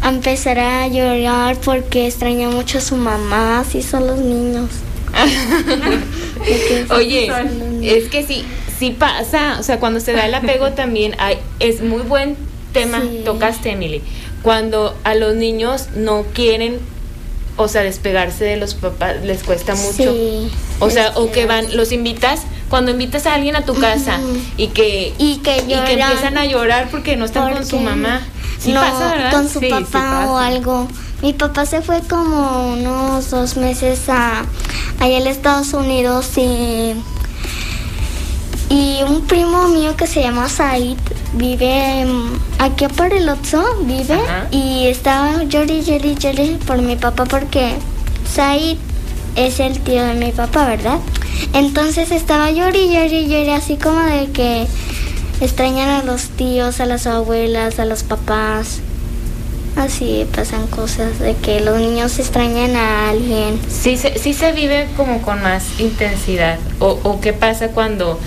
a 0.00 0.08
empezar 0.08 0.58
a 0.58 0.88
llorar 0.88 1.58
porque 1.64 2.06
extraña 2.06 2.48
mucho 2.48 2.78
a 2.78 2.80
su 2.80 2.96
mamá, 2.96 3.60
así 3.60 3.82
son 3.82 4.06
los 4.06 4.18
niños. 4.18 4.70
Oye, 6.90 7.32
es 7.82 8.08
que 8.08 8.24
sí, 8.24 8.44
sí 8.78 8.90
pasa, 8.90 9.56
o 9.58 9.62
sea, 9.62 9.78
cuando 9.78 10.00
se 10.00 10.12
da 10.12 10.26
el 10.26 10.34
apego 10.34 10.72
también 10.72 11.14
hay, 11.18 11.38
es 11.60 11.82
muy 11.82 12.02
buen 12.02 12.36
tema, 12.72 13.02
tocaste 13.24 13.70
Emily, 13.70 14.02
cuando 14.42 14.96
a 15.04 15.14
los 15.14 15.34
niños 15.34 15.88
no 15.94 16.24
quieren, 16.34 16.78
o 17.56 17.68
sea, 17.68 17.82
despegarse 17.82 18.44
de 18.44 18.56
los 18.56 18.74
papás, 18.74 19.22
les 19.24 19.42
cuesta 19.42 19.74
mucho. 19.74 20.14
o 20.78 20.90
sea, 20.90 21.12
o 21.16 21.30
que 21.30 21.46
van, 21.46 21.76
los 21.76 21.92
invitas, 21.92 22.42
cuando 22.68 22.90
invitas 22.90 23.26
a 23.26 23.34
alguien 23.34 23.56
a 23.56 23.64
tu 23.64 23.74
casa 23.74 24.18
y 24.56 24.68
que 24.68 25.14
y 25.18 25.38
que, 25.38 25.58
empiezan 25.58 26.36
a 26.36 26.44
llorar 26.44 26.88
porque 26.90 27.16
no 27.16 27.24
están 27.24 27.52
con 27.52 27.66
su 27.66 27.78
mamá. 27.78 28.22
Sí 28.58 28.72
no, 28.72 28.80
pasa, 28.80 29.10
¿verdad? 29.10 29.32
con 29.32 29.48
su 29.48 29.60
papá 29.60 30.26
o 30.30 30.38
algo. 30.38 30.88
Mi 31.22 31.32
papá 31.32 31.64
se 31.66 31.80
fue 31.80 32.00
como 32.02 32.74
unos 32.74 33.30
dos 33.30 33.56
meses 33.56 34.08
a 34.08 34.44
allá 35.00 35.18
en 35.18 35.26
Estados 35.26 35.72
Unidos 35.72 36.36
y 36.36 36.94
y 38.68 39.02
un 39.06 39.22
primo 39.26 39.68
mío 39.68 39.96
que 39.96 40.06
se 40.06 40.22
llama 40.22 40.48
Said 40.48 40.98
vive 41.34 42.04
aquí 42.58 42.86
por 42.88 43.12
el 43.12 43.28
Otso, 43.28 43.64
vive 43.82 44.18
y 44.50 44.86
estaba 44.86 45.44
llori, 45.44 45.82
llori, 45.82 46.16
llori 46.16 46.58
por 46.66 46.78
mi 46.82 46.96
papá 46.96 47.24
porque 47.26 47.74
Said 48.28 48.76
es 49.36 49.60
el 49.60 49.78
tío 49.80 50.04
de 50.04 50.14
mi 50.14 50.32
papá, 50.32 50.66
¿verdad? 50.66 50.98
Entonces 51.52 52.10
estaba 52.10 52.50
llori, 52.50 52.92
llori, 52.92 53.28
llori, 53.28 53.50
así 53.50 53.76
como 53.76 54.00
de 54.00 54.30
que 54.30 54.66
extrañan 55.40 55.88
a 55.90 56.02
los 56.02 56.30
tíos, 56.30 56.80
a 56.80 56.86
las 56.86 57.06
abuelas, 57.06 57.78
a 57.78 57.84
los 57.84 58.02
papás. 58.02 58.80
Así 59.76 60.26
pasan 60.34 60.66
cosas 60.68 61.18
de 61.18 61.34
que 61.36 61.60
los 61.60 61.78
niños 61.78 62.18
extrañan 62.18 62.74
a 62.76 63.10
alguien. 63.10 63.60
Sí, 63.68 63.98
se, 63.98 64.18
sí 64.18 64.32
se 64.32 64.52
vive 64.52 64.88
como 64.96 65.20
con 65.20 65.42
más 65.42 65.78
intensidad. 65.78 66.58
O, 66.78 66.98
o 67.02 67.20
qué 67.20 67.34
pasa 67.34 67.68
cuando 67.68 68.18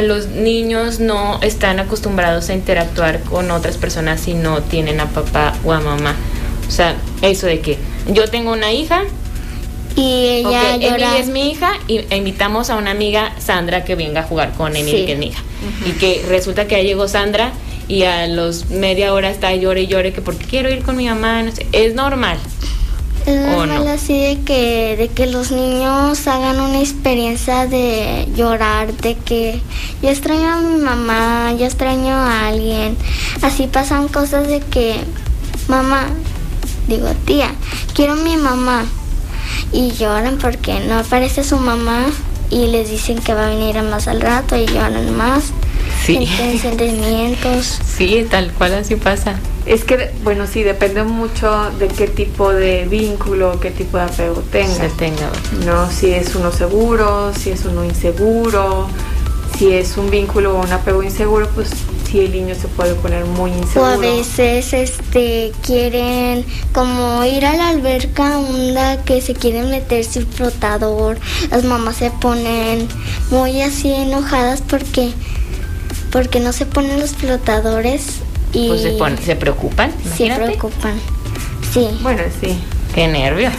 los 0.00 0.28
niños 0.28 1.00
no 1.00 1.38
están 1.42 1.78
acostumbrados 1.78 2.48
a 2.48 2.54
interactuar 2.54 3.20
con 3.20 3.50
otras 3.50 3.76
personas 3.76 4.20
si 4.20 4.34
no 4.34 4.62
tienen 4.62 5.00
a 5.00 5.06
papá 5.06 5.54
o 5.64 5.72
a 5.72 5.80
mamá. 5.80 6.16
O 6.66 6.70
sea, 6.70 6.96
eso 7.20 7.46
de 7.46 7.60
que 7.60 7.78
yo 8.08 8.28
tengo 8.28 8.52
una 8.52 8.72
hija 8.72 9.02
y 9.94 10.26
ella 10.26 10.74
Emily 10.76 11.04
es 11.18 11.28
mi 11.28 11.50
hija 11.50 11.72
y 11.86 11.98
e 12.08 12.16
invitamos 12.16 12.70
a 12.70 12.76
una 12.76 12.92
amiga 12.92 13.34
Sandra 13.38 13.84
que 13.84 13.94
venga 13.94 14.20
a 14.20 14.24
jugar 14.24 14.54
con 14.54 14.74
Emily 14.74 15.04
que 15.04 15.12
es 15.12 15.18
mi 15.18 15.26
hija. 15.26 15.42
Y 15.86 15.92
que 15.92 16.24
resulta 16.28 16.66
que 16.66 16.76
ya 16.76 16.82
llegó 16.82 17.08
Sandra 17.08 17.52
y 17.88 18.04
a 18.04 18.26
los 18.26 18.70
media 18.70 19.12
hora 19.12 19.30
está 19.30 19.54
llore 19.54 19.82
y 19.82 19.86
llore 19.86 20.12
que 20.12 20.22
porque 20.22 20.46
quiero 20.46 20.70
ir 20.70 20.82
con 20.82 20.96
mi 20.96 21.06
mamá, 21.06 21.42
no 21.42 21.52
sé, 21.52 21.66
es 21.72 21.94
normal. 21.94 22.38
Es 23.26 23.40
normal 23.40 23.86
así 23.88 24.18
de 24.18 24.40
que, 24.40 24.96
de 24.96 25.08
que 25.08 25.26
los 25.26 25.52
niños 25.52 26.26
hagan 26.26 26.60
una 26.60 26.80
experiencia 26.80 27.66
de 27.66 28.28
llorar, 28.34 28.92
de 28.94 29.14
que 29.14 29.60
yo 30.02 30.08
extraño 30.08 30.48
a 30.48 30.60
mi 30.60 30.82
mamá, 30.82 31.52
yo 31.52 31.66
extraño 31.66 32.14
a 32.14 32.48
alguien. 32.48 32.96
Así 33.42 33.68
pasan 33.68 34.08
cosas 34.08 34.48
de 34.48 34.60
que, 34.60 34.96
mamá, 35.68 36.06
digo 36.88 37.08
tía, 37.24 37.52
quiero 37.94 38.14
a 38.14 38.16
mi 38.16 38.36
mamá. 38.36 38.84
Y 39.72 39.92
lloran 39.92 40.38
porque 40.38 40.80
no 40.80 40.98
aparece 40.98 41.44
su 41.44 41.56
mamá 41.56 42.06
y 42.50 42.66
les 42.66 42.90
dicen 42.90 43.18
que 43.18 43.34
va 43.34 43.46
a 43.46 43.50
venir 43.50 43.78
a 43.78 43.82
más 43.82 44.08
al 44.08 44.20
rato 44.20 44.56
y 44.56 44.66
lloran 44.66 45.16
más. 45.16 45.44
Sí. 46.04 46.28
sentimientos. 46.60 47.78
Sí, 47.86 48.26
tal 48.28 48.52
cual 48.52 48.74
así 48.74 48.96
pasa. 48.96 49.38
Es 49.64 49.84
que, 49.84 50.10
bueno, 50.24 50.46
sí, 50.46 50.62
depende 50.62 51.04
mucho 51.04 51.70
de 51.78 51.88
qué 51.88 52.08
tipo 52.08 52.52
de 52.52 52.86
vínculo, 52.86 53.60
qué 53.60 53.70
tipo 53.70 53.96
de 53.96 54.04
apego 54.04 54.42
tenga. 54.50 54.74
Se 54.74 54.88
tenga. 54.90 55.30
No, 55.64 55.90
si 55.90 56.10
es 56.10 56.34
uno 56.34 56.50
seguro, 56.50 57.32
si 57.32 57.50
es 57.50 57.64
uno 57.64 57.84
inseguro, 57.84 58.88
si 59.56 59.72
es 59.72 59.96
un 59.96 60.10
vínculo 60.10 60.58
o 60.58 60.62
un 60.62 60.72
apego 60.72 61.02
inseguro, 61.02 61.48
pues 61.54 61.70
sí 62.10 62.20
el 62.20 62.32
niño 62.32 62.54
se 62.56 62.66
puede 62.68 62.94
poner 62.94 63.24
muy 63.24 63.52
inseguro. 63.52 63.92
O 63.92 63.94
a 63.94 63.96
veces 63.96 64.72
este 64.72 65.52
quieren 65.64 66.44
como 66.72 67.24
ir 67.24 67.46
a 67.46 67.54
la 67.56 67.68
alberca 67.68 68.38
onda 68.38 69.02
que 69.04 69.20
se 69.20 69.34
quieren 69.34 69.70
meter 69.70 70.04
sin 70.04 70.26
flotador. 70.26 71.18
Las 71.50 71.64
mamás 71.64 71.96
se 71.96 72.10
ponen 72.10 72.88
muy 73.30 73.62
así 73.62 73.92
enojadas 73.92 74.60
porque 74.62 75.12
porque 76.10 76.40
no 76.40 76.52
se 76.52 76.66
ponen 76.66 77.00
los 77.00 77.12
flotadores 77.12 78.20
y 78.52 78.68
pues 78.68 78.82
se, 78.82 78.98
se 79.24 79.36
preocupan. 79.36 79.92
Sí, 80.16 80.30
preocupan. 80.34 80.94
Sí. 81.72 81.88
Bueno, 82.02 82.22
sí. 82.40 82.58
Qué 82.94 83.08
nervio. 83.08 83.50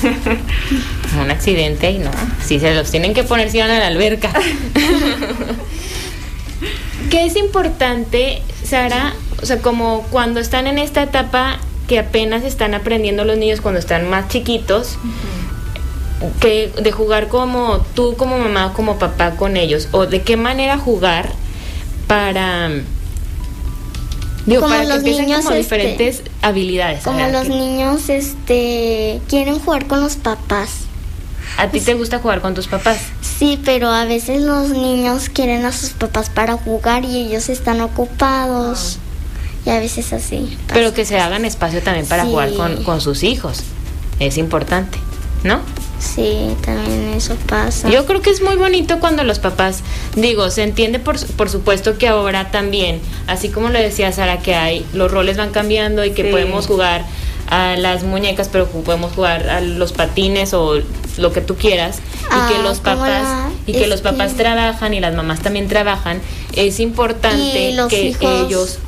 Un 1.21 1.31
accidente 1.31 1.91
y 1.91 1.97
no. 1.97 2.11
Si 2.43 2.59
se 2.59 2.73
los 2.73 2.91
tienen 2.91 3.13
que 3.13 3.23
poner 3.23 3.49
si 3.49 3.59
van 3.59 3.71
a 3.71 3.79
la 3.79 3.87
alberca. 3.87 4.31
¿Qué 7.09 7.25
es 7.25 7.35
importante, 7.35 8.41
Sara? 8.63 9.13
O 9.41 9.45
sea, 9.45 9.59
como 9.59 10.03
cuando 10.11 10.39
están 10.39 10.67
en 10.67 10.77
esta 10.77 11.03
etapa 11.03 11.59
que 11.87 11.99
apenas 11.99 12.43
están 12.43 12.73
aprendiendo 12.73 13.25
los 13.25 13.37
niños 13.37 13.61
cuando 13.61 13.79
están 13.79 14.09
más 14.09 14.29
chiquitos, 14.29 14.97
que 16.39 16.71
de 16.81 16.91
jugar 16.91 17.27
como 17.27 17.79
tú 17.95 18.15
como 18.15 18.37
mamá 18.37 18.71
como 18.73 18.97
papá 18.97 19.31
con 19.31 19.57
ellos 19.57 19.89
o 19.91 20.05
de 20.05 20.21
qué 20.21 20.37
manera 20.37 20.77
jugar 20.77 21.29
para 22.07 22.69
Digo, 24.45 24.61
como 24.61 24.73
para 24.73 24.83
los 24.85 25.03
que 25.03 25.11
niños 25.11 25.43
como 25.43 25.55
este, 25.55 25.75
diferentes 25.75 26.23
habilidades. 26.41 27.03
Como 27.03 27.25
los 27.27 27.47
niños 27.47 28.09
este 28.09 29.21
quieren 29.27 29.59
jugar 29.59 29.87
con 29.87 30.01
los 30.01 30.15
papás. 30.15 30.69
¿A 31.57 31.69
ti 31.69 31.79
te 31.79 31.93
gusta 31.93 32.19
jugar 32.19 32.41
con 32.41 32.53
tus 32.53 32.67
papás? 32.67 32.97
Sí, 33.21 33.59
pero 33.63 33.89
a 33.89 34.05
veces 34.05 34.41
los 34.41 34.69
niños 34.69 35.29
quieren 35.29 35.65
a 35.65 35.71
sus 35.71 35.91
papás 35.91 36.29
para 36.29 36.53
jugar 36.53 37.05
y 37.05 37.17
ellos 37.27 37.49
están 37.49 37.81
ocupados. 37.81 38.97
Y 39.65 39.69
a 39.69 39.79
veces 39.79 40.11
así. 40.11 40.57
Pero 40.67 40.93
que 40.93 41.05
se 41.05 41.19
hagan 41.19 41.45
espacio 41.45 41.81
también 41.81 42.05
para 42.05 42.25
jugar 42.25 42.53
con, 42.53 42.83
con 42.83 42.99
sus 43.01 43.23
hijos. 43.23 43.63
Es 44.19 44.37
importante, 44.37 44.97
¿no? 45.43 45.61
Sí, 46.03 46.55
también 46.63 47.13
eso 47.15 47.35
pasa. 47.47 47.89
Yo 47.89 48.05
creo 48.05 48.21
que 48.21 48.29
es 48.29 48.41
muy 48.41 48.55
bonito 48.55 48.99
cuando 48.99 49.23
los 49.23 49.39
papás, 49.39 49.81
digo, 50.15 50.49
se 50.49 50.63
entiende 50.63 50.99
por, 50.99 51.17
por 51.35 51.49
supuesto 51.49 51.97
que 51.97 52.07
ahora 52.07 52.51
también, 52.51 52.99
así 53.27 53.49
como 53.49 53.69
lo 53.69 53.79
decía 53.79 54.11
Sara, 54.11 54.39
que 54.39 54.53
hay, 54.53 54.85
los 54.93 55.09
roles 55.09 55.37
van 55.37 55.51
cambiando 55.51 56.03
y 56.03 56.11
que 56.11 56.25
podemos 56.25 56.67
jugar 56.67 57.05
a 57.49 57.75
las 57.77 58.03
muñecas, 58.03 58.49
pero 58.49 58.67
podemos 58.67 59.13
jugar 59.13 59.49
a 59.49 59.61
los 59.61 59.93
patines 59.93 60.53
o 60.53 60.81
lo 61.17 61.31
que 61.31 61.41
tú 61.41 61.55
quieras 61.55 61.99
y 62.25 62.53
que 62.53 62.63
los 62.63 62.79
papás 62.79 63.51
y 63.65 63.73
que 63.73 63.87
los 63.87 64.01
papás 64.01 64.33
trabajan 64.33 64.93
y 64.93 64.99
las 64.99 65.15
mamás 65.15 65.41
también 65.41 65.67
trabajan, 65.67 66.21
es 66.53 66.79
importante 66.79 67.75
que 67.89 68.15
ellos 68.21 68.79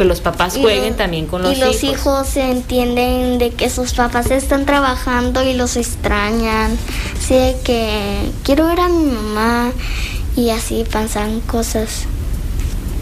que 0.00 0.06
los 0.06 0.22
papás 0.22 0.56
jueguen 0.56 0.96
también 0.96 1.26
con 1.26 1.42
los 1.42 1.52
hijos. 1.58 1.82
Y 1.82 1.86
los 1.86 1.98
hijos. 1.98 2.36
entienden 2.38 3.36
de 3.36 3.50
que 3.50 3.68
sus 3.68 3.92
papás 3.92 4.30
están 4.30 4.64
trabajando 4.64 5.42
y 5.42 5.52
los 5.52 5.76
extrañan. 5.76 6.78
Sí, 7.20 7.52
que 7.64 8.32
quiero 8.42 8.64
ver 8.64 8.80
a 8.80 8.88
mi 8.88 9.12
mamá 9.12 9.72
y 10.36 10.48
así 10.48 10.86
pasan 10.90 11.40
cosas. 11.40 12.06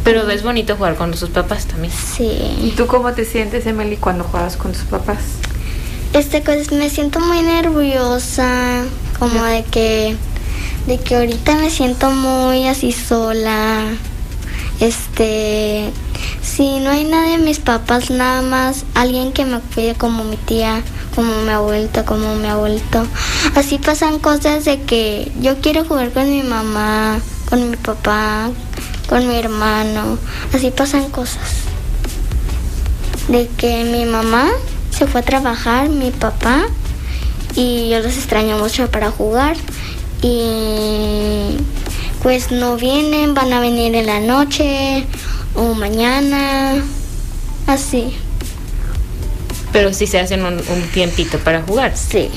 Pero 0.03 0.29
es 0.29 0.43
bonito 0.43 0.75
jugar 0.75 0.97
con 0.97 1.17
sus 1.17 1.31
papás 1.31 1.67
también. 1.67 1.93
Sí. 1.95 2.33
¿Y 2.65 2.73
tú 2.77 2.89
cómo 2.89 3.13
te 3.13 3.25
sientes, 3.25 3.65
Emily, 3.67 3.97
cuando 3.97 4.25
juegas 4.25 4.57
con 4.57 4.73
tus 4.73 4.83
papás? 4.83 5.19
Este, 6.15 6.41
pues 6.41 6.73
me 6.73 6.91
siento 6.91 7.21
muy 7.21 7.43
nerviosa, 7.43 8.83
como 9.21 9.45
de 9.45 9.63
que, 9.63 10.17
de 10.89 10.99
que 10.99 11.15
ahorita 11.15 11.55
me 11.59 11.71
siento 11.71 12.11
muy 12.11 12.67
así 12.67 12.91
sola. 12.91 13.85
Este, 14.81 15.93
si 16.43 16.81
no 16.81 16.91
hay 16.91 17.05
nadie, 17.05 17.39
mis 17.39 17.61
papás 17.61 18.11
nada 18.11 18.43
más, 18.43 18.85
alguien 18.95 19.33
que 19.33 19.45
me 19.45 19.61
cuide 19.61 19.95
como 19.95 20.25
mi 20.25 20.37
tía, 20.37 20.83
como 21.15 21.43
mi 21.43 21.51
abuelita, 21.51 22.05
como 22.05 22.35
mi 22.37 22.49
abuelito. 22.49 23.07
Así 23.55 23.79
pasan 23.79 24.19
cosas 24.19 24.65
de 24.65 24.81
que 24.83 25.31
yo 25.41 25.61
quiero 25.61 25.85
jugar 25.85 26.11
con 26.13 26.29
mi 26.31 26.43
mamá, 26.43 27.21
con 27.49 27.71
mi 27.71 27.77
papá, 27.77 28.51
con 29.09 29.29
mi 29.29 29.37
hermano. 29.37 30.19
Así 30.53 30.71
pasan 30.71 31.11
cosas. 31.11 31.63
De 33.29 33.49
que 33.57 33.85
mi 33.85 34.05
mamá 34.05 34.49
se 34.91 35.07
fue 35.07 35.21
a 35.21 35.25
trabajar, 35.25 35.89
mi 35.89 36.11
papá, 36.11 36.67
y 37.55 37.89
yo 37.91 38.01
los 38.01 38.17
extraño 38.17 38.59
mucho 38.59 38.91
para 38.91 39.11
jugar. 39.11 39.57
Y 40.23 41.57
pues 42.23 42.51
no 42.51 42.77
vienen, 42.77 43.35
van 43.35 43.53
a 43.53 43.61
venir 43.61 43.95
en 43.95 44.07
la 44.07 44.21
noche 44.21 45.07
o 45.59 45.75
mañana, 45.75 46.83
así. 47.67 48.15
Pero 49.73 49.93
si 49.93 50.07
se 50.07 50.21
hacen 50.21 50.45
un, 50.45 50.63
tiempito 50.95 51.39
para 51.39 51.63
jugar. 51.63 51.97
Sí. 51.97 52.31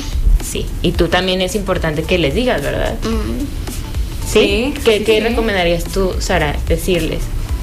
Sí. 0.44 0.66
Y 0.82 0.94
tú 0.94 1.08
también 1.08 1.40
es 1.42 1.56
importante 1.56 2.04
que 2.04 2.18
les 2.18 2.34
digas, 2.34 2.62
¿verdad? 2.62 2.96
Mm. 3.04 4.28
¿Sí? 4.28 4.74
¿Qué, 4.84 5.20
recomendarías 5.22 5.84
tú, 5.84 6.16
Sara, 6.20 6.56
decirles? 6.68 7.20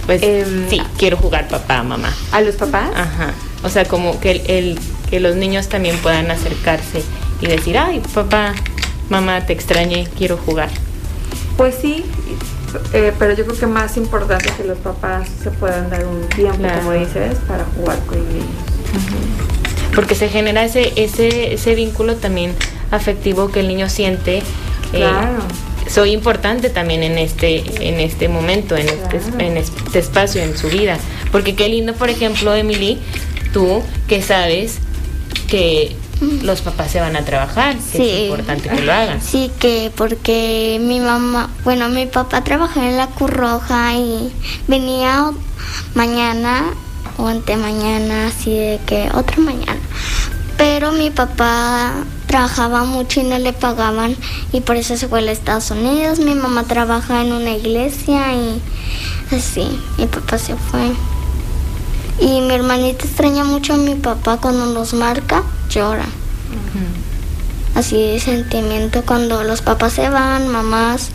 Pues 0.06 0.22
em, 0.22 0.70
sí, 0.70 0.80
quiero 0.96 1.16
jugar 1.16 1.48
papá, 1.48 1.82
mamá. 1.82 2.14
¿A 2.32 2.40
los 2.40 2.54
papás? 2.54 2.90
Ajá. 2.94 3.34
O 3.62 3.68
sea, 3.68 3.84
como 3.84 4.20
que 4.20 4.42
el, 4.46 4.78
que 5.10 5.20
los 5.20 5.34
niños 5.36 5.68
también 5.68 5.96
puedan 5.98 6.30
acercarse 6.30 7.02
y 7.40 7.46
decir, 7.46 7.76
ay, 7.76 8.00
papá, 8.14 8.54
mamá, 9.10 9.44
te 9.44 9.52
extrañé, 9.52 10.06
quiero 10.16 10.36
jugar. 10.36 10.70
Pues 11.56 11.74
sí, 11.82 12.04
eh, 12.92 13.12
pero 13.18 13.34
yo 13.34 13.44
creo 13.44 13.58
que 13.58 13.66
más 13.66 13.96
importante 13.96 14.50
que 14.56 14.64
los 14.64 14.78
papás 14.78 15.28
se 15.42 15.50
puedan 15.50 15.90
dar 15.90 16.06
un 16.06 16.28
tiempo, 16.28 16.66
como 16.78 16.92
dices, 16.92 17.36
para 17.46 17.64
jugar 17.76 17.98
con 18.06 18.18
ellos. 18.18 18.44
Porque 19.94 20.14
se 20.14 20.28
genera 20.28 20.64
ese, 20.64 20.92
ese, 20.96 21.54
ese 21.54 21.74
vínculo 21.74 22.16
también 22.16 22.54
afectivo 22.90 23.50
que 23.50 23.60
el 23.60 23.68
niño 23.68 23.88
siente. 23.88 24.38
Eh, 24.38 24.42
claro. 24.92 25.42
soy 25.88 26.12
importante 26.12 26.70
también 26.70 27.02
en 27.02 27.18
este, 27.18 27.62
en 27.86 28.00
este 28.00 28.28
momento, 28.28 28.76
en, 28.76 28.88
este, 28.88 29.20
en 29.38 29.56
este 29.56 29.98
espacio, 29.98 30.42
en 30.42 30.56
su 30.56 30.68
vida. 30.68 30.98
Porque 31.32 31.54
qué 31.54 31.68
lindo, 31.68 31.94
por 31.94 32.10
ejemplo, 32.10 32.54
Emily, 32.54 32.98
tú 33.52 33.82
que 34.06 34.22
sabes 34.22 34.78
que 35.48 35.96
los 36.20 36.62
papás 36.62 36.90
se 36.90 37.00
van 37.00 37.16
a 37.16 37.24
trabajar, 37.24 37.76
que 37.92 38.16
es 38.16 38.22
importante 38.24 38.68
que 38.68 38.82
lo 38.82 38.92
hagan. 38.92 39.20
Sí, 39.20 39.50
que 39.58 39.92
porque 39.94 40.78
mi 40.80 41.00
mamá, 41.00 41.50
bueno, 41.64 41.88
mi 41.88 42.06
papá 42.06 42.42
trabajaba 42.42 42.86
en 42.88 42.96
la 42.96 43.06
Curroja 43.06 43.94
y 43.94 44.32
venía 44.66 45.30
mañana 45.94 46.64
o 47.18 47.26
ante 47.26 47.56
mañana, 47.56 48.28
así 48.28 48.50
de 48.50 48.80
que 48.86 49.10
otra 49.14 49.38
mañana. 49.38 49.80
Pero 50.56 50.92
mi 50.92 51.10
papá 51.10 51.92
trabajaba 52.26 52.84
mucho 52.84 53.20
y 53.20 53.24
no 53.24 53.38
le 53.38 53.52
pagaban 53.52 54.16
y 54.52 54.60
por 54.60 54.76
eso 54.76 54.96
se 54.96 55.08
fue 55.08 55.20
a 55.20 55.30
Estados 55.30 55.70
Unidos. 55.70 56.18
Mi 56.18 56.34
mamá 56.34 56.64
trabaja 56.64 57.22
en 57.22 57.32
una 57.32 57.50
iglesia 57.50 58.34
y 58.34 58.60
así, 59.34 59.68
mi 59.98 60.06
papá 60.06 60.36
se 60.38 60.56
fue. 60.56 60.92
Y 62.20 62.40
mi 62.40 62.52
hermanita 62.52 63.04
extraña 63.04 63.44
mucho 63.44 63.74
a 63.74 63.76
mi 63.76 63.94
papá 63.94 64.38
cuando 64.38 64.66
nos 64.66 64.92
marca, 64.94 65.42
llora. 65.70 66.06
Así 67.74 67.96
de 67.96 68.18
sentimiento 68.18 69.02
cuando 69.06 69.44
los 69.44 69.62
papás 69.62 69.92
se 69.92 70.08
van, 70.08 70.48
mamás 70.48 71.10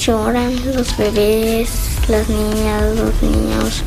lloran, 0.00 0.54
los 0.74 0.96
bebés, 0.96 1.70
las 2.08 2.28
niñas, 2.28 2.96
los 2.96 3.22
niños. 3.22 3.82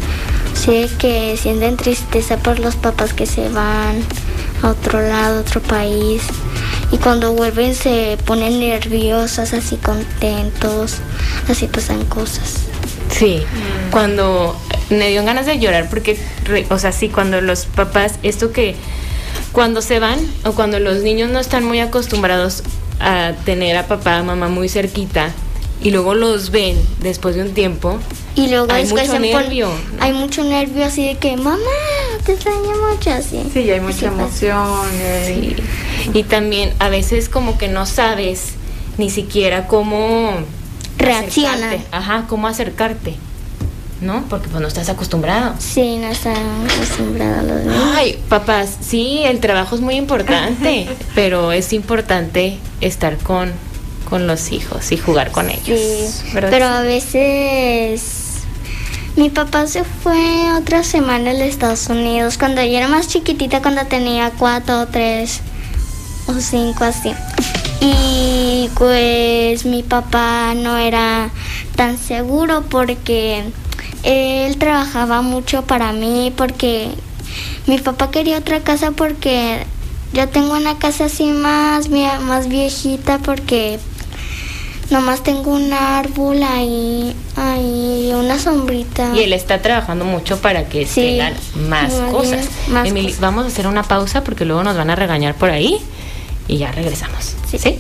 Sé 0.54 0.90
que 0.98 1.36
sienten 1.36 1.76
tristeza 1.76 2.38
por 2.38 2.60
los 2.60 2.76
papás 2.76 3.14
que 3.14 3.26
se 3.26 3.50
van 3.50 4.04
a 4.62 4.70
otro 4.70 5.02
lado, 5.02 5.40
a 5.40 5.42
otro 5.42 5.62
país. 5.62 6.22
Y 6.92 6.98
cuando 6.98 7.34
vuelven 7.34 7.74
se 7.74 8.18
ponen 8.26 8.60
nerviosas, 8.60 9.54
así 9.54 9.78
contentos, 9.78 10.98
así 11.50 11.68
pasan 11.68 12.06
cosas. 12.06 12.60
Sí, 13.10 13.42
cuando 13.92 14.56
me 14.90 15.10
dio 15.10 15.24
ganas 15.24 15.46
de 15.46 15.60
llorar 15.60 15.90
porque, 15.90 16.18
o 16.70 16.80
sea, 16.80 16.92
sí, 16.92 17.10
cuando 17.10 17.42
los 17.42 17.66
papás, 17.66 18.16
esto 18.24 18.52
que 18.52 18.76
cuando 19.52 19.82
se 19.82 20.00
van 20.00 20.20
o 20.46 20.54
cuando 20.54 20.80
los 20.80 21.04
niños 21.04 21.30
no 21.30 21.40
están 21.40 21.64
muy 21.64 21.80
acostumbrados 21.80 22.64
a 23.00 23.34
tener 23.46 23.78
a 23.78 23.88
papá, 23.88 24.18
a 24.18 24.24
mamá 24.24 24.48
muy 24.48 24.70
cerquita 24.70 25.32
y 25.82 25.92
luego 25.92 26.14
los 26.16 26.50
ven 26.50 26.80
después 27.02 27.36
de 27.36 27.42
un 27.42 27.54
tiempo. 27.54 28.00
Y 28.36 28.48
luego 28.48 28.72
hay 28.72 28.86
mucho 28.86 29.20
nervio. 29.20 29.70
Hay 30.00 30.14
mucho 30.14 30.44
nervio 30.44 30.86
así 30.86 31.06
de 31.06 31.18
que, 31.18 31.36
mamá, 31.36 31.60
te 32.26 32.34
extraño 32.34 32.72
mucho 32.90 33.12
así. 33.12 33.44
Sí, 33.54 33.70
hay 33.70 33.82
mucha 33.82 34.08
emoción. 34.08 34.88
Y 36.14 36.24
también 36.24 36.74
a 36.80 36.90
veces 36.90 37.30
como 37.30 37.58
que 37.58 37.68
no 37.68 37.86
sabes 37.86 38.54
ni 38.98 39.10
siquiera 39.10 39.68
cómo 39.68 40.34
reacciona. 40.98 41.74
Ajá, 41.92 42.26
cómo 42.28 42.48
acercarte. 42.48 43.16
¿No? 44.04 44.24
Porque 44.30 44.47
pues 44.49 44.62
no 44.62 44.68
estás 44.68 44.89
acostumbrado. 44.89 45.56
Sí, 45.60 45.97
no 45.97 46.08
estás 46.08 46.38
acostumbrado 46.74 47.39
a 47.39 47.43
los 47.43 47.62
niños. 47.66 47.84
Ay, 47.95 48.20
papás, 48.30 48.78
sí, 48.82 49.22
el 49.26 49.39
trabajo 49.39 49.76
es 49.76 49.82
muy 49.82 49.95
importante, 49.95 50.88
pero 51.16 51.51
es 51.51 51.74
importante 51.74 52.58
estar 52.82 53.18
con, 53.18 53.51
con 54.10 54.28
los 54.28 54.51
hijos 54.51 54.91
y 54.91 54.97
jugar 54.97 55.32
con 55.32 55.49
ellos. 55.49 55.80
Sí, 55.80 56.32
pero 56.34 56.66
a 56.66 56.82
veces... 56.82 58.20
Mi 59.16 59.30
papá 59.30 59.68
se 59.68 59.84
fue 59.84 60.51
otra 60.58 60.84
semana 60.84 61.32
a 61.32 61.34
los 61.34 61.43
Estados 61.43 61.88
Unidos 61.88 62.39
cuando 62.39 62.64
yo 62.64 62.78
era 62.78 62.88
más 62.88 63.08
chiquitita, 63.08 63.62
cuando 63.62 63.86
tenía 63.86 64.32
cuatro 64.39 64.82
o 64.82 64.88
tres 64.88 65.41
o 66.26 66.34
cinco 66.34 66.84
así. 66.84 67.14
Y 67.80 68.70
pues 68.76 69.66
mi 69.66 69.84
papá 69.84 70.56
no 70.56 70.78
era 70.78 71.30
tan 71.76 71.97
seguro 71.97 72.64
porque 72.70 73.43
él 74.04 74.58
trabajaba 74.58 75.22
mucho 75.22 75.64
para 75.64 75.93
mí 75.93 76.32
porque 76.36 76.89
mi 77.68 77.78
papá 77.80 78.12
quería 78.12 78.38
otra 78.38 78.60
casa 78.62 78.91
porque 78.91 79.66
yo 80.14 80.28
tengo 80.30 80.56
una 80.56 80.78
casa 80.78 81.06
así 81.06 81.26
más, 81.26 81.89
más 81.89 82.47
viejita 82.47 83.20
porque 83.20 83.80
nomás 84.89 85.24
tengo 85.24 85.51
un 85.51 85.74
árbol 85.74 86.43
ahí, 86.43 87.16
ahí 87.36 88.12
una 88.14 88.38
sombrita. 88.38 89.12
Y 89.16 89.22
él 89.22 89.34
está 89.34 89.62
trabajando 89.62 90.06
mucho 90.06 90.39
para 90.39 90.70
que 90.70 90.86
tengan 90.86 91.34
más, 91.68 91.93
cosas. 92.12 92.47
vamos 93.20 93.45
a 93.45 93.47
hacer 93.47 93.68
una 93.68 93.84
pausa 93.84 94.24
porque 94.24 94.45
luego 94.45 94.64
nos 94.64 94.78
van 94.78 94.89
a 94.89 94.95
regañar 94.95 95.36
por 95.36 95.49
ahí 95.49 95.78
y 96.47 96.58
ya 96.58 96.72
regresamos. 96.72 97.36
¿Sí? 97.49 97.58
¿Sí? 97.58 97.80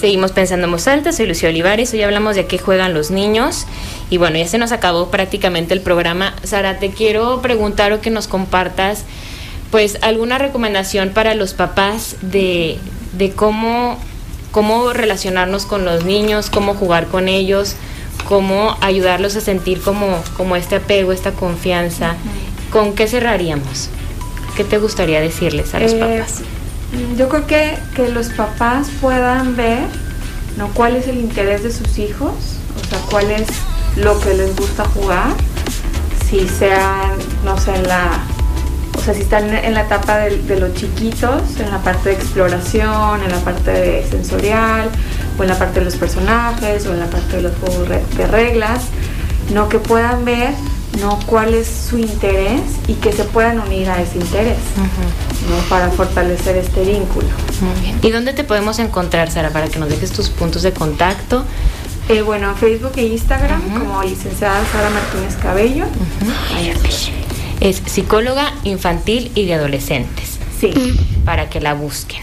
Seguimos 0.00 0.30
pensando 0.32 0.66
en 0.66 0.72
voz 0.72 0.86
alta, 0.86 1.12
soy 1.12 1.26
Lucía 1.26 1.48
Olivares, 1.48 1.92
hoy 1.92 2.02
hablamos 2.02 2.36
de 2.36 2.46
qué 2.46 2.58
juegan 2.58 2.94
los 2.94 3.10
niños 3.10 3.66
y 4.10 4.16
bueno, 4.16 4.38
ya 4.38 4.48
se 4.48 4.58
nos 4.58 4.72
acabó 4.72 5.10
prácticamente 5.10 5.74
el 5.74 5.80
programa. 5.80 6.34
Sara, 6.42 6.78
te 6.78 6.90
quiero 6.90 7.42
preguntar 7.42 7.92
o 7.92 8.00
que 8.00 8.10
nos 8.10 8.26
compartas 8.26 9.04
pues 9.70 9.98
alguna 10.00 10.38
recomendación 10.38 11.10
para 11.10 11.34
los 11.34 11.52
papás 11.52 12.16
de, 12.22 12.78
de 13.12 13.32
cómo, 13.32 13.98
cómo 14.50 14.92
relacionarnos 14.92 15.66
con 15.66 15.84
los 15.84 16.04
niños, 16.04 16.48
cómo 16.48 16.74
jugar 16.74 17.08
con 17.08 17.28
ellos, 17.28 17.76
cómo 18.26 18.76
ayudarlos 18.80 19.36
a 19.36 19.40
sentir 19.40 19.80
como, 19.82 20.22
como 20.36 20.56
este 20.56 20.76
apego, 20.76 21.12
esta 21.12 21.32
confianza. 21.32 22.16
¿Con 22.70 22.94
qué 22.94 23.06
cerraríamos? 23.06 23.90
¿Qué 24.56 24.64
te 24.64 24.78
gustaría 24.78 25.20
decirles 25.20 25.74
a 25.74 25.80
los 25.80 25.92
eh, 25.92 25.98
papás? 25.98 26.40
Yo 27.18 27.28
creo 27.28 27.46
que, 27.46 27.78
que 27.94 28.08
los 28.08 28.28
papás 28.28 28.88
puedan 29.02 29.54
ver 29.54 29.84
¿no? 30.56 30.68
cuál 30.72 30.96
es 30.96 31.08
el 31.08 31.18
interés 31.18 31.62
de 31.62 31.70
sus 31.70 31.98
hijos, 31.98 32.32
o 32.76 32.88
sea, 32.88 32.98
cuál 33.10 33.30
es 33.30 33.46
lo 33.96 34.18
que 34.20 34.34
les 34.34 34.54
gusta 34.56 34.84
jugar, 34.84 35.34
si 36.28 36.48
sean, 36.48 37.12
no 37.44 37.58
sé, 37.58 37.74
en 37.74 37.88
la, 37.88 38.24
o 38.96 39.00
sea, 39.00 39.14
si 39.14 39.22
están 39.22 39.54
en 39.54 39.74
la 39.74 39.82
etapa 39.82 40.18
de, 40.18 40.60
los 40.60 40.74
chiquitos, 40.74 41.42
en 41.58 41.70
la 41.70 41.78
parte 41.78 42.10
de 42.10 42.14
exploración, 42.16 43.22
en 43.22 43.30
la 43.30 43.38
parte 43.38 43.70
de 43.70 44.06
sensorial, 44.08 44.90
o 45.38 45.42
en 45.42 45.48
la 45.48 45.58
parte 45.58 45.80
de 45.80 45.86
los 45.86 45.96
personajes, 45.96 46.86
o 46.86 46.92
en 46.92 47.00
la 47.00 47.06
parte 47.06 47.36
de 47.36 47.42
los 47.42 47.52
juegos 47.56 47.88
de 47.88 48.26
reglas, 48.26 48.82
no 49.52 49.68
que 49.68 49.78
puedan 49.78 50.24
ver 50.24 50.50
¿no? 51.00 51.18
cuál 51.26 51.54
es 51.54 51.68
su 51.68 51.98
interés 51.98 52.60
y 52.86 52.94
que 52.94 53.12
se 53.12 53.24
puedan 53.24 53.60
unir 53.60 53.88
a 53.88 54.00
ese 54.00 54.18
interés 54.18 54.58
¿no? 55.48 55.56
para 55.68 55.90
fortalecer 55.90 56.56
este 56.56 56.82
vínculo. 56.84 57.28
¿Y 58.02 58.10
dónde 58.10 58.32
te 58.32 58.44
podemos 58.44 58.78
encontrar, 58.78 59.30
Sara, 59.30 59.50
para 59.50 59.68
que 59.68 59.78
nos 59.78 59.88
dejes 59.88 60.12
tus 60.12 60.30
puntos 60.30 60.62
de 60.62 60.72
contacto? 60.72 61.44
Eh, 62.08 62.22
bueno, 62.22 62.50
en 62.50 62.56
Facebook 62.56 62.92
e 62.96 63.06
Instagram 63.06 63.60
como 63.78 64.02
licenciada 64.02 64.64
Sara 64.72 64.88
Martínez 64.90 65.36
Cabello. 65.36 65.84
Es 67.60 67.82
psicóloga 67.84 68.54
infantil 68.64 69.30
y 69.34 69.44
de 69.44 69.54
adolescentes. 69.54 70.38
Sí. 70.58 70.72
Para 71.24 71.50
que 71.50 71.60
la 71.60 71.74
busquen. 71.74 72.22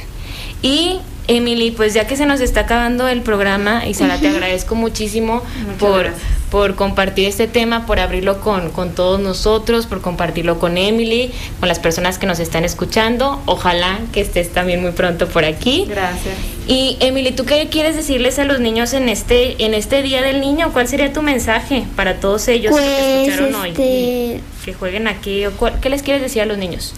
Y 0.62 0.98
Emily, 1.28 1.72
pues 1.72 1.94
ya 1.94 2.08
que 2.08 2.18
se 2.18 2.26
nos 2.26 2.42
está 2.42 2.62
acabando 2.62 3.08
el 3.08 3.22
programa, 3.22 3.86
y 3.86 3.94
Sara, 3.94 4.18
te 4.18 4.28
agradezco 4.28 4.74
muchísimo 4.76 5.44
por, 5.80 6.12
por 6.50 6.76
compartir 6.76 7.28
este 7.28 7.48
tema, 7.48 7.86
por 7.86 8.00
abrirlo 8.00 8.40
con, 8.40 8.70
con 8.72 8.92
todos 8.92 9.20
nosotros, 9.20 9.88
por 9.88 10.02
compartirlo 10.02 10.60
con 10.60 10.78
Emily, 10.78 11.32
con 11.60 11.68
las 11.68 11.80
personas 11.80 12.18
que 12.18 12.28
nos 12.28 12.40
están 12.40 12.64
escuchando. 12.64 13.42
Ojalá 13.46 14.00
que 14.12 14.22
estés 14.22 14.52
también 14.52 14.82
muy 14.82 14.92
pronto 14.92 15.28
por 15.28 15.46
aquí. 15.46 15.86
Gracias. 15.88 16.36
Y 16.68 16.98
Emily, 17.00 17.32
¿tú 17.32 17.46
qué 17.46 17.68
quieres 17.70 17.96
decirles 17.96 18.40
a 18.40 18.46
los 18.46 18.60
niños 18.60 18.94
en 18.94 19.10
este, 19.10 19.64
en 19.64 19.74
este 19.74 20.02
Día 20.02 20.22
del 20.22 20.42
Niño? 20.42 20.72
¿Cuál 20.72 20.88
sería 20.88 21.12
tu 21.12 21.22
mensaje 21.22 21.84
para 21.96 22.20
todos 22.20 22.48
ellos 22.48 22.76
que 22.76 22.82
pues, 22.82 23.28
escucharon 23.28 23.56
hoy? 23.56 23.70
Este, 23.70 24.42
que 24.64 24.74
jueguen 24.74 25.08
aquí. 25.08 25.44
¿Qué 25.82 25.90
les 25.90 26.04
quieres 26.04 26.22
decir 26.22 26.42
a 26.42 26.46
los 26.46 26.58
niños? 26.58 26.94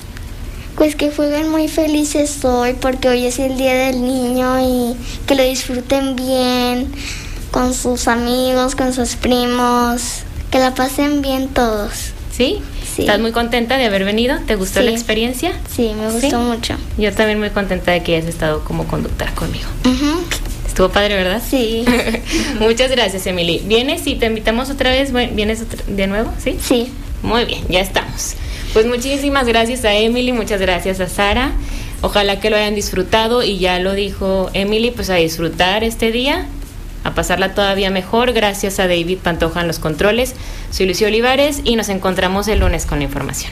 Pues 0.76 0.96
que 0.96 1.10
jueguen 1.10 1.50
muy 1.50 1.68
felices 1.68 2.46
hoy 2.46 2.76
porque 2.80 3.10
hoy 3.10 3.26
es 3.26 3.40
el 3.40 3.58
Día 3.58 3.74
del 3.74 4.02
Niño 4.04 4.60
y 4.60 4.96
que 5.26 5.34
lo 5.34 5.44
disfruten 5.44 6.16
bien 6.16 6.92
con 7.52 7.74
sus 7.74 8.08
amigos, 8.08 8.76
con 8.76 8.94
sus 8.94 9.16
primos, 9.16 10.24
que 10.52 10.60
la 10.60 10.76
pasen 10.76 11.22
bien 11.22 11.50
todos. 11.50 12.12
¿Sí? 12.32 12.60
Sí. 12.96 13.02
¿Estás 13.02 13.20
muy 13.20 13.32
contenta 13.32 13.78
de 13.78 13.86
haber 13.86 14.04
venido? 14.04 14.38
¿Te 14.46 14.56
gustó 14.56 14.82
la 14.82 14.92
experiencia? 14.92 15.54
Sí, 15.76 15.92
me 16.00 16.12
gustó 16.12 16.40
mucho. 16.40 16.76
Yo 16.98 17.12
también 17.14 17.40
muy 17.40 17.50
contenta 17.50 17.92
de 17.92 18.04
que 18.04 18.16
hayas 18.16 18.28
estado 18.28 18.64
como 18.64 18.86
conductora 18.88 19.34
conmigo. 19.34 19.68
Estuvo 20.68 20.90
padre, 20.90 21.16
¿verdad? 21.16 21.42
Sí. 21.48 21.84
Muchas 22.60 22.92
gracias, 22.92 23.26
Emily. 23.26 23.64
¿Vienes 23.66 24.06
y 24.06 24.16
te 24.16 24.28
invitamos 24.28 24.70
otra 24.70 24.92
vez? 24.92 25.12
¿Vienes 25.12 25.64
de 25.88 26.08
nuevo? 26.08 26.32
Sí. 26.38 26.58
Sí. 26.62 26.92
Muy 27.24 27.46
bien, 27.46 27.64
ya 27.68 27.80
estamos. 27.80 28.36
Pues 28.74 28.86
muchísimas 28.86 29.48
gracias 29.48 29.86
a 29.86 29.96
Emily, 29.96 30.34
muchas 30.34 30.62
gracias 30.62 31.00
a 31.00 31.08
Sara. 31.08 31.54
Ojalá 32.02 32.40
que 32.40 32.52
lo 32.52 32.58
hayan 32.58 32.76
disfrutado 32.76 33.42
y 33.42 33.58
ya 33.58 33.80
lo 33.80 33.94
dijo 33.94 34.52
Emily, 34.54 34.92
pues 34.92 35.10
a 35.10 35.16
disfrutar 35.16 35.84
este 35.84 36.12
día, 36.12 36.46
a 37.04 37.12
pasarla 37.12 37.54
todavía 37.54 37.90
mejor. 37.90 38.34
Gracias 38.34 38.80
a 38.80 38.88
David 38.88 39.20
Pantoja 39.24 39.62
en 39.62 39.68
los 39.68 39.80
controles. 39.80 40.36
Soy 40.72 40.88
Lucio 40.88 41.08
Olivares 41.08 41.62
y 41.64 41.76
nos 41.76 41.90
encontramos 41.90 42.48
el 42.48 42.60
lunes 42.60 42.86
con 42.86 43.00
la 43.00 43.06
información. 43.06 43.52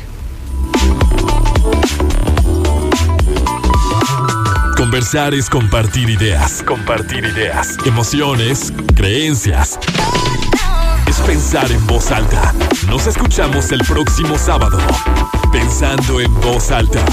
Conversar 4.76 5.34
es 5.34 5.50
compartir 5.50 6.10
ideas, 6.10 6.62
compartir 6.62 7.26
ideas, 7.26 7.78
emociones, 7.86 8.74
creencias. 8.96 9.80
Es 11.08 11.18
pensar 11.22 11.72
en 11.72 11.86
voz 11.88 12.12
alta. 12.12 12.54
Nos 12.88 13.08
escuchamos 13.08 13.72
el 13.72 13.80
próximo 13.80 14.38
sábado. 14.38 14.78
Pensando 15.52 16.20
en 16.20 16.34
voz 16.42 16.72
alta. 16.72 17.04